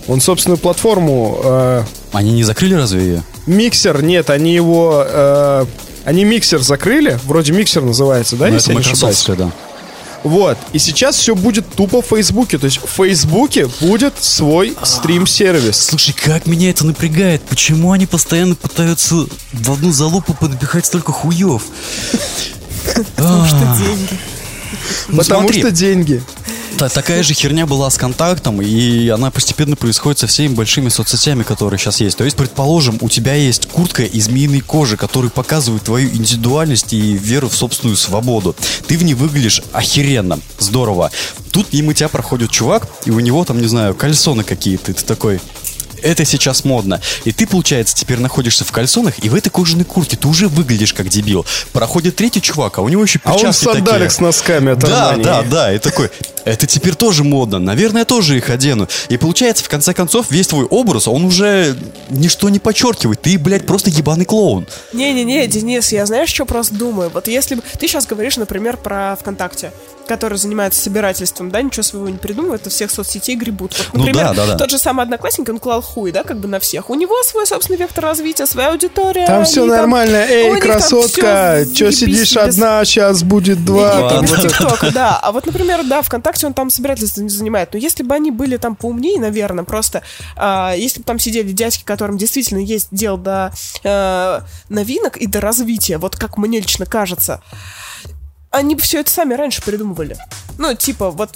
Он 0.08 0.20
собственную 0.20 0.58
платформу 0.58 1.40
э, 1.44 1.84
Они 2.10 2.32
не 2.32 2.42
закрыли 2.42 2.74
разве 2.74 3.00
ее? 3.00 3.22
Миксер, 3.46 4.02
нет, 4.02 4.28
они 4.28 4.52
его... 4.52 5.04
э, 5.06 5.66
они 6.04 6.24
миксер 6.24 6.60
закрыли, 6.60 7.18
вроде 7.24 7.52
миксер 7.52 7.82
называется, 7.82 8.36
да, 8.36 8.46
Ну, 8.48 8.54
если 8.54 8.72
это 8.72 8.80
я 8.82 8.86
не 8.86 8.92
ошибаюсь? 8.92 9.24
да. 9.36 9.50
Вот, 10.22 10.58
и 10.74 10.78
сейчас 10.78 11.16
все 11.16 11.34
будет 11.34 11.66
тупо 11.74 12.02
в 12.02 12.06
Фейсбуке, 12.06 12.58
то 12.58 12.66
есть 12.66 12.78
в 12.82 12.88
Фейсбуке 12.88 13.68
будет 13.80 14.22
свой 14.22 14.76
стрим-сервис. 14.82 15.86
Слушай, 15.86 16.12
как 16.14 16.44
меня 16.46 16.68
это 16.70 16.84
напрягает. 16.84 17.40
Почему 17.42 17.92
они 17.92 18.06
постоянно 18.06 18.54
пытаются 18.54 19.26
в 19.52 19.72
одну 19.72 19.92
залупу 19.92 20.34
подпихать 20.34 20.84
столько 20.84 21.12
хуев? 21.12 21.62
Потому 23.16 23.46
что 23.46 23.58
деньги. 23.78 24.18
Ну, 25.08 25.16
Потому 25.18 25.42
смотри, 25.42 25.60
что 25.60 25.70
деньги. 25.70 26.22
та- 26.78 26.88
такая 26.88 27.22
же 27.22 27.34
херня 27.34 27.66
была 27.66 27.90
с 27.90 27.96
контактом, 27.96 28.60
и 28.62 29.08
она 29.08 29.30
постепенно 29.30 29.76
происходит 29.76 30.18
со 30.20 30.26
всеми 30.26 30.54
большими 30.54 30.88
соцсетями, 30.88 31.42
которые 31.42 31.78
сейчас 31.78 32.00
есть. 32.00 32.16
То 32.16 32.24
есть, 32.24 32.36
предположим, 32.36 32.98
у 33.00 33.08
тебя 33.08 33.34
есть 33.34 33.66
куртка 33.66 34.02
из 34.04 34.24
змеиной 34.26 34.60
кожи, 34.60 34.96
которая 34.96 35.30
показывает 35.30 35.82
твою 35.84 36.08
индивидуальность 36.10 36.92
и 36.92 37.12
веру 37.16 37.48
в 37.48 37.54
собственную 37.54 37.96
свободу. 37.96 38.54
Ты 38.86 38.96
в 38.98 39.02
ней 39.02 39.14
выглядишь 39.14 39.62
охеренно, 39.72 40.38
здорово. 40.58 41.10
Тут 41.50 41.72
мимо 41.72 41.94
тебя 41.94 42.08
проходит 42.08 42.50
чувак, 42.50 42.86
и 43.06 43.10
у 43.10 43.20
него 43.20 43.44
там, 43.44 43.60
не 43.60 43.66
знаю, 43.66 43.94
кальсоны 43.94 44.44
какие-то, 44.44 44.92
ты 44.94 45.04
такой... 45.04 45.40
Это 46.02 46.24
сейчас 46.24 46.64
модно. 46.64 47.00
И 47.24 47.32
ты, 47.32 47.46
получается, 47.46 47.94
теперь 47.94 48.18
находишься 48.18 48.64
в 48.64 48.72
кальсонах, 48.72 49.22
и 49.24 49.28
в 49.28 49.34
этой 49.34 49.50
кожаной 49.50 49.84
куртке 49.84 50.16
ты 50.16 50.28
уже 50.28 50.48
выглядишь 50.48 50.92
как 50.94 51.08
дебил. 51.08 51.44
Проходит 51.72 52.16
третий 52.16 52.40
чувак, 52.42 52.78
а 52.78 52.82
у 52.82 52.88
него 52.88 53.02
еще 53.02 53.18
А 53.24 53.30
перчатки 53.32 53.46
он 53.46 53.52
в 53.52 53.56
сандалях 53.56 53.92
такие. 53.92 54.10
с 54.10 54.20
носками 54.20 54.72
от 54.72 54.78
Да, 54.80 55.14
Armani. 55.14 55.22
да, 55.22 55.42
да, 55.42 55.72
и 55.74 55.78
такой, 55.78 56.10
это 56.44 56.66
теперь 56.66 56.94
тоже 56.94 57.24
модно, 57.24 57.58
наверное, 57.58 58.00
я 58.02 58.04
тоже 58.04 58.36
их 58.36 58.50
одену. 58.50 58.88
И 59.08 59.16
получается, 59.16 59.64
в 59.64 59.68
конце 59.68 59.92
концов, 59.94 60.30
весь 60.30 60.46
твой 60.48 60.64
образ, 60.64 61.06
он 61.08 61.24
уже 61.24 61.76
ничто 62.08 62.48
не 62.48 62.58
подчеркивает, 62.58 63.20
ты, 63.22 63.38
блядь, 63.38 63.66
просто 63.66 63.90
ебаный 63.90 64.24
клоун. 64.24 64.66
Не-не-не, 64.92 65.46
Денис, 65.46 65.92
я 65.92 66.06
знаешь, 66.06 66.30
что 66.30 66.44
просто 66.44 66.74
думаю? 66.74 67.10
Вот 67.12 67.28
если 67.28 67.56
бы... 67.56 67.62
Ты 67.78 67.88
сейчас 67.88 68.06
говоришь, 68.06 68.36
например, 68.36 68.76
про 68.76 69.16
ВКонтакте, 69.20 69.72
который 70.06 70.38
занимается 70.38 70.80
собирательством, 70.82 71.50
да, 71.50 71.62
ничего 71.62 71.82
своего 71.84 72.08
не 72.08 72.18
придумывает, 72.18 72.66
а 72.66 72.70
всех 72.70 72.90
соцсетей 72.90 73.36
гребут. 73.36 73.76
Вот, 73.78 73.88
Ну 73.92 73.98
например, 74.00 74.28
да, 74.28 74.34
да, 74.34 74.46
да. 74.46 74.56
тот 74.58 74.70
же 74.70 74.78
самый 74.78 75.02
Одноклассник, 75.02 75.48
он 75.48 75.58
клал 75.58 75.82
хуй, 75.90 76.12
да, 76.12 76.22
как 76.22 76.38
бы 76.38 76.48
на 76.48 76.60
всех. 76.60 76.90
У 76.90 76.94
него 76.94 77.22
свой 77.24 77.46
собственный 77.46 77.78
вектор 77.78 78.04
развития, 78.04 78.46
своя 78.46 78.70
аудитория. 78.70 79.26
Там 79.26 79.44
все 79.44 79.64
нормально. 79.64 80.18
у 80.18 80.30
Эй, 80.32 80.50
там 80.52 80.60
красотка, 80.60 81.64
че 81.74 81.90
заебись, 81.90 81.98
сидишь 81.98 82.36
без- 82.36 82.36
одна, 82.36 82.84
сейчас 82.84 83.22
будет 83.22 83.64
два. 83.64 83.94
Не, 84.02 84.08
Там 84.08 84.26
вот 84.26 84.38
без. 84.44 84.52
ТикТока, 84.52 84.90
да. 84.92 85.18
А 85.20 85.32
вот, 85.32 85.46
например, 85.46 85.84
да, 85.84 86.02
ВКонтакте 86.02 86.46
он 86.46 86.54
там 86.54 86.70
собирательство 86.70 87.20
не 87.22 87.28
занимает. 87.28 87.72
Но 87.72 87.78
если 87.78 88.02
бы 88.02 88.14
они 88.14 88.30
были 88.30 88.56
там 88.56 88.76
поумнее, 88.76 89.20
наверное, 89.20 89.64
просто 89.64 90.02
а, 90.36 90.74
если 90.76 91.00
бы 91.00 91.04
там 91.04 91.18
сидели 91.18 91.52
дядьки, 91.52 91.84
которым 91.84 92.16
действительно 92.18 92.58
есть 92.58 92.88
дело 92.90 93.18
до 93.18 93.52
э, 93.82 94.40
новинок 94.68 95.16
и 95.16 95.26
до 95.26 95.40
развития, 95.40 95.98
вот 95.98 96.16
как 96.16 96.38
мне 96.38 96.60
лично 96.60 96.86
кажется, 96.86 97.40
они 98.50 98.74
бы 98.74 98.82
все 98.82 99.00
это 99.00 99.10
сами 99.10 99.34
раньше 99.34 99.62
придумывали. 99.62 100.16
Ну, 100.58 100.74
типа, 100.74 101.10
вот 101.10 101.30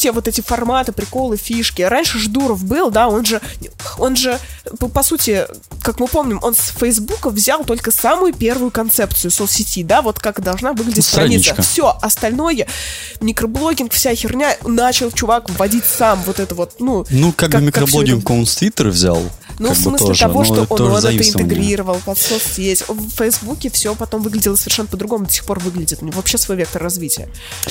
все 0.00 0.12
вот 0.12 0.26
эти 0.26 0.40
форматы, 0.40 0.92
приколы, 0.92 1.36
фишки. 1.36 1.82
Раньше 1.82 2.18
Ждуров 2.18 2.64
был, 2.64 2.90
да, 2.90 3.06
он 3.08 3.26
же, 3.26 3.38
он 3.98 4.16
же, 4.16 4.38
по, 4.78 4.88
по 4.88 5.02
сути, 5.02 5.46
как 5.82 6.00
мы 6.00 6.08
помним, 6.08 6.38
он 6.40 6.54
с 6.54 6.72
Фейсбука 6.78 7.28
взял 7.28 7.64
только 7.64 7.90
самую 7.90 8.32
первую 8.32 8.70
концепцию 8.70 9.30
соцсети, 9.30 9.82
да, 9.82 10.00
вот 10.00 10.18
как 10.18 10.40
должна 10.42 10.72
выглядеть 10.72 11.04
страница. 11.04 11.50
Страничка. 11.50 11.62
Все, 11.62 11.98
остальное, 12.00 12.66
микроблогинг, 13.20 13.92
вся 13.92 14.14
херня, 14.14 14.56
начал 14.64 15.10
чувак 15.10 15.50
вводить 15.50 15.84
сам 15.84 16.22
вот 16.24 16.40
это 16.40 16.54
вот, 16.54 16.76
ну... 16.78 17.04
Ну, 17.10 17.32
как, 17.32 17.50
бы 17.50 17.56
всё 17.58 17.66
микроблогинг 17.66 18.24
это- 18.24 18.32
он 18.32 18.46
с 18.46 18.56
Твиттера 18.56 18.88
взял. 18.88 19.22
ну, 19.58 19.68
как 19.68 19.76
в 19.76 19.80
бы 19.80 19.90
смысле 19.90 20.06
тоже, 20.06 20.20
того, 20.20 20.44
что 20.44 20.66
он, 20.70 20.80
он 20.80 20.96
это 20.96 21.10
интегрировал 21.28 22.00
под 22.06 22.16
соцсеть. 22.16 22.84
В 22.88 23.10
Фейсбуке 23.18 23.68
все 23.70 23.94
потом 23.94 24.22
выглядело 24.22 24.56
совершенно 24.56 24.88
по-другому, 24.88 25.26
до 25.26 25.32
сих 25.32 25.44
пор 25.44 25.58
выглядит. 25.58 25.98
У 26.00 26.06
него 26.06 26.16
вообще 26.16 26.38
свой 26.38 26.56
вектор 26.56 26.82
развития. 26.82 27.28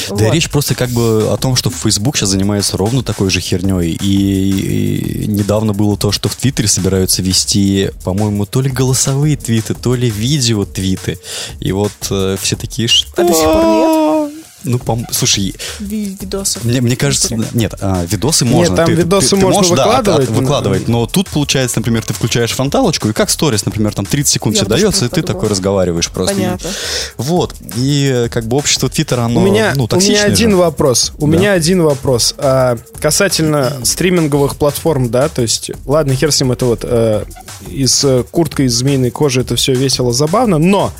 Да 0.10 0.26
Вот. 0.26 0.34
речь 0.34 0.48
просто 0.50 0.76
как 0.76 0.90
бы 0.92 1.28
о 1.32 1.38
том, 1.38 1.56
что 1.56 1.72
Facebook 1.72 2.19
сейчас 2.20 2.30
занимается 2.30 2.76
ровно 2.76 3.02
такой 3.02 3.30
же 3.30 3.40
херней. 3.40 3.94
И, 3.94 5.24
и 5.24 5.28
недавно 5.28 5.74
было 5.74 5.98
то, 5.98 6.12
что 6.12 6.28
в 6.28 6.36
Твиттере 6.36 6.68
собираются 6.68 7.22
вести, 7.22 7.92
по-моему, 8.04 8.46
то 8.46 8.60
ли 8.60 8.70
голосовые 8.70 9.38
твиты, 9.38 9.74
то 9.74 9.96
ли 9.96 10.10
видео-твиты. 10.10 11.18
И 11.62 11.72
вот 11.72 11.94
э, 12.12 12.36
все 12.42 12.58
такие, 12.58 12.90
что... 12.90 13.10
А 13.16 13.24
до 13.24 13.34
сих 13.34 13.44
пор 13.46 13.64
нет 13.64 14.39
Ну, 14.64 14.78
пом- 14.78 15.06
слушай, 15.12 15.56
ви- 15.80 16.18
видосов? 16.20 16.64
мне, 16.66 16.82
мне 16.82 16.96
кажется, 16.96 17.36
нет, 17.54 17.76
а, 17.80 18.06
видосы 18.06 18.44
можно. 18.46 18.76
там 18.76 18.94
видосы 18.94 19.36
можно 19.38 19.60
можешь, 19.62 19.76
да, 19.76 19.86
от- 20.00 20.08
от- 20.08 20.30
выкладывать, 20.30 20.30
но- 20.30 20.36
выкладывать, 20.42 20.88
но 20.88 21.06
тут 21.06 21.30
получается, 21.30 21.80
например, 21.80 22.04
ты 22.04 22.14
включаешь 22.14 22.52
фронталочку, 22.52 23.10
и 23.10 23.14
как 23.14 23.30
сторис, 23.30 23.66
например, 23.66 23.94
там 23.94 24.06
30 24.06 24.34
секунд 24.34 24.56
Я 24.56 24.62
тебе 24.62 24.70
дается, 24.76 25.06
и 25.06 25.10
ты 25.10 25.22
такой 25.22 25.48
разговариваешь 25.50 26.10
просто. 26.10 26.36
Понятно. 26.36 26.70
Вот. 27.18 27.56
И 27.76 28.28
как 28.32 28.48
бы 28.48 28.58
общество 28.58 28.90
Твиттера, 28.90 29.22
оно 29.22 29.40
У 29.42 29.44
меня, 29.46 29.74
ну, 29.76 29.88
у 29.90 29.96
меня 29.96 30.24
один 30.24 30.52
же. 30.52 30.56
вопрос. 30.58 31.14
У 31.18 31.28
Да. 31.28 31.38
меня 31.38 31.54
один 31.54 31.82
вопрос. 31.84 32.36
А, 32.38 32.78
касательно 33.00 33.74
стриминговых 33.84 34.56
платформ, 34.58 35.10
да, 35.10 35.30
то 35.30 35.42
есть, 35.42 35.72
ладно, 35.86 36.16
хер 36.16 36.32
с 36.32 36.42
ним, 36.42 36.52
это 36.52 36.66
вот 36.66 36.80
э, 36.84 37.24
из 37.70 38.04
э, 38.04 38.24
куртка 38.30 38.64
из 38.64 38.74
змеиной 38.76 39.12
кожи, 39.12 39.42
это 39.42 39.56
все 39.56 39.74
весело, 39.74 40.12
забавно, 40.12 40.58
но 40.58 40.92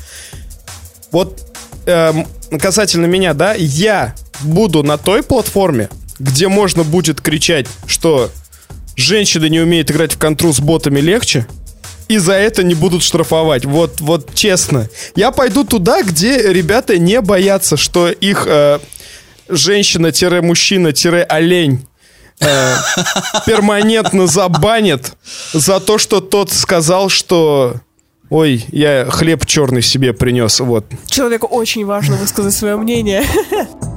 вот 1.12 1.40
эм, 1.86 2.26
касательно 2.58 3.06
меня, 3.06 3.32
да, 3.34 3.54
я 3.54 4.14
буду 4.42 4.82
на 4.82 4.98
той 4.98 5.22
платформе, 5.22 5.88
где 6.18 6.48
можно 6.48 6.82
будет 6.84 7.20
кричать, 7.20 7.66
что 7.86 8.30
женщины 8.96 9.48
не 9.48 9.60
умеют 9.60 9.88
играть 9.90 10.14
в 10.14 10.18
контру 10.18 10.52
с 10.52 10.58
ботами 10.60 11.00
легче, 11.00 11.46
и 12.08 12.18
за 12.18 12.34
это 12.34 12.62
не 12.64 12.74
будут 12.74 13.02
штрафовать. 13.04 13.64
Вот, 13.64 14.00
вот 14.00 14.34
честно. 14.34 14.88
Я 15.14 15.30
пойду 15.30 15.62
туда, 15.64 16.02
где 16.02 16.52
ребята 16.52 16.98
не 16.98 17.20
боятся, 17.20 17.76
что 17.76 18.10
их 18.10 18.48
э, 18.48 18.80
женщина-мужчина-олень 19.48 21.86
э, 22.40 22.76
перманентно 23.46 24.26
забанят 24.26 25.12
за 25.52 25.78
то, 25.78 25.98
что 25.98 26.20
тот 26.20 26.50
сказал, 26.50 27.10
что 27.10 27.76
ой, 28.30 28.64
я 28.68 29.06
хлеб 29.10 29.44
черный 29.44 29.82
себе 29.82 30.12
принес. 30.12 30.60
Вот. 30.60 30.86
Человеку 31.06 31.46
очень 31.46 31.84
важно 31.84 32.16
высказать 32.16 32.54
свое 32.54 32.76
мнение. 32.76 33.24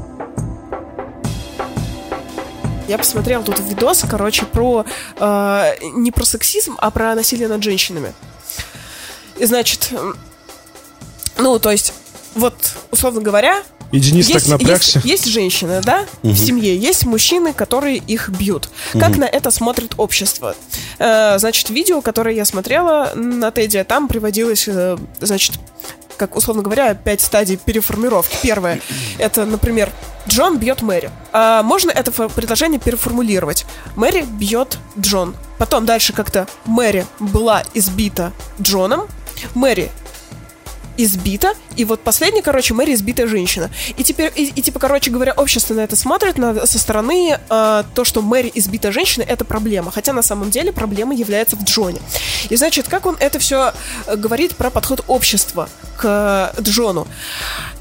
Я 2.86 2.98
посмотрел 2.98 3.44
тут 3.44 3.60
видос, 3.62 4.04
короче, 4.10 4.46
про 4.46 4.86
э, 5.18 5.72
не 5.96 6.12
про 6.12 6.26
сексизм, 6.26 6.76
а 6.80 6.92
про 6.92 7.16
насилие 7.16 7.48
над 7.48 7.64
женщинами. 7.64 8.12
И 9.38 9.46
значит, 9.46 9.90
ну, 11.38 11.60
то 11.60 11.72
есть, 11.72 11.94
вот, 12.36 12.56
условно 12.92 13.22
говоря, 13.22 13.64
И 13.92 14.00
Денис 14.00 14.28
так 14.28 14.48
напрягся. 14.48 15.00
Есть, 15.00 15.26
есть 15.26 15.26
женщины, 15.28 15.82
да, 15.84 16.06
в 16.24 16.36
семье, 16.36 16.76
есть 16.76 17.06
мужчины, 17.06 17.54
которые 17.54 17.98
их 17.98 18.30
бьют. 18.30 18.70
Как 18.94 19.18
на 19.18 19.26
это 19.26 19.52
смотрит 19.52 19.94
общество? 19.98 20.56
Э, 21.00 21.38
значит, 21.38 21.70
видео, 21.70 22.02
которое 22.02 22.36
я 22.36 22.46
смотрела 22.46 23.12
на 23.16 23.52
Теди, 23.52 23.84
там 23.84 24.08
приводилось, 24.08 24.66
э, 24.68 24.98
значит, 25.22 25.60
как, 26.18 26.36
условно 26.36 26.64
говоря, 26.64 26.94
пять 26.94 27.22
стадий 27.22 27.58
переформировки. 27.58 28.38
Первое, 28.42 28.82
это, 29.18 29.46
например, 29.46 29.92
Джон 30.28 30.58
бьет 30.58 30.82
Мэри. 30.82 31.12
А 31.32 31.64
можно 31.64 31.92
это 31.92 32.12
предложение 32.12 32.80
переформулировать. 32.80 33.66
Мэри 33.96 34.22
бьет 34.22 34.78
Джон. 35.00 35.36
Потом 35.58 35.86
дальше 35.86 36.14
как-то 36.14 36.48
Мэри 36.66 37.06
была 37.20 37.64
избита 37.74 38.32
Джоном. 38.62 39.08
Мэри 39.54 39.92
избита, 40.98 41.54
и 41.76 41.86
вот 41.86 42.02
последний, 42.02 42.42
короче, 42.42 42.74
Мэри 42.74 42.94
избитая 42.94 43.28
женщина. 43.28 43.70
И 43.98 44.04
теперь, 44.04 44.32
и, 44.36 44.46
и, 44.46 44.62
типа, 44.62 44.80
короче 44.80 45.12
говоря, 45.12 45.34
общество 45.34 45.74
на 45.74 45.82
это 45.82 45.96
смотрит 45.96 46.38
на, 46.38 46.66
со 46.66 46.80
стороны 46.80 47.38
э, 47.50 47.84
то, 47.94 48.04
что 48.04 48.22
Мэри 48.22 48.52
избитая 48.54 48.92
женщина, 48.92 49.24
это 49.24 49.46
проблема. 49.46 49.92
Хотя 49.92 50.14
на 50.14 50.22
самом 50.22 50.52
деле 50.52 50.72
проблема 50.72 51.16
является 51.16 51.56
в 51.56 51.64
Джоне. 51.64 52.00
И 52.50 52.56
значит, 52.56 52.88
как 52.88 53.06
он 53.06 53.18
это 53.20 53.40
все 53.40 53.74
говорит 54.16 54.56
про 54.56 54.70
подход 54.70 55.04
общества 55.08 55.70
к 55.98 56.54
Джону? 56.60 57.08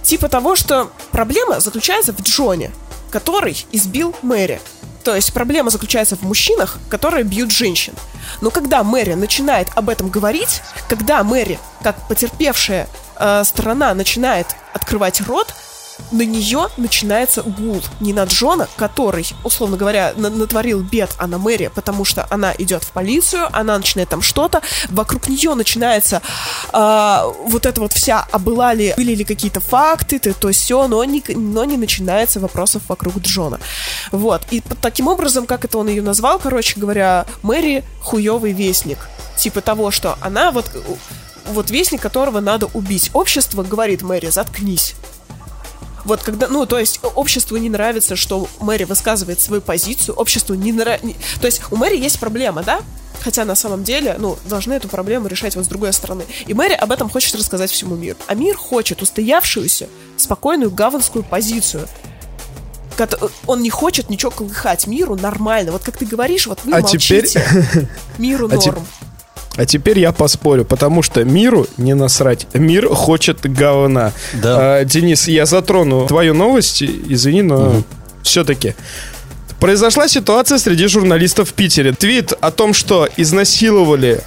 Типа 0.03 0.29
того, 0.29 0.57
что 0.57 0.91
проблема 1.11 1.61
заключается 1.61 2.13
в 2.13 2.23
Джоне, 2.23 2.71
который 3.11 3.67
избил 3.73 4.15
Мэри. 4.23 4.61
То 5.05 5.15
есть 5.15 5.33
проблема 5.33 5.71
заключается 5.71 6.17
в 6.17 6.23
мужчинах, 6.23 6.79
которые 6.89 7.25
бьют 7.25 7.51
женщин. 7.51 7.95
Но 8.41 8.51
когда 8.51 8.83
Мэри 8.85 9.15
начинает 9.15 9.69
об 9.75 9.89
этом 9.89 10.09
говорить, 10.09 10.63
когда 10.89 11.23
Мэри, 11.25 11.59
как 11.83 12.09
потерпевшая 12.09 12.89
э, 13.19 13.45
сторона, 13.45 13.95
начинает 13.95 14.47
открывать 14.73 15.21
рот, 15.21 15.55
на 16.11 16.23
нее 16.23 16.69
начинается 16.77 17.43
гул. 17.43 17.83
Не 18.01 18.13
на 18.13 18.25
Джона, 18.25 18.69
который, 18.77 19.27
условно 19.45 19.77
говоря, 19.77 20.13
на- 20.17 20.31
натворил 20.31 20.81
бед, 20.83 21.15
а 21.19 21.27
на 21.27 21.39
Мэри, 21.39 21.71
потому 21.75 22.05
что 22.05 22.27
она 22.31 22.53
идет 22.59 22.83
в 22.83 22.91
полицию, 22.91 23.49
она 23.53 23.77
начинает 23.77 24.09
там 24.09 24.23
что-то, 24.23 24.63
вокруг 24.91 25.29
нее 25.29 25.55
начинается 25.55 26.23
а, 26.73 27.27
вот 27.47 27.67
это 27.67 27.81
вот 27.81 27.93
вся, 27.93 28.27
а 28.31 28.39
была 28.39 28.75
ли, 28.75 28.95
были 28.97 29.15
ли 29.15 29.25
какие-то 29.25 29.61
факты, 29.61 30.19
то, 30.19 30.33
то 30.35 30.51
все, 30.53 30.89
но 30.89 31.05
не, 31.05 31.23
но 31.29 31.65
не 31.65 31.77
начинается 31.77 32.41
вопросов 32.41 32.83
вокруг 32.89 33.19
Джона. 33.19 33.61
Вот. 34.11 34.43
И 34.51 34.63
таким 34.81 35.09
образом, 35.09 35.47
как 35.47 35.65
это 35.65 35.79
он 35.79 35.89
ее 35.89 36.03
назвал, 36.03 36.39
короче 36.39 36.79
говоря, 36.79 37.27
Мэри 37.43 37.85
хуевый 38.01 38.53
вестник. 38.53 38.99
Типа 39.37 39.61
того, 39.61 39.91
что 39.91 40.19
она 40.21 40.51
вот 40.51 40.71
вот 41.47 41.71
вестник, 41.71 42.01
которого 42.01 42.41
надо 42.41 42.67
убить. 42.75 43.11
Общество 43.15 43.63
говорит 43.63 44.03
Мэри, 44.03 44.29
заткнись. 44.29 44.95
Вот 46.05 46.23
когда, 46.23 46.49
ну, 46.49 46.67
то 46.67 46.79
есть 46.79 47.01
обществу 47.15 47.57
не 47.57 47.71
нравится, 47.71 48.17
что 48.17 48.49
Мэри 48.61 48.85
высказывает 48.85 49.41
свою 49.41 49.63
позицию, 49.63 50.17
обществу 50.17 50.55
не 50.55 50.73
нравится... 50.73 51.09
То 51.41 51.47
есть 51.47 51.63
у 51.71 51.77
Мэри 51.77 51.97
есть 51.97 52.19
проблема, 52.19 52.63
да? 52.65 52.81
Хотя 53.21 53.45
на 53.45 53.55
самом 53.55 53.85
деле, 53.85 54.17
ну, 54.19 54.37
должны 54.47 54.73
эту 54.73 54.89
проблему 54.89 55.29
решать 55.29 55.55
вот 55.55 55.65
с 55.65 55.69
другой 55.69 55.93
стороны. 55.93 56.25
И 56.47 56.55
Мэри 56.55 56.73
об 56.73 56.91
этом 56.91 57.09
хочет 57.09 57.37
рассказать 57.37 57.71
всему 57.71 57.95
миру. 57.95 58.19
А 58.27 58.35
мир 58.35 58.57
хочет 58.57 59.01
устоявшуюся, 59.01 59.89
спокойную 60.17 60.73
гаванскую 60.73 61.23
позицию. 61.23 61.87
Он 63.47 63.63
не 63.63 63.71
хочет 63.71 64.11
ничего 64.11 64.31
колыхать 64.31 64.87
миру 64.89 65.15
нормально. 65.17 65.71
Вот 65.73 65.83
как 65.85 65.97
ты 65.97 66.05
говоришь, 66.05 66.47
вот 66.47 66.61
вы 66.65 66.73
А 66.75 66.83
теперь- 66.83 67.23
молчите. 67.23 67.89
Миру 68.19 68.49
А 68.53 68.55
норм. 68.57 68.87
А 69.01 69.12
теперь 69.67 69.99
я 69.99 70.13
поспорю, 70.13 70.65
потому 70.65 71.03
что 71.03 71.25
миру 71.25 71.67
не 71.77 71.95
насрать. 71.95 72.47
Мир 72.55 72.89
хочет 72.89 73.41
говна. 73.43 74.13
Да. 74.35 74.77
А, 74.77 74.85
Денис, 74.85 75.29
я 75.29 75.47
затрону 75.47 76.07
твою 76.07 76.35
новость, 76.35 76.83
извини, 76.83 77.43
но 77.43 77.83
все-таки. 78.23 78.75
Произошла 79.61 80.09
ситуация 80.09 80.59
среди 80.59 80.87
журналистов 80.87 81.51
в 81.51 81.53
Питере. 81.53 81.93
Твит 81.93 82.33
о 82.41 82.51
том, 82.51 82.75
что 82.75 83.09
изнасиловали 83.17 84.21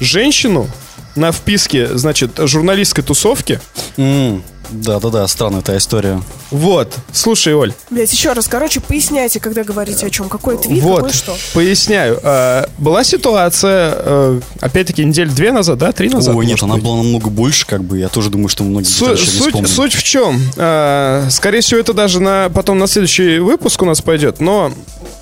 женщину 0.00 0.68
на 1.14 1.32
вписке, 1.32 1.96
значит, 1.96 2.32
журналистской 2.38 3.02
тусовки. 3.02 3.60
Да-да-да, 3.96 5.26
странная 5.28 5.60
эта 5.60 5.76
история. 5.76 6.20
Вот, 6.54 6.98
слушай, 7.12 7.52
Оль, 7.52 7.72
Блять, 7.90 8.12
еще 8.12 8.32
раз, 8.32 8.46
короче, 8.46 8.78
поясняйте, 8.78 9.40
когда 9.40 9.64
говорите 9.64 10.06
о 10.06 10.10
чем. 10.10 10.28
Какой 10.28 10.56
твит, 10.56 10.84
вот, 10.84 10.98
какой 10.98 11.12
что. 11.12 11.36
поясняю. 11.52 12.20
А, 12.22 12.68
была 12.78 13.02
ситуация, 13.02 13.92
э, 13.96 14.40
опять-таки, 14.60 15.04
недель 15.04 15.28
две 15.30 15.50
назад, 15.50 15.78
да, 15.78 15.90
три 15.90 16.08
назад? 16.08 16.36
Ой, 16.36 16.46
нет, 16.46 16.62
она 16.62 16.74
быть? 16.74 16.84
была 16.84 16.98
намного 16.98 17.28
больше, 17.28 17.66
как 17.66 17.82
бы. 17.82 17.98
Я 17.98 18.08
тоже 18.08 18.30
думаю, 18.30 18.46
что 18.46 18.62
многие 18.62 18.86
Су- 18.86 19.16
суть, 19.16 19.68
суть 19.68 19.94
в 19.94 20.04
чем? 20.04 20.40
А, 20.56 21.26
скорее 21.28 21.60
всего, 21.60 21.80
это 21.80 21.92
даже 21.92 22.20
на, 22.20 22.48
потом 22.54 22.78
на 22.78 22.86
следующий 22.86 23.40
выпуск 23.40 23.82
у 23.82 23.84
нас 23.84 24.00
пойдет, 24.00 24.40
но... 24.40 24.72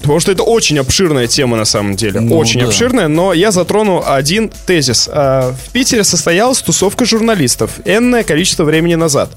Потому 0.02 0.18
что 0.18 0.32
это 0.32 0.42
очень 0.42 0.78
обширная 0.80 1.28
тема 1.28 1.56
на 1.56 1.64
самом 1.64 1.94
деле. 1.94 2.20
Ну, 2.20 2.36
очень 2.36 2.60
да. 2.60 2.66
обширная, 2.66 3.06
но 3.06 3.32
я 3.32 3.52
затрону 3.52 4.02
один 4.04 4.50
тезис. 4.66 5.08
А, 5.10 5.54
в 5.54 5.70
Питере 5.70 6.04
состоялась 6.04 6.58
тусовка 6.58 7.06
журналистов 7.06 7.70
энное 7.86 8.22
количество 8.22 8.64
времени 8.64 8.96
назад. 8.96 9.30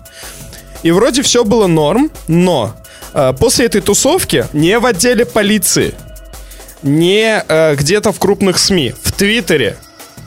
И 0.85 0.91
вроде 0.91 1.23
все 1.23 1.43
было 1.43 1.65
норм, 1.65 2.11
но 2.27 2.75
а, 3.11 3.33
после 3.33 3.65
этой 3.65 3.81
тусовки 3.81 4.45
не 4.53 4.77
в 4.77 4.85
отделе 4.85 5.25
полиции, 5.25 5.95
не 6.83 7.43
э, 7.47 7.75
где-то 7.75 8.11
в 8.11 8.19
крупных 8.19 8.59
СМИ, 8.59 8.93
в 9.01 9.11
Твиттере 9.11 9.77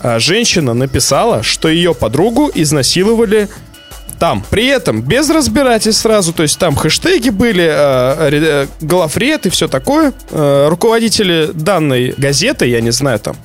а, 0.02 0.18
женщина 0.18 0.74
написала, 0.74 1.44
что 1.44 1.68
ее 1.68 1.94
подругу 1.94 2.50
изнасиловали 2.52 3.48
там. 4.18 4.44
При 4.50 4.66
этом 4.66 5.00
без 5.00 5.30
разбирательств 5.30 6.02
сразу, 6.02 6.32
то 6.32 6.42
есть 6.42 6.58
там 6.58 6.74
хэштеги 6.74 7.30
были, 7.30 7.64
э, 7.64 8.30
э, 8.30 8.66
главред 8.80 9.46
и 9.46 9.50
все 9.50 9.68
такое. 9.68 10.12
Э, 10.30 10.66
руководители 10.68 11.50
данной 11.52 12.14
газеты, 12.16 12.66
я 12.66 12.80
не 12.80 12.90
знаю 12.90 13.20
там, 13.20 13.36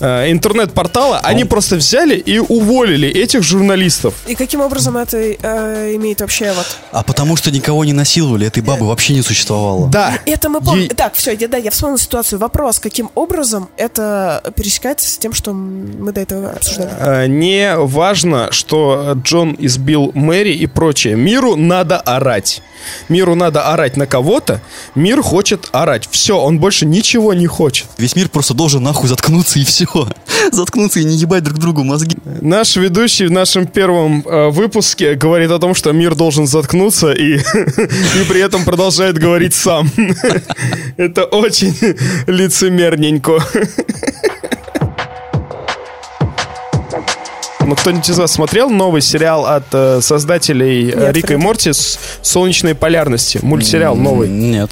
э, 0.00 0.30
интернет-портала, 0.30 1.18
они 1.22 1.44
просто 1.44 1.76
взяли 1.76 2.16
и 2.16 2.38
уволили 2.38 3.08
этих 3.08 3.42
журналистов. 3.42 4.14
И 4.26 4.34
каким 4.34 4.60
образом 4.60 4.96
это 4.96 5.16
э, 5.18 5.94
имеет 5.96 6.20
вообще 6.20 6.52
вот... 6.52 6.66
А 6.92 7.02
потому 7.02 7.36
что 7.36 7.50
никого 7.50 7.84
не 7.84 7.92
насиловали, 7.92 8.46
этой 8.46 8.62
бабы 8.62 8.86
вообще 8.86 9.14
не 9.14 9.22
существовало. 9.22 9.88
Да. 9.88 10.18
Это 10.26 10.48
мы 10.48 10.60
помним. 10.60 10.82
Ей- 10.82 10.88
Так, 10.88 11.14
все, 11.14 11.32
я, 11.32 11.48
да, 11.48 11.56
я 11.56 11.70
вспомнил 11.70 11.98
ситуацию. 11.98 12.38
Вопрос, 12.38 12.78
каким 12.78 13.10
образом 13.14 13.68
это 13.76 14.42
пересекается 14.56 15.08
с 15.10 15.18
тем, 15.18 15.32
что 15.32 15.52
мы 15.52 16.12
до 16.12 16.20
этого 16.20 16.50
обсуждали? 16.50 16.90
Э, 16.98 17.26
Не 17.26 17.76
важно, 17.76 18.48
что 18.52 19.12
Джон 19.22 19.56
избил 19.58 20.10
Мэри 20.14 20.54
и 20.54 20.66
прочее. 20.66 21.14
Миру 21.16 21.56
надо 21.56 21.98
орать. 22.00 22.62
Миру 23.08 23.34
надо 23.34 23.72
орать 23.72 23.96
на 23.96 24.06
кого-то. 24.06 24.60
Мир 24.94 25.22
хочет 25.22 25.68
орать. 25.72 26.08
Все, 26.10 26.38
он 26.38 26.58
больше 26.58 26.84
ничего 26.86 27.32
не 27.34 27.46
хочет. 27.46 27.86
Весь 27.98 28.14
мир 28.16 28.28
просто 28.28 28.54
должен 28.54 28.82
нахуй 28.82 29.08
заткнуться 29.08 29.58
и 29.58 29.64
все. 29.64 29.83
Заткнуться 30.52 31.00
и 31.00 31.04
не 31.04 31.16
ебать 31.16 31.42
друг 31.44 31.58
другу 31.58 31.84
мозги. 31.84 32.16
Наш 32.40 32.76
ведущий 32.76 33.26
в 33.26 33.30
нашем 33.30 33.66
первом 33.66 34.22
э, 34.26 34.50
выпуске 34.50 35.14
говорит 35.14 35.50
о 35.50 35.58
том, 35.58 35.74
что 35.74 35.92
мир 35.92 36.14
должен 36.14 36.46
заткнуться 36.46 37.12
и, 37.12 37.36
и 37.36 38.24
при 38.28 38.40
этом 38.40 38.64
продолжает 38.64 39.18
говорить 39.18 39.54
сам. 39.54 39.90
Это 40.96 41.24
очень 41.24 41.74
лицемерненько. 42.26 43.42
Ну, 47.66 47.76
кто-нибудь 47.76 48.08
из 48.10 48.18
вас 48.18 48.32
смотрел 48.32 48.68
новый 48.68 49.00
сериал 49.00 49.46
от 49.46 49.64
э, 49.72 50.00
создателей 50.02 50.90
э, 50.90 51.06
Нет, 51.06 51.16
Рика 51.16 51.32
и. 51.34 51.36
Морти 51.36 51.72
с 51.72 51.98
«Солнечные 52.20 52.74
полярности»? 52.74 53.38
Мультсериал 53.42 53.96
новый. 53.96 54.28
Нет. 54.28 54.70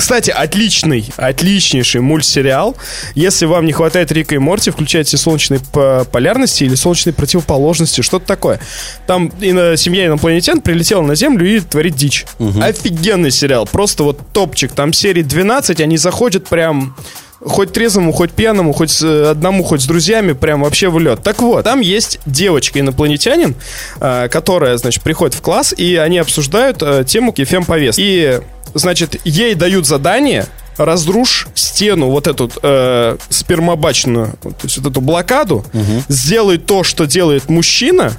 Кстати, 0.00 0.30
отличный, 0.30 1.04
отличнейший 1.16 2.00
мультсериал. 2.00 2.74
Если 3.14 3.44
вам 3.44 3.66
не 3.66 3.72
хватает 3.72 4.10
Рика 4.12 4.34
и 4.34 4.38
Морти, 4.38 4.70
включайте 4.70 5.16
солнечные 5.18 5.60
п- 5.60 6.04
полярности 6.10 6.64
или 6.64 6.74
солнечные 6.74 7.12
противоположности, 7.12 8.00
что-то 8.00 8.24
такое. 8.26 8.60
Там 9.06 9.30
семья 9.40 10.06
инопланетян 10.06 10.62
прилетела 10.62 11.02
на 11.02 11.14
Землю 11.14 11.46
и 11.46 11.60
творит 11.60 11.96
дичь. 11.96 12.24
Офигенный 12.62 13.30
сериал, 13.30 13.68
просто 13.70 14.02
вот 14.04 14.18
топчик. 14.32 14.72
Там 14.72 14.92
серии 14.94 15.22
12, 15.22 15.80
они 15.80 15.98
заходят 15.98 16.48
прям 16.48 16.96
хоть 17.42 17.72
трезвому, 17.72 18.12
хоть 18.12 18.32
пьяному, 18.32 18.72
хоть 18.74 19.00
э, 19.02 19.30
одному, 19.30 19.64
хоть 19.64 19.80
с 19.80 19.86
друзьями, 19.86 20.32
прям 20.32 20.62
вообще 20.62 20.90
в 20.90 20.98
лед. 20.98 21.22
Так 21.22 21.40
вот, 21.40 21.64
там 21.64 21.80
есть 21.80 22.20
девочка-инопланетянин, 22.26 23.54
э, 24.00 24.28
которая, 24.30 24.76
значит, 24.76 25.02
приходит 25.02 25.34
в 25.34 25.40
класс, 25.40 25.74
и 25.76 25.96
они 25.96 26.18
обсуждают 26.18 26.82
э, 26.82 27.04
тему 27.06 27.32
кефем 27.32 27.64
повес. 27.64 27.96
И, 27.98 28.40
значит, 28.74 29.20
ей 29.24 29.54
дают 29.54 29.86
задание 29.86 30.46
разрушь 30.76 31.46
стену 31.54 32.08
вот 32.08 32.26
эту 32.26 32.50
э, 32.62 33.16
спермобачную, 33.28 34.32
то 34.42 34.54
есть 34.62 34.78
вот 34.78 34.90
эту 34.90 35.00
блокаду, 35.00 35.64
сделай 36.08 36.58
то, 36.58 36.84
что 36.84 37.06
делает 37.06 37.48
мужчина, 37.48 38.12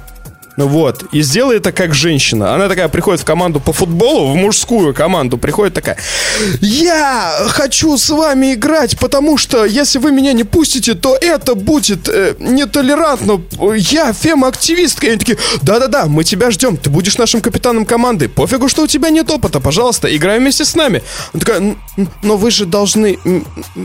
Вот. 0.56 1.04
И 1.12 1.22
сделай 1.22 1.56
это 1.56 1.72
как 1.72 1.94
женщина. 1.94 2.54
Она 2.54 2.68
такая 2.68 2.88
приходит 2.88 3.20
в 3.20 3.24
команду 3.24 3.60
по 3.60 3.72
футболу, 3.72 4.32
в 4.32 4.36
мужскую 4.36 4.94
команду, 4.94 5.38
приходит 5.38 5.74
такая, 5.74 5.96
я 6.60 7.46
хочу 7.48 7.96
с 7.96 8.10
вами 8.10 8.54
играть, 8.54 8.98
потому 8.98 9.38
что 9.38 9.64
если 9.64 9.98
вы 9.98 10.12
меня 10.12 10.32
не 10.32 10.44
пустите, 10.44 10.94
то 10.94 11.16
это 11.20 11.54
будет 11.54 12.08
э, 12.08 12.34
нетолерантно. 12.38 13.42
Я 13.76 14.12
фем-активистка. 14.12 15.06
И 15.06 15.10
они 15.10 15.18
такие, 15.18 15.38
да-да-да, 15.62 16.06
мы 16.06 16.24
тебя 16.24 16.50
ждем, 16.50 16.76
ты 16.76 16.90
будешь 16.90 17.18
нашим 17.18 17.40
капитаном 17.40 17.86
команды. 17.86 18.28
Пофигу, 18.28 18.68
что 18.68 18.82
у 18.82 18.86
тебя 18.86 19.10
нет 19.10 19.30
опыта, 19.30 19.60
пожалуйста, 19.60 20.14
играй 20.14 20.38
вместе 20.38 20.64
с 20.64 20.74
нами. 20.74 21.02
Она 21.32 21.40
такая, 21.40 21.76
но 22.22 22.36
вы 22.36 22.50
же 22.50 22.66
должны 22.66 23.18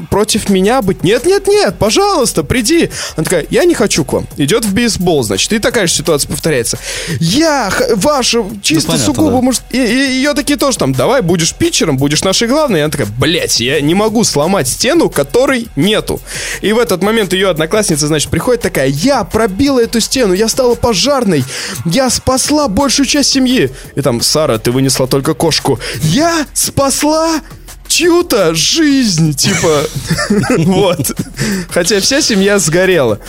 против 0.09 0.49
меня 0.49 0.81
быть. 0.81 1.03
Нет-нет-нет, 1.03 1.77
пожалуйста, 1.79 2.43
приди. 2.43 2.89
Она 3.15 3.23
такая, 3.23 3.45
я 3.49 3.63
не 3.65 3.73
хочу 3.73 4.03
к 4.03 4.13
вам. 4.13 4.27
Идет 4.37 4.65
в 4.65 4.73
бейсбол, 4.73 5.23
значит, 5.23 5.53
и 5.53 5.59
такая 5.59 5.87
же 5.87 5.93
ситуация 5.93 6.29
повторяется. 6.29 6.56
Я, 7.19 7.71
ваша, 7.95 8.43
чисто 8.61 8.91
понятно, 8.91 9.13
сугубо, 9.13 9.37
да. 9.37 9.41
может... 9.41 9.61
И, 9.71 9.77
и 9.77 10.15
ее 10.15 10.33
такие 10.33 10.57
тоже 10.57 10.77
там, 10.77 10.93
давай, 10.93 11.21
будешь 11.21 11.53
питчером, 11.53 11.97
будешь 11.97 12.23
нашей 12.23 12.47
главной. 12.47 12.79
И 12.79 12.81
она 12.83 12.91
такая, 12.91 13.07
блять, 13.17 13.59
я 13.59 13.81
не 13.81 13.95
могу 13.95 14.23
сломать 14.23 14.67
стену, 14.67 15.09
которой 15.09 15.67
нету. 15.75 16.19
И 16.61 16.73
в 16.73 16.79
этот 16.79 17.03
момент 17.03 17.33
ее 17.33 17.49
одноклассница, 17.49 18.07
значит, 18.07 18.29
приходит 18.29 18.61
такая, 18.61 18.87
я 18.87 19.23
пробила 19.23 19.79
эту 19.79 19.99
стену, 19.99 20.33
я 20.33 20.47
стала 20.47 20.75
пожарной, 20.75 21.43
я 21.85 22.09
спасла 22.09 22.67
большую 22.67 23.05
часть 23.05 23.31
семьи. 23.31 23.71
И 23.95 24.01
там, 24.01 24.21
Сара, 24.21 24.57
ты 24.57 24.71
вынесла 24.71 25.07
только 25.07 25.33
кошку. 25.33 25.79
Я 26.01 26.45
спасла 26.53 27.41
чью-то 27.87 28.53
жизнь, 28.53 29.33
типа, 29.33 29.83
вот. 30.57 31.11
Хотя 31.69 31.99
вся 31.99 32.21
семья 32.21 32.59
сгорела. 32.59 33.19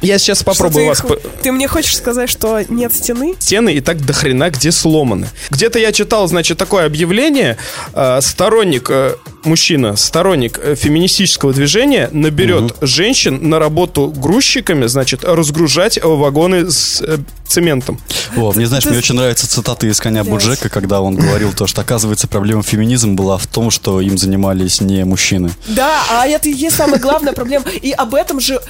Я 0.00 0.18
сейчас 0.18 0.42
попробую 0.42 0.94
Что 0.94 1.08
вас... 1.08 1.20
ты, 1.22 1.28
по- 1.28 1.42
ты 1.42 1.52
мне 1.52 1.66
хочешь 1.68 1.96
сказать, 1.96 2.30
что 2.30 2.60
нет 2.68 2.92
стены? 2.94 3.34
стены 3.38 3.74
и 3.74 3.80
так 3.80 4.04
до 4.04 4.12
хрена 4.12 4.50
где 4.50 4.70
сломаны. 4.70 5.28
Где-то 5.50 5.78
я 5.78 5.92
читал, 5.92 6.28
значит, 6.28 6.56
такое 6.58 6.86
объявление. 6.86 7.56
э, 7.94 8.20
сторонник, 8.20 8.88
э, 8.90 9.14
мужчина, 9.44 9.96
сторонник 9.96 10.58
э, 10.62 10.74
феминистического 10.74 11.52
движения 11.52 12.08
наберет 12.12 12.74
женщин 12.80 13.48
на 13.48 13.58
работу 13.58 14.08
грузчиками, 14.08 14.86
значит, 14.86 15.24
разгружать 15.24 15.98
вагоны 16.02 16.70
с 16.70 17.00
э, 17.00 17.18
цементом. 17.46 18.00
О, 18.36 18.52
мне, 18.52 18.66
знаешь, 18.66 18.84
мне 18.84 18.98
очень 18.98 19.14
нравятся 19.14 19.48
цитаты 19.48 19.88
из 19.88 20.00
«Коня. 20.00 20.24
Буджека», 20.24 20.68
когда 20.68 21.00
он 21.00 21.16
говорил 21.16 21.52
то, 21.52 21.66
что, 21.66 21.80
оказывается, 21.80 22.28
проблема 22.28 22.62
феминизма 22.62 23.14
была 23.14 23.38
в 23.38 23.46
том, 23.46 23.70
что 23.70 24.00
им 24.00 24.18
занимались 24.18 24.80
не 24.80 25.04
мужчины. 25.04 25.50
Да, 25.68 26.02
а 26.10 26.26
это 26.26 26.48
и 26.48 26.52
есть 26.52 26.76
самая 26.76 27.00
главная 27.00 27.32
проблема. 27.32 27.64
И 27.70 27.90
об 27.92 28.14
этом 28.14 28.40
же, 28.40 28.60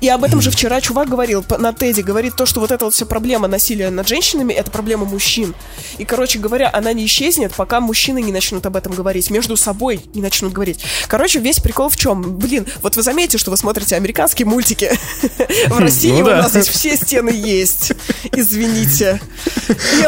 и 0.00 0.08
об 0.08 0.24
этом 0.24 0.40
же 0.40 0.50
вчера 0.50 0.80
чувак 0.80 1.08
говорил 1.08 1.44
на 1.58 1.72
Теди, 1.72 2.02
говорит 2.02 2.36
то, 2.36 2.46
что 2.46 2.60
вот 2.60 2.70
эта 2.70 2.84
вот 2.84 2.94
вся 2.94 3.06
проблема 3.06 3.48
насилия 3.48 3.90
над 3.90 4.08
женщинами, 4.08 4.52
это 4.52 4.70
проблема 4.70 5.06
мужчин. 5.06 5.54
И, 5.98 6.04
короче 6.04 6.38
говоря, 6.38 6.70
она 6.72 6.92
не 6.92 7.06
исчезнет, 7.06 7.54
пока 7.54 7.80
мужчины 7.80 8.20
не 8.20 8.32
начнут 8.32 8.66
об 8.66 8.76
этом 8.76 8.92
говорить, 8.92 9.30
между 9.30 9.56
собой 9.56 10.02
не 10.16 10.22
начнут 10.22 10.52
говорить. 10.52 10.80
Короче, 11.06 11.38
весь 11.38 11.60
прикол 11.60 11.88
в 11.88 11.96
чем? 11.96 12.22
Блин, 12.38 12.66
вот 12.82 12.96
вы 12.96 13.02
заметите, 13.02 13.38
что 13.38 13.50
вы 13.50 13.56
смотрите 13.56 13.94
американские 13.96 14.46
мультики. 14.46 14.90
В 15.68 15.78
России 15.78 16.10
Ну 16.10 16.20
у 16.20 16.24
да. 16.24 16.36
нас 16.42 16.50
здесь 16.50 16.68
все 16.68 16.96
стены 16.96 17.30
есть. 17.30 17.92
Извините. 18.32 19.20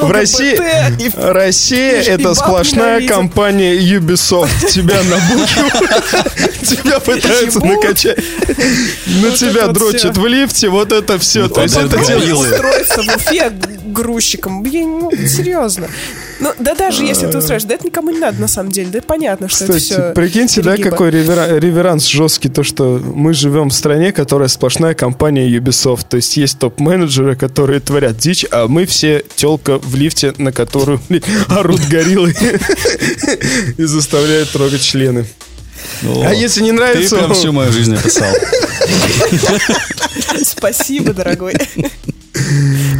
В 0.00 0.11
России, 0.11 0.59
Россия 1.16 2.02
это 2.02 2.34
сплошная 2.34 3.06
компания 3.06 3.76
Ubisoft. 3.76 4.68
Тебя 4.70 4.96
набухивают, 5.04 6.59
тебя 6.62 7.00
пытаются 7.00 7.61
накачать. 7.61 8.18
На 9.22 9.30
тебя 9.32 9.68
дрочат 9.68 10.16
в 10.16 10.26
лифте, 10.26 10.68
вот 10.68 10.92
это 10.92 11.18
все. 11.18 11.48
То 11.48 11.62
есть 11.62 11.76
это 11.76 11.98
дело- 12.04 12.40
устроиться 12.40 13.02
в 13.02 13.16
Уфе 13.16 13.50
грузчиком. 13.86 14.62
Блин, 14.62 14.98
ну, 15.00 15.11
серьезно. 15.26 15.88
Ну, 16.41 16.53
да 16.59 16.74
даже 16.74 17.05
если 17.05 17.26
ты 17.26 17.39
устроишь, 17.39 17.64
да 17.64 17.74
это 17.74 17.86
никому 17.86 18.11
не 18.11 18.18
надо, 18.18 18.41
на 18.41 18.49
самом 18.49 18.70
деле. 18.70 18.89
Да 18.91 19.01
понятно, 19.01 19.49
что 19.49 19.64
это 19.64 19.74
Кстати, 19.74 19.84
все 19.84 20.12
прикиньте, 20.14 20.62
да, 20.62 20.76
какой 20.76 21.11
ревера- 21.11 21.59
реверанс 21.59 22.07
жесткий, 22.07 22.49
то, 22.49 22.62
что 22.62 23.01
мы 23.03 23.34
живем 23.34 23.70
в 23.70 23.74
стране, 23.74 24.12
которая 24.12 24.49
сплошная 24.49 24.95
компания 24.95 25.49
Ubisoft. 25.49 26.07
То 26.09 26.16
есть 26.16 26.36
есть 26.36 26.59
топ-менеджеры, 26.59 27.36
которые 27.36 27.80
творят 27.80 28.16
дичь, 28.16 28.47
а 28.51 28.68
мы 28.68 28.86
все 28.86 29.24
телка 29.36 29.78
в 29.78 29.95
лифте, 29.97 30.34
на 30.39 30.53
которую 30.53 31.01
блин, 31.09 31.22
орут 31.49 31.80
гориллы 31.89 32.34
и 33.76 33.82
заставляют 33.84 34.51
трогать 34.51 34.82
члены. 34.82 35.26
А 36.03 36.32
если 36.32 36.62
не 36.62 36.70
Ты 36.70 36.76
нравится... 36.76 37.16
прям 37.16 37.34
всю 37.34 37.53
мою 37.53 37.72
жизнь 37.72 37.95
описал. 37.95 38.32
Спасибо, 40.43 41.12
дорогой. 41.12 41.55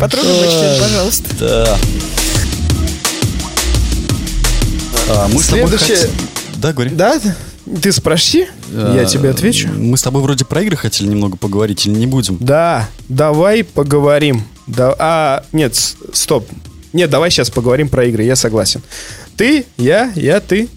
Потрогай 0.01 0.33
мой 0.33 0.49
член, 0.49 0.81
пожалуйста. 0.81 1.25
Да. 1.39 1.79
А, 5.11 5.29
мы 5.29 5.43
с 5.43 5.47
тобой 5.49 5.69
Следующее- 5.69 5.97
хотим- 5.97 6.29
Да, 6.57 6.73
говори. 6.73 6.91
Да? 6.91 7.21
Ты 7.83 7.93
спроси, 7.93 8.49
я 8.73 9.03
А, 9.03 9.05
тебе 9.05 9.31
отвечу. 9.31 9.69
Мы 9.69 9.97
с 9.97 10.03
тобой 10.03 10.23
вроде 10.23 10.45
про 10.45 10.63
игры 10.63 10.77
хотели 10.77 11.09
немного 11.09 11.37
поговорить 11.37 11.87
или 11.87 11.95
не 11.95 12.07
будем? 12.07 12.37
Да, 12.41 12.89
давай 13.09 13.63
поговорим. 13.63 14.43
Да, 14.67 14.95
а, 14.99 15.45
нет, 15.53 15.75
стоп. 16.13 16.49
Нет, 16.93 17.11
давай 17.11 17.31
сейчас 17.31 17.51
поговорим 17.51 17.89
про 17.89 18.07
игры, 18.07 18.23
я 18.25 18.37
согласен. 18.37 18.81
Ты, 19.37 19.67
я, 19.77 20.11
я, 20.17 20.41
ты. 20.41 20.69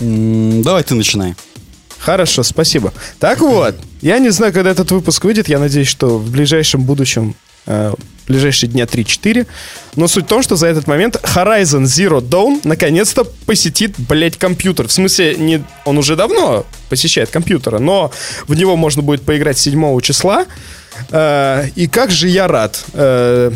М, 0.00 0.62
Давай 0.62 0.82
ты 0.84 0.94
начинай. 0.94 1.34
Хорошо, 1.98 2.42
спасибо. 2.42 2.92
Так 3.18 3.40
вот, 3.40 3.74
я 4.00 4.18
не 4.18 4.30
знаю, 4.30 4.52
когда 4.52 4.70
этот 4.70 4.90
выпуск 4.92 5.24
выйдет. 5.24 5.48
Я 5.48 5.58
надеюсь, 5.58 5.88
что 5.88 6.18
в 6.18 6.30
ближайшем 6.30 6.82
будущем, 6.84 7.34
э, 7.66 7.92
ближайшие 8.28 8.70
дня 8.70 8.84
3-4. 8.84 9.46
Но 9.96 10.06
суть 10.06 10.26
в 10.26 10.28
том, 10.28 10.42
что 10.42 10.56
за 10.56 10.66
этот 10.68 10.86
момент 10.86 11.16
Horizon 11.16 11.82
Zero 11.84 12.20
Dawn 12.20 12.60
наконец-то 12.64 13.24
посетит, 13.24 13.94
блядь, 13.98 14.36
компьютер. 14.36 14.86
В 14.88 14.92
смысле, 14.92 15.34
не, 15.36 15.64
он 15.84 15.98
уже 15.98 16.14
давно 16.14 16.66
посещает 16.88 17.30
компьютера, 17.30 17.78
но 17.78 18.12
в 18.46 18.54
него 18.54 18.76
можно 18.76 19.02
будет 19.02 19.22
поиграть 19.22 19.58
7 19.58 20.00
числа. 20.00 20.46
Э, 21.10 21.68
и 21.74 21.86
как 21.86 22.10
же 22.10 22.28
я 22.28 22.46
рад. 22.46 22.84
Э, 22.92 23.50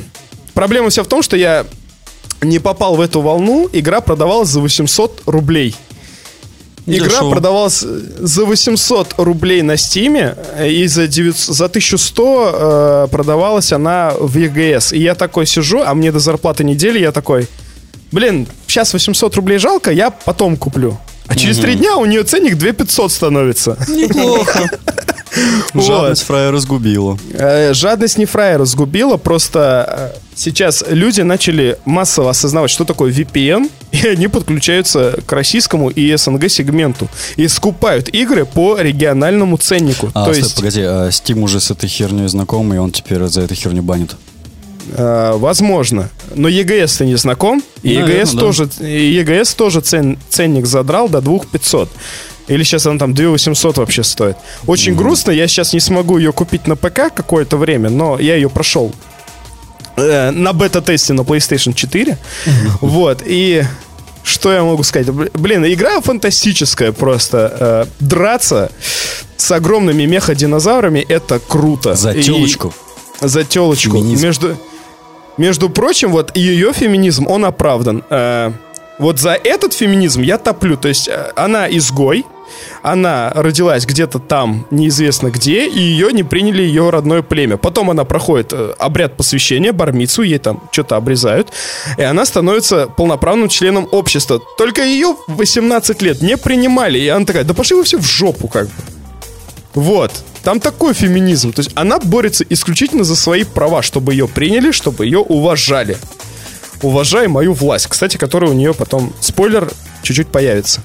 проблема 0.55 0.91
вся 0.91 1.03
в 1.03 1.07
том, 1.07 1.23
что 1.23 1.37
я 1.37 1.67
не 2.41 2.59
попал 2.59 2.97
в 2.97 3.01
эту 3.01 3.21
волну. 3.21 3.69
Игра 3.73 4.01
продавалась 4.01 4.49
за 4.49 4.61
800 4.61 5.23
рублей. 5.27 5.77
Игра 6.87 7.09
Дешево. 7.09 7.31
продавалась 7.31 7.81
за 7.81 8.45
800 8.45 9.15
рублей 9.19 9.63
на 9.63 9.77
Стиме, 9.77 10.37
и 10.67 10.87
за, 10.87 11.07
900 11.07 11.55
за 11.55 11.65
1100 11.67 12.51
э, 12.55 13.09
продавалась 13.11 13.73
она 13.73 14.15
в 14.19 14.37
ЕГС. 14.37 14.93
И 14.93 14.99
я 14.99 15.15
такой 15.15 15.47
сижу, 15.47 15.83
а 15.83 15.95
мне 15.95 16.11
до 16.11 16.19
зарплаты 16.19 16.65
недели, 16.65 16.99
я 16.99 17.13
такой, 17.13 17.47
блин, 18.11 18.49
сейчас 18.67 18.93
800 18.93 19.37
рублей 19.37 19.59
жалко, 19.59 19.93
я 19.93 20.11
потом 20.11 20.57
куплю. 20.57 20.99
А 21.29 21.37
через 21.37 21.59
три 21.59 21.77
дня 21.77 21.97
у 21.97 22.05
нее 22.05 22.25
ценник 22.25 22.57
2500 22.57 23.13
становится. 23.13 23.79
Неплохо. 23.89 24.69
Вот. 25.73 25.85
Жадность 25.85 26.23
фраера 26.23 26.59
сгубила. 26.59 27.19
Э, 27.33 27.73
Жадность 27.73 28.19
не 28.19 28.27
фраера 28.27 28.65
сгубила, 28.67 29.17
просто 29.17 30.13
э, 30.15 30.19
сейчас 30.35 30.85
люди 30.89 31.23
начали 31.23 31.79
массово 31.85 32.31
осознавать, 32.31 32.71
что 32.71 32.85
такое 32.85 33.13
VPN, 33.13 33.71
и 33.93 34.07
они 34.09 34.29
подключаются 34.29 35.19
к 35.25 35.33
российскому 35.33 35.89
и 35.89 36.15
СНГ 36.17 36.51
сегменту 36.51 37.09
и 37.37 37.49
скупают 37.49 38.09
игры 38.11 38.45
по 38.45 38.79
региональному 38.79 39.57
ценнику. 39.57 40.11
А, 40.15 40.27
То 40.27 40.33
стой, 40.35 40.43
есть, 40.45 40.57
погоди, 40.57 40.83
а 40.83 41.09
Steam 41.09 41.41
уже 41.43 41.61
с 41.61 41.71
этой 41.71 41.89
херней 41.89 42.29
знаком, 42.29 42.73
и 42.75 42.77
он 42.77 42.91
теперь 42.91 43.25
за 43.25 43.41
эту 43.43 43.55
херню 43.55 43.83
банит. 43.83 44.15
э, 44.95 45.33
возможно. 45.37 46.11
Но 46.35 46.49
EGS 46.49 46.99
ты 46.99 47.07
не 47.07 47.17
знаком, 47.17 47.63
и 47.83 47.97
Наверно, 47.97 48.21
EGS 48.23 48.35
да. 48.35 48.41
тоже, 48.41 48.65
EGS 48.65 49.57
тоже 49.57 49.81
цен- 49.81 50.19
ценник 50.29 50.67
задрал 50.67 51.09
до 51.09 51.21
2500. 51.21 51.89
Или 52.49 52.65
сейчас 52.65 52.87
она 52.87 52.99
там 52.99 53.15
2800 53.15 53.79
вообще 53.79 54.03
стоит. 54.03 54.37
Очень 54.67 54.95
грустно, 54.97 55.31
я 55.31 55.47
сейчас 55.49 55.73
не 55.73 55.81
смогу 55.81 56.19
ее 56.19 56.33
купить 56.33 56.67
на 56.67 56.77
ПК 56.77 57.13
какое-то 57.15 57.57
время, 57.57 57.89
но 57.91 58.19
я 58.19 58.35
ее 58.35 58.51
прошел 58.51 58.93
э, 59.97 60.31
на 60.31 60.53
бета-тесте 60.53 61.13
на 61.13 61.21
PlayStation 61.23 61.73
4. 61.73 62.19
Вот, 62.81 63.23
и 63.25 63.63
что 64.25 64.53
я 64.53 64.63
могу 64.65 64.83
сказать? 64.83 65.09
Блин, 65.11 65.65
игра 65.67 66.01
фантастическая 66.01 66.93
просто. 66.93 67.57
Э, 67.61 67.85
драться 68.01 68.71
с 69.37 69.51
огромными 69.51 70.05
меха-динозаврами 70.05 71.01
это 71.09 71.39
круто. 71.39 71.95
За 71.95 72.11
И- 72.13 72.23
телочку. 72.23 72.73
за 73.21 73.45
телочку. 73.45 73.93
Феминизм. 73.97 74.27
Между, 74.27 74.57
между 75.39 75.69
прочим, 75.71 76.11
вот 76.11 76.37
ее 76.37 76.73
феминизм, 76.73 77.27
он 77.29 77.45
оправдан. 77.45 78.03
Э, 78.11 78.53
вот 78.99 79.19
за 79.19 79.33
этот 79.33 79.73
феминизм 79.73 80.23
я 80.23 80.39
топлю. 80.39 80.77
То 80.77 80.89
есть 80.89 81.09
э, 81.09 81.33
она 81.37 81.69
изгой, 81.69 82.25
она 82.83 83.33
родилась 83.35 83.87
где-то 83.87 84.19
там, 84.19 84.67
неизвестно 84.71 85.31
где, 85.31 85.67
и 85.67 85.79
ее 85.79 86.13
не 86.13 86.23
приняли 86.23 86.63
ее 86.63 86.91
родное 86.91 87.23
племя. 87.23 87.57
Потом 87.57 87.91
она 87.91 88.05
проходит 88.05 88.53
э, 88.53 88.75
обряд 88.79 89.17
посвящения, 89.17 89.73
бармицу, 89.73 90.23
ей 90.23 90.39
там 90.39 90.63
что-то 90.73 90.97
обрезают, 90.97 91.49
и 91.97 92.03
она 92.03 92.25
становится 92.25 92.87
полноправным 92.87 93.49
членом 93.49 93.89
общества. 93.91 94.41
Только 94.59 94.85
ее 94.85 95.17
в 95.27 95.37
18 95.37 96.03
лет 96.03 96.23
не 96.23 96.37
принимали, 96.37 96.99
и 96.99 97.09
она 97.09 97.25
такая, 97.25 97.45
да 97.45 97.55
пошли 97.55 97.77
вы 97.77 97.85
все 97.85 97.99
в 97.99 98.05
жопу 98.05 98.49
как 98.49 98.67
бы. 98.67 98.73
Вот. 99.75 100.13
Там 100.43 100.61
такой 100.61 100.93
феминизм. 100.93 101.53
То 101.53 101.61
есть 101.61 101.71
она 101.75 101.99
борется 101.99 102.45
исключительно 102.49 103.05
за 103.05 103.17
свои 103.17 103.45
права, 103.45 103.81
чтобы 103.83 104.13
ее 104.13 104.29
приняли, 104.29 104.73
чтобы 104.73 105.07
ее 105.07 105.21
уважали. 105.21 105.97
Уважай 106.83 107.29
мою 107.29 107.53
власть. 107.55 107.87
Кстати, 107.87 108.17
которая 108.17 108.51
у 108.51 108.55
нее 108.55 108.75
потом, 108.75 109.13
спойлер, 109.21 109.71
чуть-чуть 110.03 110.29
появится. 110.29 110.83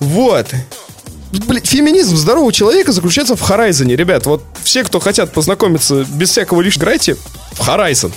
Вот. 0.00 0.48
Блин, 1.32 1.62
феминизм 1.64 2.16
здорового 2.16 2.52
человека 2.52 2.92
заключается 2.92 3.36
в 3.36 3.42
Horizon. 3.50 3.94
Ребят, 3.94 4.26
вот 4.26 4.42
все, 4.62 4.84
кто 4.84 5.00
хотят 5.00 5.32
познакомиться 5.32 6.04
без 6.04 6.30
всякого 6.30 6.60
лишь 6.60 6.76
играйте 6.76 7.14
в 7.14 7.60
Horizon. 7.60 8.12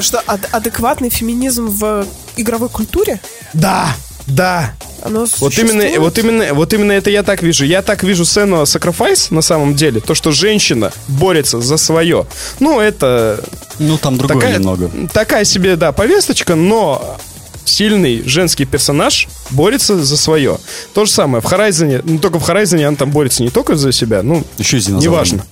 Что, 0.00 0.22
ад- 0.26 0.48
адекватный 0.52 1.10
феминизм 1.10 1.66
в 1.68 2.06
игровой 2.36 2.68
культуре? 2.70 3.20
Да, 3.52 3.94
да. 4.26 4.72
Оно 5.04 5.20
Вот 5.20 5.30
существует? 5.52 5.84
именно, 5.84 6.00
вот 6.00 6.18
именно, 6.18 6.54
вот 6.54 6.72
именно 6.72 6.92
это 6.92 7.10
я 7.10 7.22
так 7.22 7.42
вижу. 7.42 7.64
Я 7.64 7.82
так 7.82 8.02
вижу 8.02 8.24
сцену 8.24 8.62
Sacrifice 8.62 9.26
на 9.34 9.42
самом 9.42 9.74
деле. 9.74 10.00
То, 10.00 10.14
что 10.14 10.30
женщина 10.32 10.92
борется 11.08 11.60
за 11.60 11.76
свое. 11.76 12.26
Ну, 12.60 12.80
это 12.80 13.42
Ну, 13.78 13.98
там 13.98 14.16
другое 14.18 14.38
такая, 14.40 14.58
немного. 14.58 14.90
такая 15.12 15.44
себе, 15.44 15.76
да, 15.76 15.92
повесточка, 15.92 16.54
но 16.54 17.18
сильный 17.64 18.22
женский 18.26 18.64
персонаж 18.64 19.28
борется 19.50 19.96
за 20.02 20.16
свое. 20.16 20.58
То 20.94 21.04
же 21.04 21.10
самое 21.12 21.40
в 21.42 21.46
Horizon, 21.46 22.02
ну 22.04 22.18
только 22.18 22.38
в 22.38 22.48
Horizon 22.48 22.84
она 22.84 22.96
там 22.96 23.10
борется 23.10 23.42
не 23.42 23.50
только 23.50 23.76
за 23.76 23.92
себя, 23.92 24.22
ну, 24.22 24.44
Еще 24.58 24.78
и 24.78 24.80
с 24.80 24.86
динозаврами. 24.86 25.04
неважно. 25.12 25.46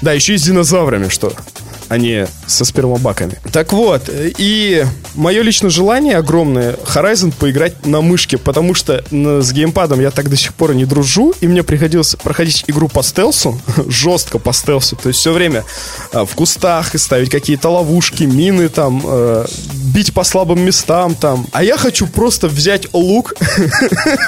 Да, 0.00 0.12
еще 0.12 0.34
и 0.34 0.38
с 0.38 0.42
динозаврами, 0.42 1.08
что 1.08 1.32
а 1.92 1.98
не 1.98 2.26
со 2.46 2.64
спермобаками. 2.64 3.38
Так 3.52 3.74
вот, 3.74 4.08
и 4.08 4.86
мое 5.14 5.42
личное 5.42 5.68
желание 5.68 6.16
огромное 6.16 6.72
Horizon 6.86 7.34
поиграть 7.38 7.84
на 7.84 8.00
мышке, 8.00 8.38
потому 8.38 8.72
что 8.72 9.04
с 9.10 9.52
геймпадом 9.52 10.00
я 10.00 10.10
так 10.10 10.30
до 10.30 10.36
сих 10.36 10.54
пор 10.54 10.74
не 10.74 10.86
дружу, 10.86 11.34
и 11.42 11.46
мне 11.46 11.62
приходилось 11.62 12.16
проходить 12.16 12.64
игру 12.66 12.88
по 12.88 13.02
стелсу, 13.02 13.60
жестко 13.88 14.38
по 14.38 14.54
стелсу, 14.54 14.96
то 14.96 15.08
есть 15.08 15.20
все 15.20 15.34
время 15.34 15.64
а, 16.14 16.24
в 16.24 16.34
кустах 16.34 16.98
ставить 16.98 17.28
какие-то 17.28 17.68
ловушки, 17.68 18.24
мины 18.24 18.70
там, 18.70 19.02
э, 19.04 19.44
бить 19.92 20.14
по 20.14 20.24
слабым 20.24 20.62
местам 20.62 21.14
там. 21.14 21.46
А 21.52 21.62
я 21.62 21.76
хочу 21.76 22.06
просто 22.06 22.48
взять 22.48 22.88
лук 22.94 23.34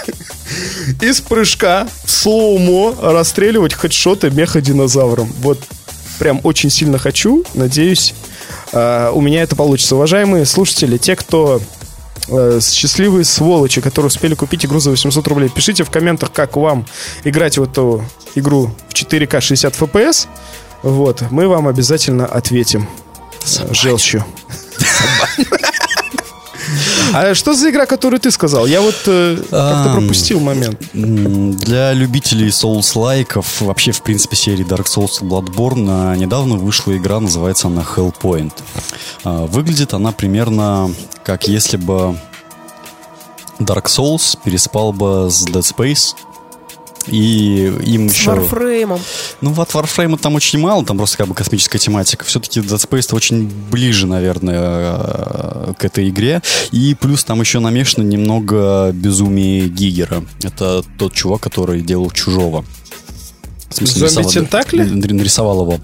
из 1.01 1.23
прыжка 1.23 1.89
в 2.05 2.11
слоумо 2.11 2.95
расстреливать 3.01 3.73
хедшоты 3.73 4.31
меха-динозавром. 4.31 5.33
Вот 5.39 5.61
прям 6.19 6.41
очень 6.43 6.71
сильно 6.71 6.99
хочу. 6.99 7.45
Надеюсь, 7.55 8.15
э, 8.73 9.11
у 9.13 9.21
меня 9.21 9.43
это 9.43 9.57
получится. 9.57 9.97
Уважаемые 9.97 10.47
слушатели, 10.47 10.97
те, 10.97 11.17
кто 11.17 11.61
э, 12.29 12.61
счастливые 12.63 13.25
сволочи, 13.25 13.81
которые 13.81 14.09
успели 14.09 14.35
купить 14.35 14.65
игру 14.65 14.81
за 14.81 14.91
800 14.91 15.27
рублей, 15.29 15.49
пишите 15.49 15.85
в 15.85 15.91
комментах, 15.91 16.33
как 16.33 16.57
вам 16.57 16.87
играть 17.25 17.59
в 17.59 17.63
эту 17.63 18.05
игру 18.35 18.71
в 18.89 18.95
4К 18.95 19.41
60 19.41 19.75
FPS. 19.75 20.27
Вот, 20.83 21.23
мы 21.31 21.49
вам 21.49 21.69
обязательно 21.69 22.27
ответим. 22.27 22.89
Желчью. 23.71 24.25
А 27.13 27.35
что 27.35 27.55
за 27.55 27.71
игра, 27.71 27.87
которую 27.87 28.21
ты 28.21 28.31
сказал? 28.31 28.67
Я 28.67 28.81
вот 28.81 28.97
э, 29.07 29.37
как-то 29.51 29.93
пропустил 29.95 30.41
момент. 30.41 30.81
Для 30.93 31.93
любителей 31.93 32.49
Souls-лайков, 32.49 33.61
вообще, 33.61 33.93
в 33.93 34.03
принципе, 34.03 34.37
серии 34.37 34.65
Dark 34.65 34.87
Souls 34.87 35.23
и 35.23 35.25
Bloodborne, 35.25 35.87
а, 35.89 36.17
недавно 36.17 36.57
вышла 36.57 36.97
игра, 36.97 37.21
называется 37.21 37.69
она 37.69 37.83
Hellpoint. 37.83 38.53
А, 39.25 39.47
Выглядит 39.47 39.95
она 39.95 40.13
примерно 40.13 40.91
как 41.25 41.49
если 41.49 41.77
бы 41.77 42.19
Dark 43.59 43.85
Souls 43.85 44.37
переспал 44.43 44.93
бы 44.93 45.29
с 45.31 45.47
Dead 45.47 45.63
Space, 45.63 46.15
и 47.07 47.73
им 47.85 48.09
С 48.09 48.15
еще... 48.15 48.31
Warframe. 48.31 49.01
Ну, 49.41 49.53
вот 49.53 49.71
Warframe 49.71 50.19
там 50.19 50.35
очень 50.35 50.59
мало, 50.59 50.85
там 50.85 50.97
просто 50.97 51.19
как 51.19 51.29
бы 51.29 51.35
космическая 51.35 51.79
тематика. 51.79 52.25
Все-таки 52.25 52.61
Dead 52.61 52.89
Space 52.89 53.15
очень 53.15 53.51
ближе, 53.71 54.07
наверное, 54.07 54.61
э, 54.61 55.73
к 55.79 55.85
этой 55.85 56.09
игре. 56.09 56.43
И 56.73 56.95
плюс 56.95 57.25
там 57.25 57.41
еще 57.41 57.59
намешано 57.59 58.05
немного 58.05 58.91
безумие 58.93 59.69
Гигера. 59.69 60.25
Это 60.43 60.83
тот 60.99 61.13
чувак, 61.13 61.43
который 61.43 61.81
делал 61.83 62.11
Чужого. 62.11 62.65
В 63.69 63.75
смысле, 63.77 64.09
Зомби-тентакли? 64.09 64.83
н- 64.83 65.17
Нарисовал 65.17 65.63
его. 65.63 65.81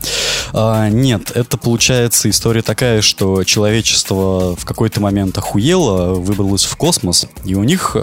А, 0.52 0.88
нет, 0.88 1.32
это 1.34 1.56
получается 1.56 2.30
история 2.30 2.62
такая, 2.62 3.02
что 3.02 3.42
человечество 3.42 4.54
в 4.56 4.64
какой-то 4.64 5.00
момент 5.00 5.36
охуело, 5.36 6.14
выбралось 6.14 6.64
в 6.64 6.76
космос, 6.76 7.26
и 7.44 7.56
у 7.56 7.64
них 7.64 7.96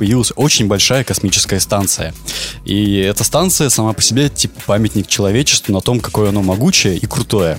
появилась 0.00 0.32
очень 0.34 0.66
большая 0.66 1.04
космическая 1.04 1.60
станция. 1.60 2.14
И 2.64 2.96
эта 2.96 3.22
станция 3.22 3.68
сама 3.68 3.92
по 3.92 4.00
себе 4.00 4.30
типа 4.30 4.58
памятник 4.64 5.06
человечеству 5.08 5.74
на 5.74 5.82
том, 5.82 6.00
какое 6.00 6.30
оно 6.30 6.40
могучее 6.40 6.96
и 6.96 7.04
крутое. 7.04 7.58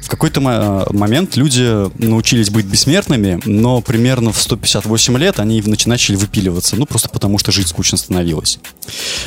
В 0.00 0.08
какой-то 0.08 0.40
мо- 0.40 0.86
момент 0.90 1.36
люди 1.36 1.90
научились 2.02 2.48
быть 2.48 2.64
бессмертными, 2.64 3.38
но 3.44 3.82
примерно 3.82 4.32
в 4.32 4.40
158 4.40 5.18
лет 5.18 5.38
они 5.40 5.60
нач- 5.60 5.86
начали 5.86 6.16
выпиливаться, 6.16 6.76
ну 6.76 6.86
просто 6.86 7.10
потому 7.10 7.36
что 7.36 7.52
жить 7.52 7.68
скучно 7.68 7.98
становилось. 7.98 8.58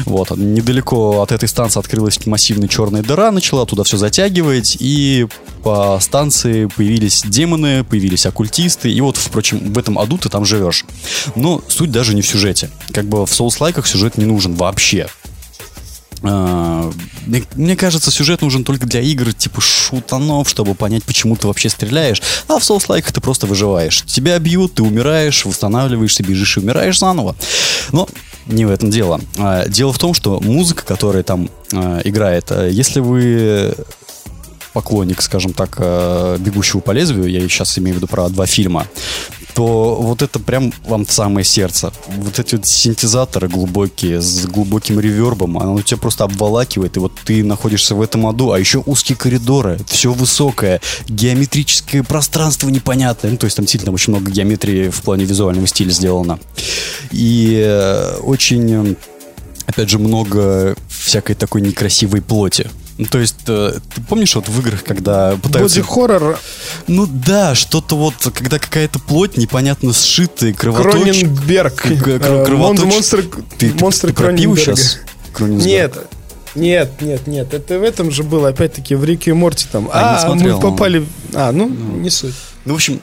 Вот, 0.05 0.31
недалеко 0.35 1.21
от 1.21 1.31
этой 1.31 1.47
станции 1.47 1.79
открылась 1.79 2.25
массивная 2.25 2.67
черная 2.67 3.03
дыра, 3.03 3.29
начала 3.31 3.67
туда 3.67 3.83
все 3.83 3.97
затягивать, 3.97 4.77
и 4.79 5.27
по 5.61 5.99
станции 6.01 6.65
появились 6.75 7.21
демоны, 7.23 7.83
появились 7.83 8.25
оккультисты, 8.25 8.91
и 8.91 8.99
вот, 9.01 9.17
впрочем, 9.17 9.73
в 9.73 9.77
этом 9.77 9.99
аду 9.99 10.17
ты 10.17 10.29
там 10.29 10.43
живешь. 10.43 10.85
Но 11.35 11.61
суть 11.67 11.91
даже 11.91 12.15
не 12.15 12.21
в 12.23 12.27
сюжете. 12.27 12.46
Как 12.93 13.05
бы 13.05 13.25
в 13.25 13.33
соус-лайках 13.33 13.87
сюжет 13.87 14.17
не 14.17 14.25
нужен 14.25 14.53
вообще. 14.55 15.07
А, 16.23 16.91
Мне, 17.25 17.43
мне 17.55 17.75
кажется, 17.75 18.11
сюжет 18.11 18.41
нужен 18.41 18.63
только 18.63 18.87
для 18.87 19.01
игр 19.01 19.33
типа 19.33 19.61
шутанов, 19.61 20.49
чтобы 20.49 20.73
понять, 20.75 21.03
почему 21.03 21.35
ты 21.35 21.47
вообще 21.47 21.69
стреляешь. 21.69 22.21
А 22.47 22.59
в 22.59 22.63
соус-лайках 22.63 23.11
ты 23.11 23.21
просто 23.21 23.45
выживаешь. 23.47 24.03
Тебя 24.07 24.39
бьют, 24.39 24.75
ты 24.75 24.83
умираешь, 24.83 25.45
восстанавливаешься, 25.45 26.23
бежишь 26.23 26.57
и 26.57 26.59
умираешь 26.59 26.97
заново. 26.99 27.35
Но 27.91 28.07
не 28.47 28.65
в 28.65 28.71
этом 28.71 28.89
дело. 28.89 29.21
А, 29.37 29.67
Дело 29.67 29.93
в 29.93 29.99
том, 29.99 30.13
что 30.13 30.39
музыка, 30.39 30.83
которая 30.85 31.23
там 31.23 31.49
а, 31.73 32.01
играет, 32.03 32.51
если 32.71 32.99
вы 32.99 33.75
поклонник, 34.73 35.23
скажем 35.23 35.53
так, 35.53 35.79
«Бегущего 36.39 36.81
по 36.81 36.91
лезвию», 36.91 37.27
я 37.27 37.39
сейчас 37.49 37.79
имею 37.79 37.95
в 37.95 37.97
виду 37.97 38.07
про 38.07 38.29
два 38.29 38.45
фильма, 38.45 38.85
то 39.57 39.95
вот 39.95 40.21
это 40.21 40.37
прям 40.37 40.71
вам 40.85 41.03
в 41.03 41.11
самое 41.11 41.43
сердце. 41.43 41.91
Вот 42.09 42.37
эти 42.37 42.53
вот 42.53 42.67
синтезаторы 42.67 43.47
глубокие, 43.47 44.21
с 44.21 44.45
глубоким 44.45 44.99
ревербом, 44.99 45.57
оно 45.57 45.81
тебя 45.81 45.97
просто 45.97 46.25
обволакивает, 46.25 46.95
и 46.95 46.99
вот 46.99 47.13
ты 47.25 47.43
находишься 47.43 47.95
в 47.95 48.03
этом 48.03 48.27
аду, 48.27 48.51
а 48.51 48.59
еще 48.59 48.83
узкие 48.85 49.17
коридоры, 49.17 49.79
все 49.87 50.13
высокое, 50.13 50.79
геометрическое 51.07 52.03
пространство 52.03 52.69
непонятное, 52.69 53.31
ну, 53.31 53.37
то 53.37 53.45
есть 53.45 53.55
там 53.55 53.65
действительно 53.65 53.95
очень 53.95 54.13
много 54.13 54.29
геометрии 54.29 54.89
в 54.91 55.01
плане 55.01 55.25
визуального 55.25 55.65
стиля 55.65 55.89
сделано. 55.89 56.37
И 57.09 57.59
э, 57.59 58.17
очень, 58.17 58.91
э, 58.91 58.95
опять 59.65 59.89
же, 59.89 59.97
много 59.97 60.75
всякой 60.87 61.33
такой 61.33 61.61
некрасивой 61.61 62.21
плоти. 62.21 62.69
Ну, 62.97 63.05
то 63.05 63.19
есть, 63.19 63.35
э, 63.47 63.73
ты 63.93 64.01
помнишь 64.01 64.33
вот 64.35 64.49
в 64.49 64.59
играх, 64.59 64.83
когда 64.83 65.35
пытаются... 65.35 65.81
Боди-хоррор 65.81 66.39
Ну 66.87 67.05
да, 67.05 67.53
что-то 67.53 67.95
вот, 67.95 68.15
когда 68.33 68.57
какая-то 68.57 68.97
плоть 68.99 69.37
непонятно 69.37 69.93
сшитая, 69.93 70.51
кровоточит. 70.53 70.93
Кроненберг. 71.03 71.85
Э, 71.85 71.89
кровоточ- 71.95 72.55
мон- 72.55 72.77
Монстры 72.87 73.23
Ты, 73.57 73.69
ты- 73.71 73.79
монстры 73.79 74.09
ты 74.11 74.15
пиво 74.17 74.27
Кроненберга. 74.29 74.75
сейчас? 74.75 74.97
Кроненберг? 75.33 75.67
Нет, 75.67 75.97
нет, 76.55 77.01
нет, 77.01 77.27
нет. 77.27 77.53
Это 77.53 77.77
в 77.77 77.83
этом 77.83 78.09
же 78.09 78.23
было, 78.23 78.49
опять-таки, 78.49 78.95
в 78.95 79.03
Рике 79.03 79.29
и 79.29 79.33
Морти 79.33 79.67
там. 79.71 79.89
А, 79.93 80.15
А, 80.15 80.19
смотрел, 80.19 80.55
мы 80.55 80.61
попали... 80.61 81.05
А, 81.35 81.51
ну, 81.51 81.69
не 81.69 82.09
суть. 82.09 82.33
Ну, 82.65 82.73
в 82.73 82.77
общем, 82.77 82.99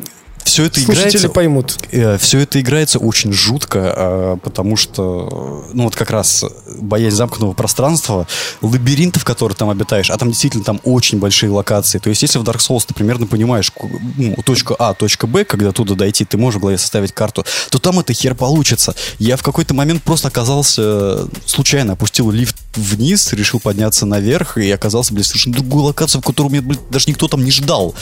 все 0.54 0.66
это 0.66 0.78
Слушатели 0.78 1.08
играется... 1.08 1.28
поймут. 1.30 1.78
все 2.20 2.38
это 2.38 2.60
играется 2.60 3.00
очень 3.00 3.32
жутко, 3.32 3.92
э, 3.96 4.36
потому 4.40 4.76
что, 4.76 5.66
ну 5.72 5.82
вот 5.82 5.96
как 5.96 6.10
раз 6.10 6.44
боязнь 6.78 7.16
замкнутого 7.16 7.54
пространства, 7.54 8.28
лабиринтов, 8.62 9.24
которые 9.24 9.56
там 9.56 9.68
обитаешь, 9.68 10.10
а 10.10 10.16
там 10.16 10.28
действительно 10.28 10.62
там 10.62 10.80
очень 10.84 11.18
большие 11.18 11.50
локации. 11.50 11.98
То 11.98 12.08
есть, 12.08 12.22
если 12.22 12.38
в 12.38 12.44
Dark 12.44 12.58
Souls 12.58 12.84
ты 12.86 12.94
примерно 12.94 13.26
понимаешь, 13.26 13.72
ну, 14.16 14.36
точка 14.44 14.76
А, 14.78 14.94
точка 14.94 15.26
Б, 15.26 15.44
когда 15.44 15.72
туда 15.72 15.96
дойти, 15.96 16.24
ты 16.24 16.36
можешь 16.36 16.58
в 16.58 16.60
голове 16.60 16.78
составить 16.78 17.10
карту, 17.10 17.44
то 17.70 17.80
там 17.80 17.98
это 17.98 18.12
хер 18.12 18.36
получится. 18.36 18.94
Я 19.18 19.36
в 19.36 19.42
какой-то 19.42 19.74
момент 19.74 20.04
просто 20.04 20.28
оказался, 20.28 20.82
э, 20.84 21.26
случайно 21.46 21.94
опустил 21.94 22.30
лифт 22.30 22.54
вниз, 22.76 23.32
решил 23.32 23.58
подняться 23.58 24.06
наверх 24.06 24.56
и 24.56 24.70
оказался, 24.70 25.14
блин, 25.14 25.24
совершенно 25.24 25.56
другую 25.56 25.86
локацию, 25.86 26.20
в 26.20 26.24
которую 26.24 26.52
меня, 26.52 26.62
блин, 26.62 26.78
даже 26.90 27.06
никто 27.08 27.26
там 27.26 27.44
не 27.44 27.50
ждал. 27.50 27.96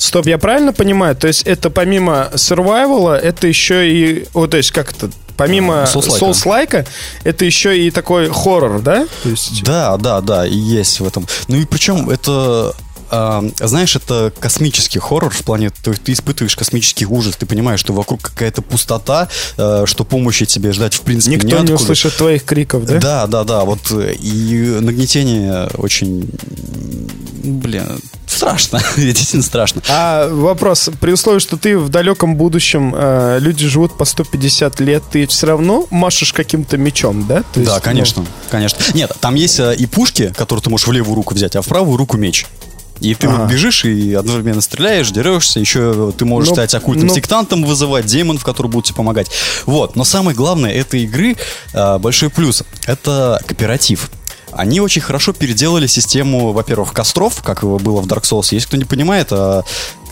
Стоп, 0.00 0.26
я 0.26 0.38
правильно 0.38 0.72
понимаю? 0.72 1.14
То 1.14 1.26
есть 1.26 1.42
это 1.42 1.68
помимо 1.68 2.30
survival, 2.32 3.12
это 3.14 3.46
еще 3.46 3.86
и... 3.86 4.26
Вот, 4.32 4.50
то 4.50 4.56
есть 4.56 4.70
как 4.70 4.92
это? 4.92 5.10
Помимо 5.36 5.84
Souls-like. 5.84 6.18
Souls-like, 6.18 6.86
это 7.24 7.44
еще 7.44 7.78
и 7.78 7.90
такой 7.90 8.30
хоррор, 8.30 8.80
да? 8.80 9.06
То 9.22 9.28
есть... 9.28 9.62
Да, 9.62 9.98
да, 9.98 10.22
да, 10.22 10.44
есть 10.46 11.00
в 11.00 11.06
этом. 11.06 11.26
Ну 11.48 11.56
и 11.56 11.66
причем 11.66 12.08
это 12.08 12.74
а, 13.10 13.44
знаешь, 13.60 13.96
это 13.96 14.32
космический 14.38 14.98
хоррор 14.98 15.32
в 15.32 15.42
плане, 15.42 15.70
то 15.70 15.90
есть 15.90 16.02
ты 16.02 16.12
испытываешь 16.12 16.56
космический 16.56 17.06
ужас, 17.06 17.36
ты 17.36 17.46
понимаешь, 17.46 17.80
что 17.80 17.92
вокруг 17.92 18.22
какая-то 18.22 18.62
пустота, 18.62 19.28
э, 19.56 19.84
что 19.86 20.04
помощи 20.04 20.46
тебе 20.46 20.72
ждать 20.72 20.94
в 20.94 21.00
принципе 21.00 21.36
Никто 21.36 21.48
неоткуда. 21.48 21.68
не 21.68 21.74
услышит 21.74 22.16
твоих 22.16 22.44
криков, 22.44 22.84
да? 22.84 22.98
Да, 22.98 23.26
да, 23.26 23.44
да, 23.44 23.64
вот 23.64 23.90
э, 23.90 24.14
и 24.14 24.78
нагнетение 24.80 25.68
очень, 25.76 26.30
блин, 27.42 28.00
страшно, 28.26 28.80
действительно 28.96 29.42
страшно. 29.42 29.82
А 29.88 30.28
вопрос, 30.28 30.90
при 31.00 31.12
условии, 31.12 31.40
что 31.40 31.56
ты 31.56 31.76
в 31.78 31.88
далеком 31.88 32.36
будущем, 32.36 32.94
э, 32.96 33.38
люди 33.40 33.66
живут 33.66 33.96
по 33.96 34.04
150 34.04 34.80
лет, 34.80 35.02
ты 35.10 35.26
все 35.26 35.46
равно 35.46 35.86
машешь 35.90 36.32
каким-то 36.32 36.76
мечом, 36.76 37.26
да? 37.26 37.42
То 37.42 37.60
есть, 37.60 37.66
Да, 37.70 37.76
ну, 37.76 37.82
конечно, 37.82 38.26
конечно. 38.50 38.78
Нет, 38.94 39.12
там 39.20 39.34
есть 39.34 39.58
э, 39.60 39.74
и 39.74 39.86
пушки, 39.86 40.32
которые 40.36 40.62
ты 40.62 40.70
можешь 40.70 40.86
в 40.86 40.92
левую 40.92 41.16
руку 41.16 41.34
взять, 41.34 41.56
а 41.56 41.62
в 41.62 41.66
правую 41.66 41.96
руку 41.96 42.16
меч. 42.16 42.46
И 43.00 43.14
ты 43.14 43.26
Ага. 43.28 43.42
вот 43.44 43.50
бежишь 43.50 43.84
и 43.84 44.14
одновременно 44.14 44.60
стреляешь, 44.60 45.10
дерешься, 45.10 45.58
еще 45.60 46.12
ты 46.16 46.24
можешь 46.24 46.50
Ну, 46.50 46.54
стать 46.56 46.74
оккультным 46.74 47.06
ну- 47.08 47.14
сектантом, 47.14 47.64
вызывать 47.64 48.06
демонов, 48.06 48.44
которые 48.44 48.70
будут 48.70 48.86
тебе 48.86 48.96
помогать. 48.96 49.30
Вот, 49.66 49.96
но 49.96 50.04
самое 50.04 50.36
главное 50.36 50.70
этой 50.72 51.04
игры, 51.04 51.36
э, 51.72 51.98
большой 51.98 52.28
плюс, 52.30 52.62
это 52.86 53.40
кооператив. 53.46 54.10
Они 54.52 54.80
очень 54.80 55.00
хорошо 55.00 55.32
переделали 55.32 55.86
систему, 55.86 56.52
во-первых, 56.52 56.92
костров, 56.92 57.40
как 57.42 57.62
было 57.62 58.00
в 58.00 58.06
Dark 58.06 58.22
Souls. 58.22 58.48
Если 58.50 58.66
кто 58.66 58.76
не 58.76 58.84
понимает, 58.84 59.28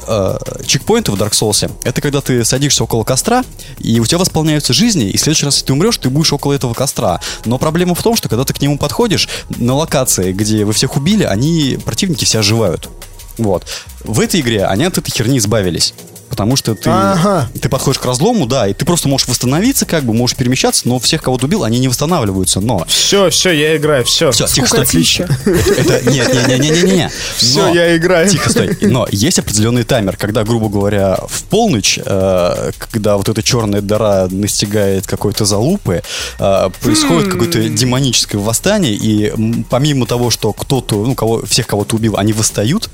а, 0.09 0.39
чекпоинты 0.65 1.13
в 1.13 1.17
Dark 1.17 1.33
Souls 1.33 1.71
это 1.85 2.01
когда 2.01 2.21
ты 2.21 2.45
садишься 2.45 2.85
около 2.85 3.05
костра, 3.05 3.45
и 3.79 4.01
у 4.01 4.07
тебя 4.07 4.19
восполняются 4.19 4.73
жизни, 4.73 5.11
и 5.11 5.17
в 5.17 5.21
следующий 5.21 5.47
раз, 5.47 5.55
если 5.57 5.67
ты 5.67 5.73
умрешь, 5.73 5.99
ты 5.99 6.11
будешь 6.11 6.33
около 6.33 6.53
этого 6.53 6.75
костра. 6.75 7.21
Но 7.45 7.59
проблема 7.59 7.95
в 7.95 8.03
том, 8.03 8.17
что 8.17 8.29
когда 8.29 8.45
ты 8.45 8.55
к 8.55 8.61
нему 8.61 8.79
подходишь, 8.79 9.29
на 9.57 9.75
локации, 9.75 10.33
где 10.33 10.65
вы 10.65 10.73
всех 10.73 10.97
убили, 10.97 11.25
они, 11.25 11.79
противники, 11.85 12.25
все 12.25 12.41
оживают. 12.41 12.89
Вот. 13.37 13.65
В 14.03 14.21
этой 14.21 14.41
игре 14.41 14.65
они 14.65 14.85
от 14.85 14.99
этой 14.99 15.11
херни 15.11 15.39
избавились. 15.39 15.95
Потому 16.39 16.55
что 16.55 16.77
ты, 16.77 16.89
Ага. 16.89 17.49
ты 17.61 17.69
подходишь 17.69 17.99
к 17.99 18.05
разлому, 18.05 18.47
да, 18.47 18.69
и 18.69 18.73
ты 18.73 18.85
просто 18.85 19.09
можешь 19.09 19.27
восстановиться, 19.27 19.87
как 19.87 20.05
бы, 20.05 20.15
можешь 20.15 20.37
перемещаться, 20.37 20.87
но 20.87 21.01
всех, 21.01 21.21
кого 21.21 21.37
ты 21.37 21.47
убил, 21.47 21.65
они 21.65 21.81
не 21.81 21.89
восстанавливаются. 21.89 22.61
Но 22.61 22.85
Все, 22.87 23.29
все, 23.31 23.51
я 23.51 23.77
играю, 23.77 24.05
все. 24.05 24.31
все, 24.31 24.47
тихо, 24.47 24.69
стой. 24.69 24.87
Скукотища. 24.87 25.29
Это, 25.45 26.09
нет, 26.09 26.33
нет, 26.33 26.47
нет, 26.47 26.61
нет, 26.61 26.85
нет, 26.85 26.85
нет. 26.85 27.13
Все, 27.37 27.75
я 27.75 27.97
играю. 27.97 28.29
Тихо, 28.29 28.51
стой. 28.51 28.79
Но 28.83 29.09
есть 29.11 29.41
определенный 29.41 29.83
таймер, 29.83 30.17
когда, 30.17 30.45
грубо 30.45 30.69
говоря, 30.69 31.19
в 31.29 31.43
полночь, 31.43 31.99
э, 32.05 32.71
когда 32.79 33.17
вот 33.17 33.29
эта 33.29 33.43
черная 33.43 33.81
дыра 33.81 34.29
настигает 34.31 35.09
какой-то 35.09 35.45
залупы, 35.45 36.03
э, 36.39 36.71
происходит 36.81 37.33
какое-то 37.33 37.69
демоническое 37.69 38.41
восстание, 38.41 38.95
и 38.95 39.65
помимо 39.71 40.07
того, 40.07 40.31
что 40.31 40.53
кто-то, 40.53 41.05
ну, 41.05 41.17
кого, 41.17 41.45
всех, 41.47 41.67
кого 41.67 41.83
ты 41.85 41.97
убил, 41.97 42.17
они 42.17 42.33
восстают, 42.33 42.91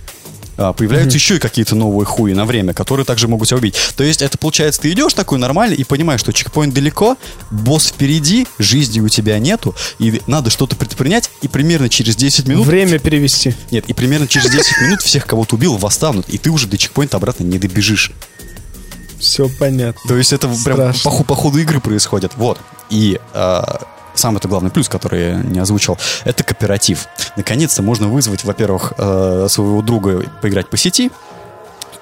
а, 0.56 0.72
появляются 0.72 1.16
еще 1.16 1.36
и 1.36 1.38
какие-то 1.38 1.74
новые 1.74 2.06
хуи 2.06 2.32
на 2.32 2.44
время, 2.44 2.72
которые 2.72 3.04
также 3.04 3.28
могут 3.28 3.48
тебя 3.48 3.58
убить. 3.58 3.76
То 3.96 4.04
есть 4.04 4.22
это 4.22 4.38
получается, 4.38 4.80
ты 4.82 4.92
идешь 4.92 5.14
такой 5.14 5.38
нормально 5.38 5.74
и 5.74 5.84
понимаешь, 5.84 6.20
что 6.20 6.32
чекпоинт 6.32 6.74
далеко, 6.74 7.16
босс 7.50 7.88
впереди, 7.88 8.46
жизни 8.58 9.00
у 9.00 9.08
тебя 9.08 9.38
нету, 9.38 9.74
и 9.98 10.20
надо 10.26 10.50
что-то 10.50 10.76
предпринять, 10.76 11.30
и 11.42 11.48
примерно 11.48 11.88
через 11.88 12.16
10 12.16 12.48
минут 12.48 12.66
Время 12.66 12.98
перевести. 12.98 13.54
нет, 13.70 13.84
и 13.88 13.92
примерно 13.92 14.28
через 14.28 14.50
10 14.50 14.80
минут 14.82 15.02
всех, 15.02 15.26
кого 15.26 15.44
ты 15.44 15.56
убил, 15.56 15.76
восстанут, 15.76 16.28
и 16.28 16.38
ты 16.38 16.50
уже 16.50 16.66
до 16.66 16.78
чекпоинта 16.78 17.16
обратно 17.16 17.44
не 17.44 17.58
добежишь. 17.58 18.12
Все 19.18 19.48
понятно. 19.58 20.00
То 20.06 20.16
есть 20.16 20.32
это 20.32 20.50
прям 20.64 20.92
по, 21.02 21.24
по 21.24 21.34
ходу 21.34 21.58
игры 21.58 21.80
происходит. 21.80 22.32
Вот. 22.36 22.58
И 22.90 23.18
а, 23.32 23.80
самый 24.14 24.38
это 24.38 24.48
главный 24.48 24.70
плюс, 24.70 24.88
который 24.88 25.22
я 25.22 25.34
не 25.36 25.58
озвучил, 25.58 25.98
это 26.24 26.44
кооператив. 26.44 27.06
Наконец-то 27.36 27.82
можно 27.82 28.08
вызвать, 28.08 28.44
во-первых, 28.44 28.94
э, 28.96 29.46
своего 29.48 29.82
друга 29.82 30.24
поиграть 30.40 30.68
по 30.68 30.76
сети. 30.76 31.10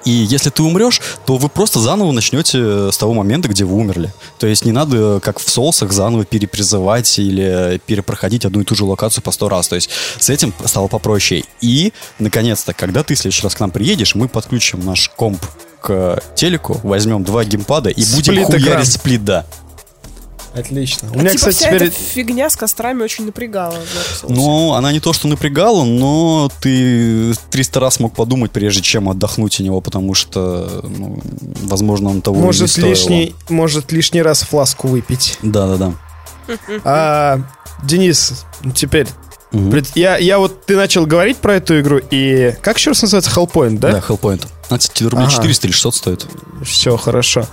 И 0.05 0.11
если 0.11 0.49
ты 0.49 0.63
умрешь, 0.63 0.99
то 1.25 1.37
вы 1.37 1.47
просто 1.47 1.79
заново 1.79 2.11
начнете 2.11 2.91
с 2.91 2.97
того 2.97 3.13
момента, 3.13 3.47
где 3.47 3.63
вы 3.63 3.75
умерли. 3.77 4.13
То 4.37 4.47
есть 4.47 4.65
не 4.65 4.73
надо, 4.73 5.21
как 5.21 5.39
в 5.39 5.49
соусах, 5.49 5.93
заново 5.93 6.25
перепризывать 6.25 7.19
или 7.19 7.79
перепроходить 7.85 8.43
одну 8.43 8.61
и 8.61 8.63
ту 8.65 8.75
же 8.75 8.83
локацию 8.83 9.23
по 9.23 9.31
сто 9.31 9.47
раз. 9.47 9.69
То 9.69 9.75
есть 9.75 9.89
с 10.19 10.29
этим 10.29 10.53
стало 10.65 10.87
попроще. 10.89 11.45
И, 11.61 11.93
наконец-то, 12.19 12.73
когда 12.73 13.03
ты 13.03 13.15
в 13.15 13.17
следующий 13.17 13.43
раз 13.43 13.55
к 13.55 13.61
нам 13.61 13.71
приедешь, 13.71 14.13
мы 14.15 14.27
подключим 14.27 14.85
наш 14.85 15.07
комп 15.07 15.41
к 15.79 16.21
телеку, 16.35 16.79
возьмем 16.83 17.23
два 17.23 17.43
геймпада 17.43 17.89
и 17.89 18.03
будем 18.13 18.33
Сплит-экран. 18.33 18.61
хуярить 18.61 18.91
сплит, 18.91 19.23
да. 19.25 19.45
Отлично. 20.55 21.09
У 21.11 21.15
А 21.15 21.17
меня, 21.17 21.29
типа 21.31 21.39
кстати, 21.49 21.55
вся 21.55 21.67
теперь... 21.67 21.87
эта 21.87 21.95
фигня 21.97 22.49
с 22.49 22.55
кострами 22.55 23.01
очень 23.01 23.25
напрягала. 23.25 23.77
Но 24.27 24.73
она 24.75 24.91
не 24.91 24.99
то, 24.99 25.11
что 25.13 25.27
напрягала, 25.27 25.83
но 25.83 26.51
ты 26.61 27.33
300 27.49 27.79
раз 27.79 27.99
мог 27.99 28.13
подумать, 28.13 28.51
прежде 28.51 28.81
чем 28.83 29.09
отдохнуть 29.09 29.55
от 29.55 29.59
него, 29.61 29.81
потому 29.81 30.13
что, 30.13 30.81
ну, 30.83 31.19
возможно, 31.63 32.09
он 32.11 32.21
того 32.21 32.37
не 32.37 32.43
Может 32.43 32.69
стоило. 32.69 32.87
лишний, 32.89 33.35
может 33.49 33.91
лишний 33.91 34.21
раз 34.21 34.41
фласку 34.43 34.87
выпить. 34.87 35.39
Да-да-да. 35.41 35.93
А, 36.83 37.39
Денис, 37.83 38.45
ну, 38.61 38.71
теперь... 38.71 39.07
Мгм. 39.51 39.69
пред- 39.71 39.91
Я, 39.95 40.17
я 40.17 40.39
вот, 40.39 40.65
ты 40.65 40.75
начал 40.75 41.05
говорить 41.05 41.37
про 41.37 41.55
эту 41.55 41.79
игру, 41.79 41.99
и... 42.09 42.55
Как 42.61 42.77
еще 42.77 42.89
раз 42.91 43.01
называется? 43.03 43.29
Hellpoint, 43.31 43.77
да? 43.77 43.91
Да, 43.91 43.99
Hellpoint. 43.99 44.47
Она, 44.69 44.79
кстати, 44.79 45.03
рублей 45.03 45.25
Ага. 45.27 45.31
400 45.35 45.67
или 45.67 45.73
600 45.73 45.95
стоит. 45.95 46.27
Все 46.65 46.97
хорошо. 46.97 47.45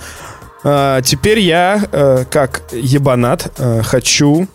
А, 0.62 1.00
теперь 1.02 1.38
я, 1.40 1.82
э, 1.90 2.24
как 2.30 2.62
ебанат, 2.72 3.52
э, 3.58 3.82
хочу, 3.82 4.46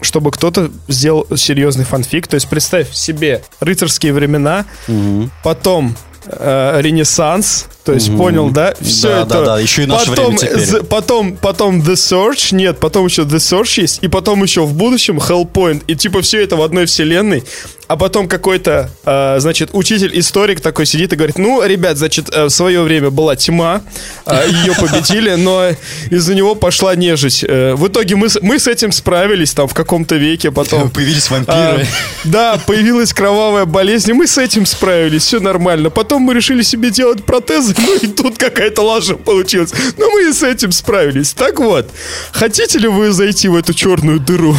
чтобы 0.00 0.30
кто-то 0.30 0.70
сделал 0.88 1.26
серьезный 1.36 1.84
фанфик. 1.84 2.26
То 2.26 2.34
есть 2.36 2.48
представь 2.48 2.92
себе 2.92 3.42
рыцарские 3.60 4.12
времена, 4.12 4.64
Мгм. 4.88 5.30
потом 5.42 5.96
э, 6.26 6.80
Ренессанс. 6.82 7.66
То 7.82 7.92
есть 7.94 8.08
Мгм. 8.10 8.18
понял, 8.18 8.50
да? 8.50 8.74
Все 8.80 9.08
Да, 9.08 9.20
это. 9.22 9.28
да, 9.30 9.44
да, 9.44 9.58
еще 9.60 9.82
и 9.84 9.86
наше 9.86 10.10
потом, 10.10 10.36
время 10.36 10.38
теперь. 10.64 10.82
потом, 10.84 11.36
потом 11.36 11.80
The 11.80 11.94
Search, 11.94 12.54
нет, 12.54 12.78
потом 12.78 13.06
еще 13.06 13.22
The 13.22 13.36
Search 13.38 13.80
есть, 13.80 13.98
и 14.02 14.08
потом 14.08 14.42
еще 14.42 14.62
в 14.66 14.74
будущем 14.74 15.18
Hellpoint, 15.18 15.82
и 15.86 15.96
типа 15.96 16.20
все 16.20 16.42
это 16.44 16.56
в 16.56 16.62
одной 16.62 16.84
вселенной. 16.86 17.42
А 17.90 17.96
потом 17.96 18.28
какой-то, 18.28 18.88
э, 19.04 19.40
значит, 19.40 19.70
учитель-историк 19.72 20.60
такой 20.60 20.86
сидит 20.86 21.12
и 21.12 21.16
говорит, 21.16 21.38
ну, 21.38 21.60
ребят, 21.66 21.98
значит, 21.98 22.28
э, 22.32 22.44
в 22.44 22.50
свое 22.50 22.82
время 22.82 23.10
была 23.10 23.34
тьма, 23.34 23.82
э, 24.26 24.48
ее 24.48 24.74
победили, 24.74 25.34
но 25.34 25.70
из-за 26.08 26.36
него 26.36 26.54
пошла 26.54 26.94
нежить. 26.94 27.42
Э, 27.42 27.74
в 27.74 27.88
итоге 27.88 28.14
мы, 28.14 28.28
с- 28.28 28.40
мы 28.42 28.60
с 28.60 28.68
этим 28.68 28.92
справились 28.92 29.54
там 29.54 29.66
в 29.66 29.74
каком-то 29.74 30.14
веке, 30.14 30.52
потом... 30.52 30.88
Появились 30.94 31.26
А, 31.30 31.34
вампиры. 31.34 31.86
да, 32.22 32.60
появилась 32.64 33.12
кровавая 33.12 33.64
болезнь, 33.64 34.10
и 34.10 34.12
мы 34.12 34.28
с 34.28 34.38
этим 34.38 34.66
справились, 34.66 35.24
все 35.24 35.40
нормально. 35.40 35.90
Потом 35.90 36.22
мы 36.22 36.32
решили 36.34 36.62
себе 36.62 36.90
делать 36.92 37.24
протезы, 37.24 37.74
ну 37.76 37.96
и 37.96 38.06
тут 38.06 38.38
какая-то 38.38 38.82
лажа 38.82 39.16
получилась. 39.16 39.72
Но 39.98 40.08
мы 40.10 40.28
и 40.28 40.32
с 40.32 40.44
этим 40.44 40.70
справились. 40.70 41.32
Так 41.32 41.58
вот, 41.58 41.90
хотите 42.30 42.78
ли 42.78 42.86
вы 42.86 43.10
зайти 43.10 43.48
в 43.48 43.56
эту 43.56 43.74
черную 43.74 44.20
дыру? 44.20 44.54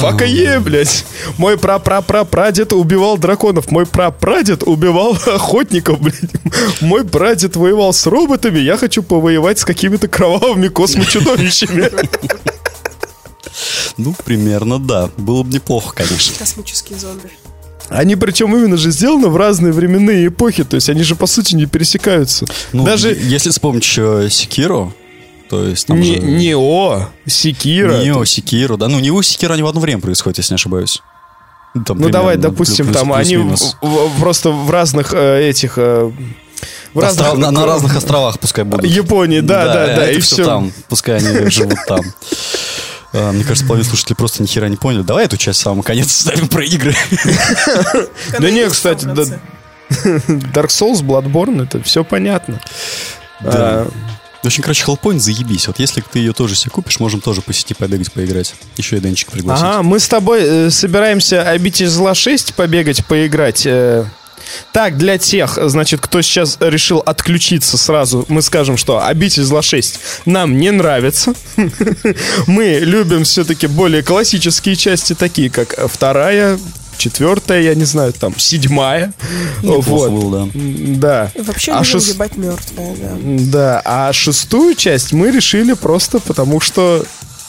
Фака 0.00 0.24
е, 0.24 0.60
блядь. 0.60 1.04
Мой 1.38 1.55
пра-пра-пра-прадед 1.56 2.72
убивал 2.72 3.18
драконов. 3.18 3.70
Мой 3.70 3.86
пра-прадед 3.86 4.62
убивал 4.64 5.16
охотников, 5.26 6.00
блядь. 6.00 6.80
Мой 6.80 7.04
прадед 7.04 7.56
воевал 7.56 7.92
с 7.92 8.06
роботами. 8.06 8.58
Я 8.58 8.76
хочу 8.76 9.02
повоевать 9.02 9.58
с 9.58 9.64
какими-то 9.64 10.08
кровавыми 10.08 10.68
космочудовищами. 10.68 11.90
Ну, 13.96 14.14
примерно, 14.26 14.78
да. 14.78 15.08
Было 15.16 15.42
бы 15.42 15.50
неплохо, 15.54 15.94
конечно. 15.94 16.34
Космические 16.38 16.98
зомби. 16.98 17.30
Они 17.88 18.16
причем 18.16 18.54
именно 18.54 18.76
же 18.76 18.90
сделаны 18.90 19.28
в 19.28 19.36
разные 19.36 19.72
временные 19.72 20.26
эпохи, 20.26 20.64
то 20.64 20.74
есть 20.74 20.90
они 20.90 21.02
же 21.02 21.14
по 21.14 21.26
сути 21.26 21.54
не 21.54 21.66
пересекаются. 21.66 22.44
Ну, 22.72 22.84
Даже 22.84 23.14
если 23.14 23.50
вспомнить 23.50 23.84
еще 23.84 24.28
Секиро, 24.28 24.92
то 25.48 25.64
есть 25.64 25.86
там 25.86 26.00
не, 26.00 26.16
же... 26.16 26.20
Нео, 26.20 27.08
Секира. 27.26 28.02
Нео, 28.02 28.24
Секиро, 28.24 28.76
да. 28.76 28.88
Ну, 28.88 28.98
Нео 28.98 29.20
и 29.20 29.22
Секиро, 29.22 29.54
они 29.54 29.62
в 29.62 29.66
одно 29.66 29.80
время 29.80 30.00
происходят, 30.00 30.38
если 30.38 30.54
не 30.54 30.56
ошибаюсь. 30.56 31.00
Ну, 31.78 31.84
там 31.84 31.98
Ну 31.98 32.08
давай, 32.08 32.36
допустим, 32.36 32.86
плюс- 32.86 32.96
там 32.96 33.12
они 33.12 33.34
плюс-минус. 33.36 33.76
в- 33.80 34.08
в- 34.08 34.20
просто 34.20 34.50
в 34.50 34.70
разных 34.70 35.12
э, 35.12 35.48
этих... 35.48 35.74
э, 35.76 36.10
в 36.94 36.98
Остров- 36.98 37.26
разных- 37.26 37.38
на, 37.38 37.50
на 37.50 37.66
разных 37.66 37.96
островах 37.96 38.38
пускай 38.38 38.64
будут. 38.64 38.86
Японии, 38.86 39.40
да, 39.40 39.66
да, 39.66 39.72
да, 39.74 39.86
это 40.06 40.12
и 40.12 40.20
все. 40.20 40.44
там. 40.44 40.72
Пускай 40.88 41.16
они 41.18 41.50
живут 41.50 41.78
там. 41.86 42.00
А, 43.12 43.32
Мне 43.32 43.44
кажется, 43.44 43.66
половина 43.66 43.88
слушателей 43.88 44.16
просто 44.16 44.42
ни 44.42 44.46
хера 44.46 44.68
не 44.68 44.76
поняли. 44.76 45.02
Давай 45.02 45.24
эту 45.26 45.36
часть 45.36 45.60
в 45.60 45.62
самый 45.62 45.82
конец 45.82 46.10
ставим 46.12 46.48
про 46.48 46.64
игры. 46.64 46.94
Да 48.38 48.50
не, 48.50 48.66
кстати, 48.68 49.04
да. 49.04 49.22
Dark 49.90 50.68
Souls, 50.68 51.02
Bloodborne, 51.02 51.62
это 51.64 51.82
все 51.82 52.04
понятно. 52.04 52.60
Да. 53.40 53.86
А, 54.46 54.48
В 54.48 54.48
общем, 54.48 54.62
короче, 54.62 54.84
Hellpoint 54.84 55.18
заебись. 55.18 55.66
Вот 55.66 55.80
если 55.80 56.00
ты 56.00 56.20
ее 56.20 56.32
тоже 56.32 56.54
себе 56.54 56.70
купишь, 56.70 57.00
можем 57.00 57.20
тоже 57.20 57.42
по 57.42 57.52
сети 57.52 57.74
побегать, 57.74 58.12
поиграть. 58.12 58.54
Еще 58.76 58.96
и 58.96 59.00
Денчик 59.00 59.32
пригласить. 59.32 59.64
Ага, 59.64 59.82
мы 59.82 59.98
с 59.98 60.06
тобой 60.06 60.40
э, 60.42 60.70
собираемся 60.70 61.42
обитель 61.42 61.88
зла 61.88 62.14
6 62.14 62.54
побегать, 62.54 63.04
поиграть. 63.06 63.66
э. 63.66 64.04
Так, 64.70 64.96
для 64.96 65.18
тех, 65.18 65.58
значит, 65.60 66.00
кто 66.00 66.22
сейчас 66.22 66.58
решил 66.60 66.98
отключиться 66.98 67.76
сразу, 67.76 68.24
мы 68.28 68.42
скажем, 68.42 68.76
что 68.76 69.04
обитель 69.04 69.42
зла 69.42 69.62
6 69.62 69.98
нам 70.26 70.56
не 70.56 70.70
нравится. 70.70 71.34
Мы 72.46 72.78
любим 72.80 73.24
все-таки 73.24 73.66
более 73.66 74.04
классические 74.04 74.76
части, 74.76 75.16
такие 75.16 75.50
как 75.50 75.74
вторая, 75.90 76.60
четвертая, 76.98 77.62
я 77.62 77.74
не 77.74 77.84
знаю, 77.84 78.12
там, 78.12 78.38
седьмая. 78.38 79.12
Неплохо 79.62 79.88
Вот. 79.88 80.10
было, 80.10 80.50
да. 80.54 81.30
Да. 81.34 81.42
Вообще 81.44 81.72
а 81.72 81.82
шест- 81.84 82.08
ебать 82.14 82.36
мертвая, 82.36 82.96
да. 82.96 83.16
Да, 83.22 83.82
а 83.84 84.12
шестую 84.12 84.74
часть 84.74 85.12
мы 85.12 85.30
решили 85.30 85.72
просто 85.74 86.18
потому 86.20 86.60
что... 86.60 87.04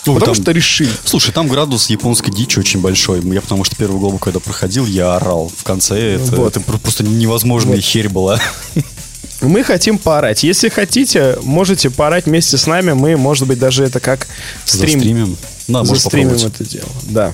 Ой, 0.05 0.13
потому 0.13 0.35
там- 0.35 0.41
что 0.43 0.51
решили. 0.51 0.89
Слушай, 1.03 1.31
там 1.33 1.47
градус 1.49 1.89
японской 1.89 2.31
дичи 2.31 2.59
очень 2.59 2.79
большой. 2.79 3.21
Я 3.33 3.41
потому 3.41 3.63
что 3.65 3.75
первую 3.75 3.99
главу, 3.99 4.17
когда 4.19 4.39
проходил, 4.39 4.85
я 4.85 5.15
орал. 5.17 5.51
В 5.55 5.63
конце 5.63 6.15
это, 6.15 6.35
Вот. 6.37 6.55
это 6.55 6.61
про- 6.61 6.77
просто 6.77 7.03
невозможная 7.03 7.75
Вот. 7.75 7.83
херь 7.83 8.07
была. 8.07 8.39
Мы 9.41 9.63
хотим 9.63 9.97
поорать. 9.97 10.43
Если 10.43 10.69
хотите, 10.69 11.37
можете 11.43 11.89
поорать 11.89 12.25
вместе 12.25 12.57
с 12.57 12.65
нами. 12.67 12.93
Мы, 12.93 13.17
может 13.17 13.47
быть, 13.47 13.59
даже 13.59 13.83
это 13.83 13.99
как 13.99 14.27
стрим, 14.65 14.93
Застримим. 14.99 15.37
Да, 15.67 15.83
застримим 15.83 16.35
это 16.35 16.63
дело. 16.63 16.87
Да. 17.03 17.33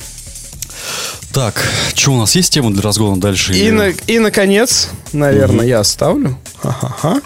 Так, 1.33 1.63
что 1.95 2.11
у 2.13 2.17
нас 2.17 2.35
есть 2.35 2.53
тема 2.53 2.71
для 2.71 2.81
разгона 2.83 3.19
дальше? 3.19 3.53
И, 3.53 3.71
на- 3.71 3.89
и 3.89 4.19
наконец, 4.19 4.89
наверное, 5.13 5.65
я 5.65 5.79
оставлю. 5.79 6.37
Ха-ха-ха. 6.61 7.21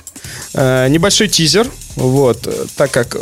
Э, 0.54 0.88
небольшой 0.90 1.28
тизер. 1.28 1.70
Вот, 1.98 2.48
э, 2.48 2.66
так 2.78 2.92
как 2.92 3.16
э, 3.16 3.20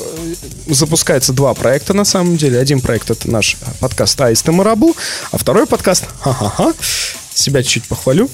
запускается 0.67 1.33
два 1.33 1.53
проекта 1.55 1.93
на 1.95 2.05
самом 2.05 2.37
деле. 2.37 2.59
Один 2.59 2.81
проект 2.81 3.09
это 3.09 3.29
наш 3.31 3.57
подкаст 3.79 4.19
Аист 4.21 4.47
и 4.47 4.51
Марабу, 4.51 4.95
а 5.31 5.37
второй 5.37 5.65
подкаст 5.65 6.03
Ха-ха-ха. 6.21 6.73
Себя 7.33 7.63
чуть-чуть 7.63 7.85
похвалю. 7.85 8.29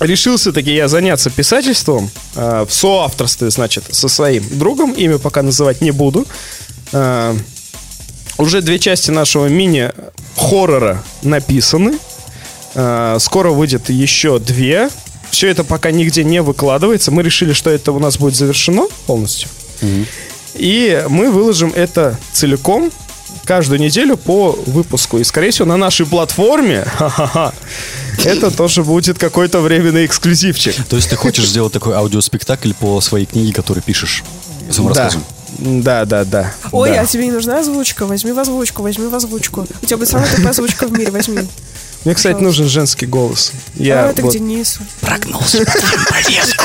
Решился 0.00 0.52
таки 0.52 0.74
я 0.74 0.88
заняться 0.88 1.28
писательством 1.28 2.10
э, 2.34 2.64
в 2.66 2.72
соавторстве, 2.72 3.50
значит, 3.50 3.84
со 3.90 4.08
своим 4.08 4.44
другом. 4.58 4.92
Имя 4.92 5.18
пока 5.18 5.42
называть 5.42 5.82
не 5.82 5.90
буду. 5.90 6.26
Э, 6.92 7.36
уже 8.38 8.62
две 8.62 8.78
части 8.78 9.10
нашего 9.10 9.46
мини-хоррора 9.46 11.02
написаны. 11.22 11.98
Э, 12.74 13.18
Скоро 13.20 13.50
выйдет 13.50 13.90
еще 13.90 14.38
две. 14.38 14.88
Все 15.30 15.48
это 15.48 15.62
пока 15.64 15.90
нигде 15.90 16.24
не 16.24 16.40
выкладывается. 16.40 17.10
Мы 17.10 17.22
решили, 17.22 17.52
что 17.52 17.70
это 17.70 17.92
у 17.92 17.98
нас 17.98 18.16
будет 18.18 18.34
завершено 18.34 18.86
полностью. 19.06 19.48
И 20.54 21.04
мы 21.08 21.30
выложим 21.30 21.72
это 21.74 22.18
целиком 22.32 22.90
каждую 23.44 23.80
неделю 23.80 24.16
по 24.16 24.52
выпуску. 24.66 25.18
И, 25.18 25.24
скорее 25.24 25.50
всего, 25.50 25.66
на 25.66 25.76
нашей 25.76 26.06
платформе 26.06 26.86
это 28.24 28.50
тоже 28.50 28.82
будет 28.82 29.18
какой-то 29.18 29.60
временный 29.60 30.06
эксклюзивчик. 30.06 30.74
То 30.88 30.96
есть 30.96 31.10
ты 31.10 31.16
хочешь 31.16 31.46
сделать 31.46 31.72
такой 31.72 31.94
аудиоспектакль 31.94 32.72
по 32.72 33.00
своей 33.00 33.26
книге, 33.26 33.52
которую 33.52 33.82
пишешь? 33.82 34.24
Да. 35.14 35.20
Да, 35.58 36.04
да, 36.04 36.24
да. 36.24 36.52
Ой, 36.72 36.90
да. 36.90 37.00
а 37.00 37.06
тебе 37.06 37.26
не 37.26 37.32
нужна 37.32 37.60
озвучка? 37.60 38.06
Возьми 38.06 38.32
в 38.32 38.38
озвучку, 38.38 38.82
возьми 38.82 39.06
в 39.06 39.14
озвучку. 39.14 39.66
У 39.82 39.86
тебя 39.86 39.96
будет 39.96 40.08
самая 40.08 40.28
тупая 40.30 40.50
озвучка 40.50 40.86
в 40.86 40.92
мире, 40.92 41.10
возьми. 41.10 41.48
Мне, 42.04 42.14
кстати, 42.14 42.40
нужен 42.40 42.68
женский 42.68 43.06
голос. 43.06 43.52
Я 43.74 44.06
а, 44.06 44.10
это 44.10 44.22
вот- 44.22 44.30
к 44.30 44.32
Денису. 44.38 44.80
Прогнулся 45.00 45.64
повестку. 46.08 46.64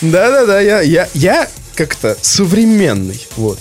Да-да-да, 0.00 0.60
я, 0.60 0.80
я, 0.80 1.08
я 1.14 1.48
как-то 1.74 2.16
современный. 2.20 3.26
Вот. 3.36 3.58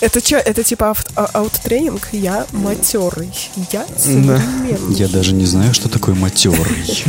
Это 0.00 0.20
что, 0.24 0.36
это 0.36 0.62
типа 0.64 0.84
авт- 0.94 1.10
а- 1.16 1.30
аутотренинг? 1.32 2.08
Я 2.12 2.46
матерый. 2.52 3.30
Я 3.72 3.86
современный. 3.96 4.94
Я 4.94 5.08
даже 5.08 5.32
не 5.32 5.46
знаю, 5.46 5.72
что 5.74 5.88
такое 5.88 6.14
матерый. 6.14 7.04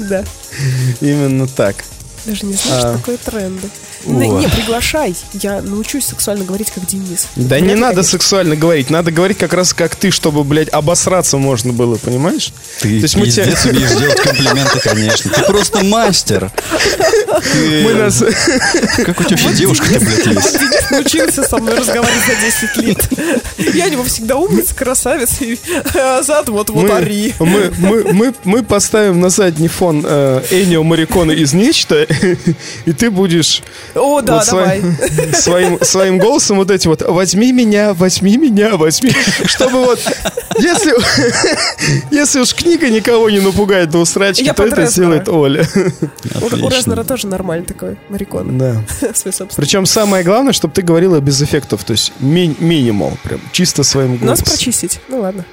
Да. 0.00 0.24
Именно 1.00 1.46
так. 1.46 1.84
Даже 2.28 2.44
не 2.44 2.52
знаю, 2.52 2.76
А. 2.76 2.88
что 2.90 2.98
такое 2.98 3.16
тренды. 3.16 3.70
О. 4.06 4.10
Не, 4.10 4.28
не, 4.28 4.48
приглашай. 4.48 5.14
Я 5.34 5.60
научусь 5.62 6.06
сексуально 6.06 6.44
говорить, 6.44 6.70
как 6.70 6.86
Денис. 6.86 7.26
Да 7.36 7.56
Вряд 7.56 7.68
не 7.68 7.74
надо 7.74 7.94
конечно. 7.96 8.10
сексуально 8.12 8.56
говорить, 8.56 8.90
надо 8.90 9.10
говорить 9.10 9.38
как 9.38 9.52
раз 9.52 9.72
как 9.72 9.96
ты, 9.96 10.10
чтобы, 10.10 10.44
блядь, 10.44 10.68
обосраться 10.68 11.36
можно 11.36 11.72
было, 11.72 11.96
понимаешь? 11.96 12.52
Ты 12.80 12.88
То 12.98 13.02
есть 13.02 13.16
мы 13.16 13.24
пиздец 13.24 13.64
умеешь 13.64 13.90
делать 13.90 14.20
комплименты, 14.20 14.80
конечно. 14.80 15.30
Ты 15.30 15.42
просто 15.44 15.84
мастер. 15.84 16.50
Ты- 17.52 17.82
Мы 17.82 17.94
нас... 17.94 18.18
Как 18.18 19.20
у 19.20 19.24
тебя 19.24 19.36
вообще 19.36 19.52
девушка-то, 19.54 20.00
блядь, 20.00 20.26
есть? 20.26 20.58
Денис 20.58 20.90
научился 20.90 21.42
со 21.42 21.58
мной 21.58 21.74
разговаривать 21.74 22.24
за 22.26 22.34
10 22.76 22.76
лет. 22.86 23.74
Я 23.74 23.88
него 23.88 24.04
всегда 24.04 24.36
умница, 24.36 24.74
красавец, 24.74 25.40
и 25.40 25.58
Азат 25.94 26.48
вот 26.48 26.70
вот 26.70 26.84
Мы, 26.84 26.90
ори. 26.90 27.34
мы, 27.38 27.72
мы, 27.78 28.12
мы, 28.12 28.34
мы 28.44 28.62
поставим 28.62 29.20
на 29.20 29.28
задний 29.30 29.68
фон 29.68 30.04
э, 30.06 30.42
Энио 30.50 30.82
Марикона 30.82 31.32
из 31.32 31.52
Нечто, 31.52 32.02
и 32.84 32.92
ты 32.92 33.10
будешь 33.10 33.62
О, 33.94 34.20
да, 34.20 34.36
вот 34.36 34.46
давай. 34.46 34.80
своим, 34.80 34.96
своим, 35.34 35.78
своим 35.84 36.18
голосом 36.18 36.56
вот 36.58 36.70
эти 36.70 36.86
вот 36.88 37.02
«возьми 37.02 37.52
меня, 37.52 37.94
возьми 37.94 38.36
меня, 38.36 38.76
возьми», 38.76 39.12
чтобы 39.46 39.84
вот, 39.84 40.00
если, 40.58 40.94
если 42.10 42.40
уж 42.40 42.54
книга 42.54 42.88
никого 42.90 43.30
не 43.30 43.40
напугает 43.40 43.90
до 43.90 43.98
усрачки, 43.98 44.44
Я 44.44 44.54
то 44.54 44.64
это 44.64 44.76
Резнера. 44.82 44.90
сделает 44.90 45.28
Оля. 45.28 45.66
У, 46.40 46.44
у 46.44 46.46
Отлично. 46.46 46.68
Резнера 46.68 47.04
тоже 47.04 47.26
нормальный 47.26 47.66
такой 47.66 47.98
марикон. 48.08 48.58
Да. 48.58 48.82
Свой. 49.14 49.32
Причем 49.56 49.86
самое 49.86 50.24
главное, 50.24 50.52
чтобы 50.52 50.74
ты 50.74 50.82
говорила 50.82 51.20
без 51.20 51.40
эффектов, 51.42 51.84
то 51.84 51.92
есть 51.92 52.12
ми- 52.20 52.56
минимал, 52.58 53.12
прям 53.22 53.40
чисто 53.52 53.82
своим 53.82 54.12
Нас 54.12 54.20
голосом. 54.40 54.44
прочистить. 54.46 55.00
Ну 55.08 55.20
ладно. 55.20 55.44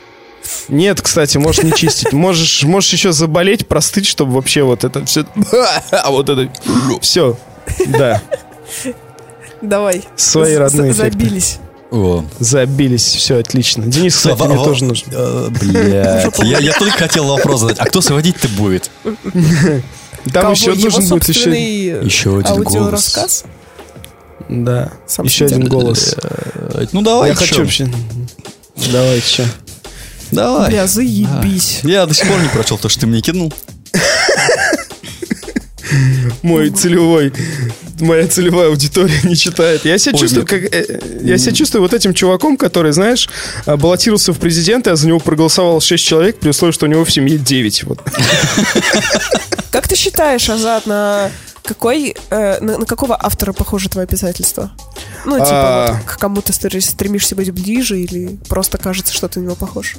Нет, 0.69 1.01
кстати, 1.01 1.37
можешь 1.39 1.63
не 1.63 1.73
чистить. 1.73 2.13
Можешь, 2.13 2.63
можешь 2.63 2.93
еще 2.93 3.11
заболеть, 3.11 3.67
простыть, 3.67 4.05
чтобы 4.05 4.33
вообще 4.33 4.61
вот 4.61 4.83
это 4.83 5.03
все... 5.05 5.25
А 5.91 6.11
вот 6.11 6.29
это... 6.29 6.51
Все. 7.01 7.35
Да. 7.87 8.21
Давай. 9.61 10.03
Свои 10.15 10.55
родные. 10.55 10.93
Забились. 10.93 11.59
О, 11.91 12.25
Забились, 12.39 13.03
все 13.05 13.39
отлично. 13.39 13.85
Денис, 13.85 14.15
кстати, 14.15 14.41
мне 14.41 14.55
тоже 14.55 14.83
нужен. 14.85 15.07
э, 15.11 15.47
Блядь, 15.49 16.37
я, 16.43 16.59
я 16.59 16.73
только 16.73 16.97
хотел 16.97 17.25
вопрос 17.27 17.61
задать. 17.61 17.77
А 17.79 17.85
кто 17.85 18.01
сводить-то 18.01 18.49
будет? 18.49 18.89
Там 20.33 20.51
еще 20.51 20.73
нужен 20.73 21.07
будет 21.07 21.29
еще... 21.29 21.51
Еще 22.01 22.37
один 22.39 22.51
аудиорассказ? 22.51 23.45
Да, 24.49 24.91
еще 25.23 25.45
один 25.45 25.67
голос. 25.67 26.15
Ну 26.91 27.01
давай, 27.01 27.29
Я 27.29 27.35
хочу 27.35 27.59
вообще... 27.61 27.87
Давай, 28.91 29.21
че? 29.21 29.45
Давай. 30.31 30.69
Бля, 30.71 30.87
заебись. 30.87 31.79
Я 31.83 32.05
до 32.05 32.13
сих 32.13 32.27
пор 32.27 32.39
не 32.41 32.49
прочел 32.49 32.77
то, 32.77 32.89
что 32.89 33.01
ты 33.01 33.07
мне 33.07 33.21
кинул. 33.21 33.53
Мой 36.41 36.69
целевой... 36.69 37.33
Моя 38.01 38.27
целевая 38.27 38.67
аудитория 38.67 39.17
не 39.23 39.35
читает. 39.37 39.85
Я 39.85 39.97
себя 39.97 40.13
Ой, 40.15 40.19
чувствую, 40.19 40.45
нет. 40.45 40.49
как... 40.49 40.73
э, 40.73 40.99
Я 41.23 41.37
себя 41.37 41.53
чувствую 41.53 41.81
вот 41.81 41.93
этим 41.93 42.13
чуваком, 42.13 42.57
который, 42.57 42.91
знаешь, 42.91 43.29
э, 43.65 43.75
баллотировался 43.77 44.33
в 44.33 44.37
президенты, 44.39 44.89
а 44.89 44.95
за 44.97 45.07
него 45.07 45.19
проголосовало 45.19 45.79
6 45.79 46.03
человек, 46.03 46.37
при 46.39 46.49
условии, 46.49 46.73
что 46.73 46.87
у 46.87 46.89
него 46.89 47.05
в 47.05 47.11
семье 47.11 47.37
9. 47.37 47.83
Вот. 47.85 47.99
Как 49.71 49.87
ты 49.87 49.95
считаешь, 49.95 50.49
Азат, 50.49 50.85
на 50.87 51.29
какой, 51.63 52.15
э, 52.29 52.59
на, 52.59 52.77
на 52.79 52.85
какого 52.85 53.17
автора 53.19 53.51
похоже 53.53 53.89
твое 53.89 54.07
писательство? 54.07 54.71
Ну, 55.25 55.33
типа, 55.35 55.47
А. 55.51 55.93
вот, 55.93 56.03
к 56.05 56.17
кому 56.19 56.41
ты 56.41 56.53
стр- 56.53 56.79
стремишься 56.81 57.35
быть 57.35 57.49
ближе 57.51 57.99
или 57.99 58.37
просто 58.47 58.77
кажется, 58.77 59.13
что 59.13 59.27
ты 59.27 59.39
на 59.39 59.45
него 59.45 59.55
похож? 59.55 59.95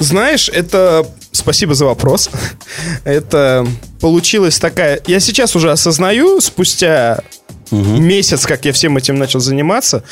Знаешь, 0.00 0.48
это... 0.48 1.06
Спасибо 1.32 1.74
за 1.74 1.84
вопрос. 1.84 2.28
Это 3.04 3.64
получилась 4.00 4.58
такая... 4.58 5.00
Я 5.06 5.20
сейчас 5.20 5.54
уже 5.54 5.70
осознаю, 5.70 6.40
спустя 6.40 7.22
месяц, 7.70 8.46
как 8.46 8.64
я 8.64 8.72
всем 8.72 8.96
этим 8.96 9.16
начал 9.16 9.38
заниматься, 9.38 10.02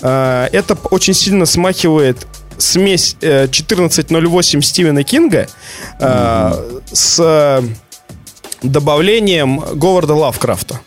э, 0.00 0.48
это 0.50 0.76
очень 0.90 1.14
сильно 1.14 1.46
смахивает 1.46 2.26
смесь 2.58 3.16
э, 3.20 3.44
1408 3.44 4.62
Стивена 4.62 5.02
Кинга 5.04 5.46
э, 6.00 6.80
с 6.92 7.20
э, 7.20 7.62
добавлением 8.62 9.60
Говарда 9.74 10.14
Лавкрафта. 10.14 10.80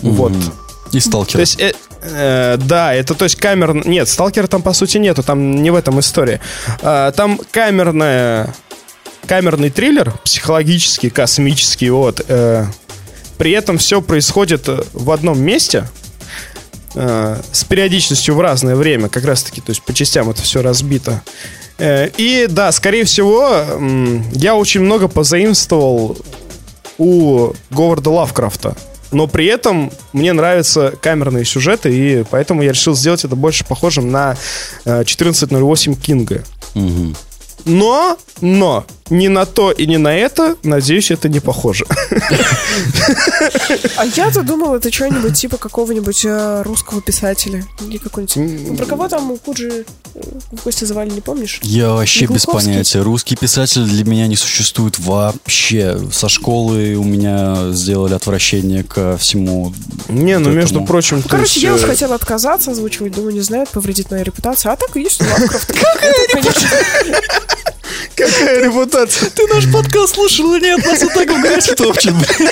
Вот. 0.00 0.32
И 0.92 1.00
сталкер. 1.00 1.34
То 1.34 1.40
есть, 1.40 1.58
э, 2.02 2.54
э, 2.54 2.56
да, 2.58 2.94
это 2.94 3.14
то 3.14 3.24
есть 3.24 3.36
камер... 3.36 3.86
Нет, 3.86 4.08
сталкера 4.08 4.46
там 4.46 4.62
по 4.62 4.72
сути 4.72 4.98
нету, 4.98 5.22
там 5.22 5.62
не 5.62 5.70
в 5.70 5.74
этом 5.74 6.00
история. 6.00 6.40
А, 6.82 7.12
там 7.12 7.40
камерная... 7.50 8.54
Камерный 9.26 9.70
триллер, 9.70 10.12
психологический, 10.24 11.08
космический, 11.08 11.90
вот. 11.90 12.24
э, 12.26 12.66
при 13.42 13.50
этом 13.50 13.76
все 13.76 14.00
происходит 14.00 14.68
э, 14.68 14.84
в 14.92 15.10
одном 15.10 15.40
месте, 15.40 15.88
э, 16.94 17.40
с 17.50 17.64
периодичностью 17.64 18.36
в 18.36 18.40
разное 18.40 18.76
время, 18.76 19.08
как 19.08 19.24
раз 19.24 19.42
таки, 19.42 19.60
то 19.60 19.70
есть 19.70 19.82
по 19.82 19.92
частям 19.92 20.30
это 20.30 20.42
все 20.42 20.62
разбито. 20.62 21.22
Э, 21.78 22.08
и 22.16 22.46
да, 22.48 22.70
скорее 22.70 23.04
всего, 23.04 23.64
я 24.30 24.54
очень 24.54 24.82
много 24.82 25.08
позаимствовал 25.08 26.16
у 26.98 27.52
Говарда 27.70 28.10
Лавкрафта. 28.10 28.76
Но 29.12 29.26
при 29.26 29.46
этом 29.46 29.92
мне 30.12 30.32
нравятся 30.32 30.94
камерные 31.00 31.44
сюжеты, 31.44 31.92
и 31.94 32.24
поэтому 32.30 32.62
я 32.62 32.72
решил 32.72 32.94
сделать 32.94 33.24
это 33.24 33.36
больше 33.36 33.64
похожим 33.64 34.10
на 34.10 34.36
э, 34.84 35.00
1408 35.00 35.94
Кинга. 35.94 36.42
Мгм. 36.74 37.14
Но, 37.64 38.18
но, 38.40 38.84
ни 39.12 39.28
на 39.28 39.44
то 39.44 39.70
и 39.70 39.86
ни 39.86 39.96
на 39.96 40.14
это, 40.14 40.56
надеюсь, 40.62 41.10
это 41.10 41.28
не 41.28 41.40
похоже. 41.40 41.84
А 43.96 44.04
я-то 44.16 44.42
думал, 44.42 44.74
это 44.74 44.90
что-нибудь 44.92 45.34
типа 45.34 45.58
какого-нибудь 45.58 46.24
э, 46.24 46.62
русского 46.62 47.02
писателя. 47.02 47.64
Или 47.86 47.98
какой-нибудь... 47.98 48.36
Ну, 48.70 48.76
про 48.76 48.86
кого 48.86 49.08
там 49.08 49.36
Куджи 49.38 49.84
э, 50.14 50.20
в 50.50 50.64
гости 50.64 50.84
звали, 50.84 51.10
не 51.10 51.20
помнишь? 51.20 51.60
Я 51.62 51.90
вообще 51.90 52.26
без 52.26 52.46
понятия. 52.46 53.00
Русский 53.00 53.36
писатель 53.36 53.84
для 53.84 54.04
меня 54.04 54.26
не 54.26 54.36
существует 54.36 54.98
вообще. 54.98 55.98
Со 56.10 56.28
школы 56.28 56.94
у 56.94 57.04
меня 57.04 57.72
сделали 57.72 58.14
отвращение 58.14 58.82
ко 58.82 59.16
всему. 59.18 59.74
Не, 60.08 60.38
ну, 60.38 60.50
между 60.50 60.82
прочим, 60.84 61.18
Ну, 61.18 61.28
короче, 61.28 61.60
я 61.60 61.74
уж 61.74 61.82
э, 61.82 61.86
хотела 61.86 62.14
отказаться 62.14 62.70
озвучивать, 62.70 63.12
думаю, 63.12 63.34
не 63.34 63.40
знаю, 63.40 63.64
это 63.64 63.72
повредит 63.72 64.10
моей 64.10 64.24
репутации. 64.24 64.70
А 64.70 64.76
так 64.76 64.96
и 64.96 65.00
есть 65.00 65.20
Лавкрафт. 65.20 65.70
Это, 66.02 66.32
конечно, 66.32 66.68
Какая 68.16 68.64
репутация? 68.64 69.30
Ты 69.30 69.46
наш 69.48 69.70
подкаст 69.72 70.14
слушал, 70.14 70.54
и 70.54 70.60
нет, 70.60 70.84
нас 70.84 71.02
и 71.02 71.06
так 71.06 71.28
в 71.28 71.40
грязь 71.42 71.66
топчет, 71.76 72.14
блин. 72.14 72.50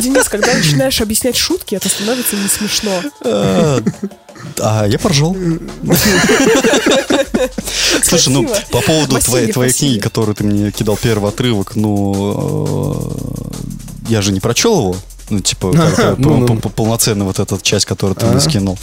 Денис, 0.00 0.28
когда 0.28 0.54
начинаешь 0.54 1.00
объяснять 1.00 1.36
шутки, 1.36 1.74
это 1.74 1.88
становится 1.88 2.36
не 2.36 2.48
смешно. 2.48 3.02
А, 3.24 3.82
А, 4.58 4.86
я 4.86 4.98
поржал. 4.98 5.36
Слушай, 8.02 8.32
ну, 8.32 8.48
по 8.70 8.80
поводу 8.80 9.18
твоей, 9.20 9.72
книги, 9.72 9.98
которую 9.98 10.34
ты 10.34 10.44
мне 10.44 10.70
кидал 10.70 10.98
первый 11.00 11.30
отрывок, 11.30 11.76
ну, 11.76 13.14
э, 14.06 14.10
я 14.10 14.22
же 14.22 14.32
не 14.32 14.40
прочел 14.40 14.80
его. 14.80 14.96
Ну, 15.30 15.40
типа, 15.40 15.72
как 15.96 16.18
Ну, 16.18 16.36
ну, 16.38 16.46
по- 16.46 16.54
ну. 16.54 16.60
по- 16.60 16.68
полноценно 16.68 17.24
вот 17.24 17.38
эта 17.38 17.58
часть, 17.62 17.86
которую 17.86 18.16
ты 18.16 18.26
А. 18.26 18.30
мне 18.30 18.40
скинул. 18.40 18.78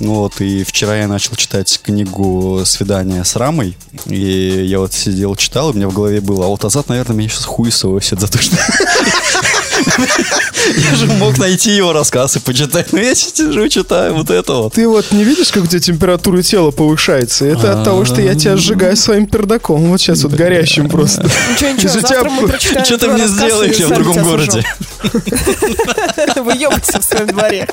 Ну 0.00 0.14
Вот, 0.14 0.40
и 0.40 0.64
вчера 0.64 0.96
я 0.96 1.08
начал 1.08 1.34
читать 1.36 1.80
книгу 1.82 2.62
«Свидание 2.64 3.24
с 3.24 3.36
Рамой», 3.36 3.76
и 4.06 4.64
я 4.66 4.78
вот 4.78 4.92
сидел, 4.94 5.34
читал, 5.36 5.70
и 5.70 5.72
у 5.72 5.76
меня 5.76 5.88
в 5.88 5.92
голове 5.94 6.20
было, 6.20 6.46
а 6.46 6.48
вот 6.48 6.64
Азат, 6.64 6.88
наверное, 6.88 7.16
меня 7.16 7.28
сейчас 7.28 7.44
хуй 7.44 7.70
совысит 7.72 8.20
за 8.20 8.28
то, 8.28 8.38
что... 8.40 8.56
Я 10.76 10.94
же 10.96 11.06
мог 11.06 11.38
найти 11.38 11.70
его 11.70 11.92
рассказ 11.92 12.36
и 12.36 12.40
почитать, 12.40 12.92
но 12.92 13.00
я 13.00 13.14
сижу, 13.14 13.68
читаю 13.68 14.14
вот 14.14 14.30
это 14.30 14.54
вот. 14.54 14.74
Ты 14.74 14.88
вот 14.88 15.10
не 15.12 15.24
видишь, 15.24 15.50
как 15.50 15.64
у 15.64 15.66
тебя 15.66 15.80
температура 15.80 16.42
тела 16.42 16.70
повышается? 16.70 17.44
Это 17.44 17.78
от 17.78 17.84
того, 17.84 18.04
что 18.04 18.20
я 18.20 18.34
тебя 18.34 18.56
сжигаю 18.56 18.96
своим 18.96 19.26
пердаком. 19.26 19.88
Вот 19.90 20.00
сейчас 20.00 20.22
вот 20.24 20.32
горящим 20.32 20.88
просто. 20.88 21.28
Ничего, 21.52 21.70
ничего, 21.70 22.84
Что 22.84 22.98
ты 22.98 23.08
мне 23.08 23.26
сделаешь, 23.26 23.76
я 23.76 23.88
в 23.88 23.94
другом 23.94 24.22
городе? 24.22 24.64
Выебайся 26.36 27.00
в 27.00 27.04
своем 27.04 27.26
дворе. 27.28 27.68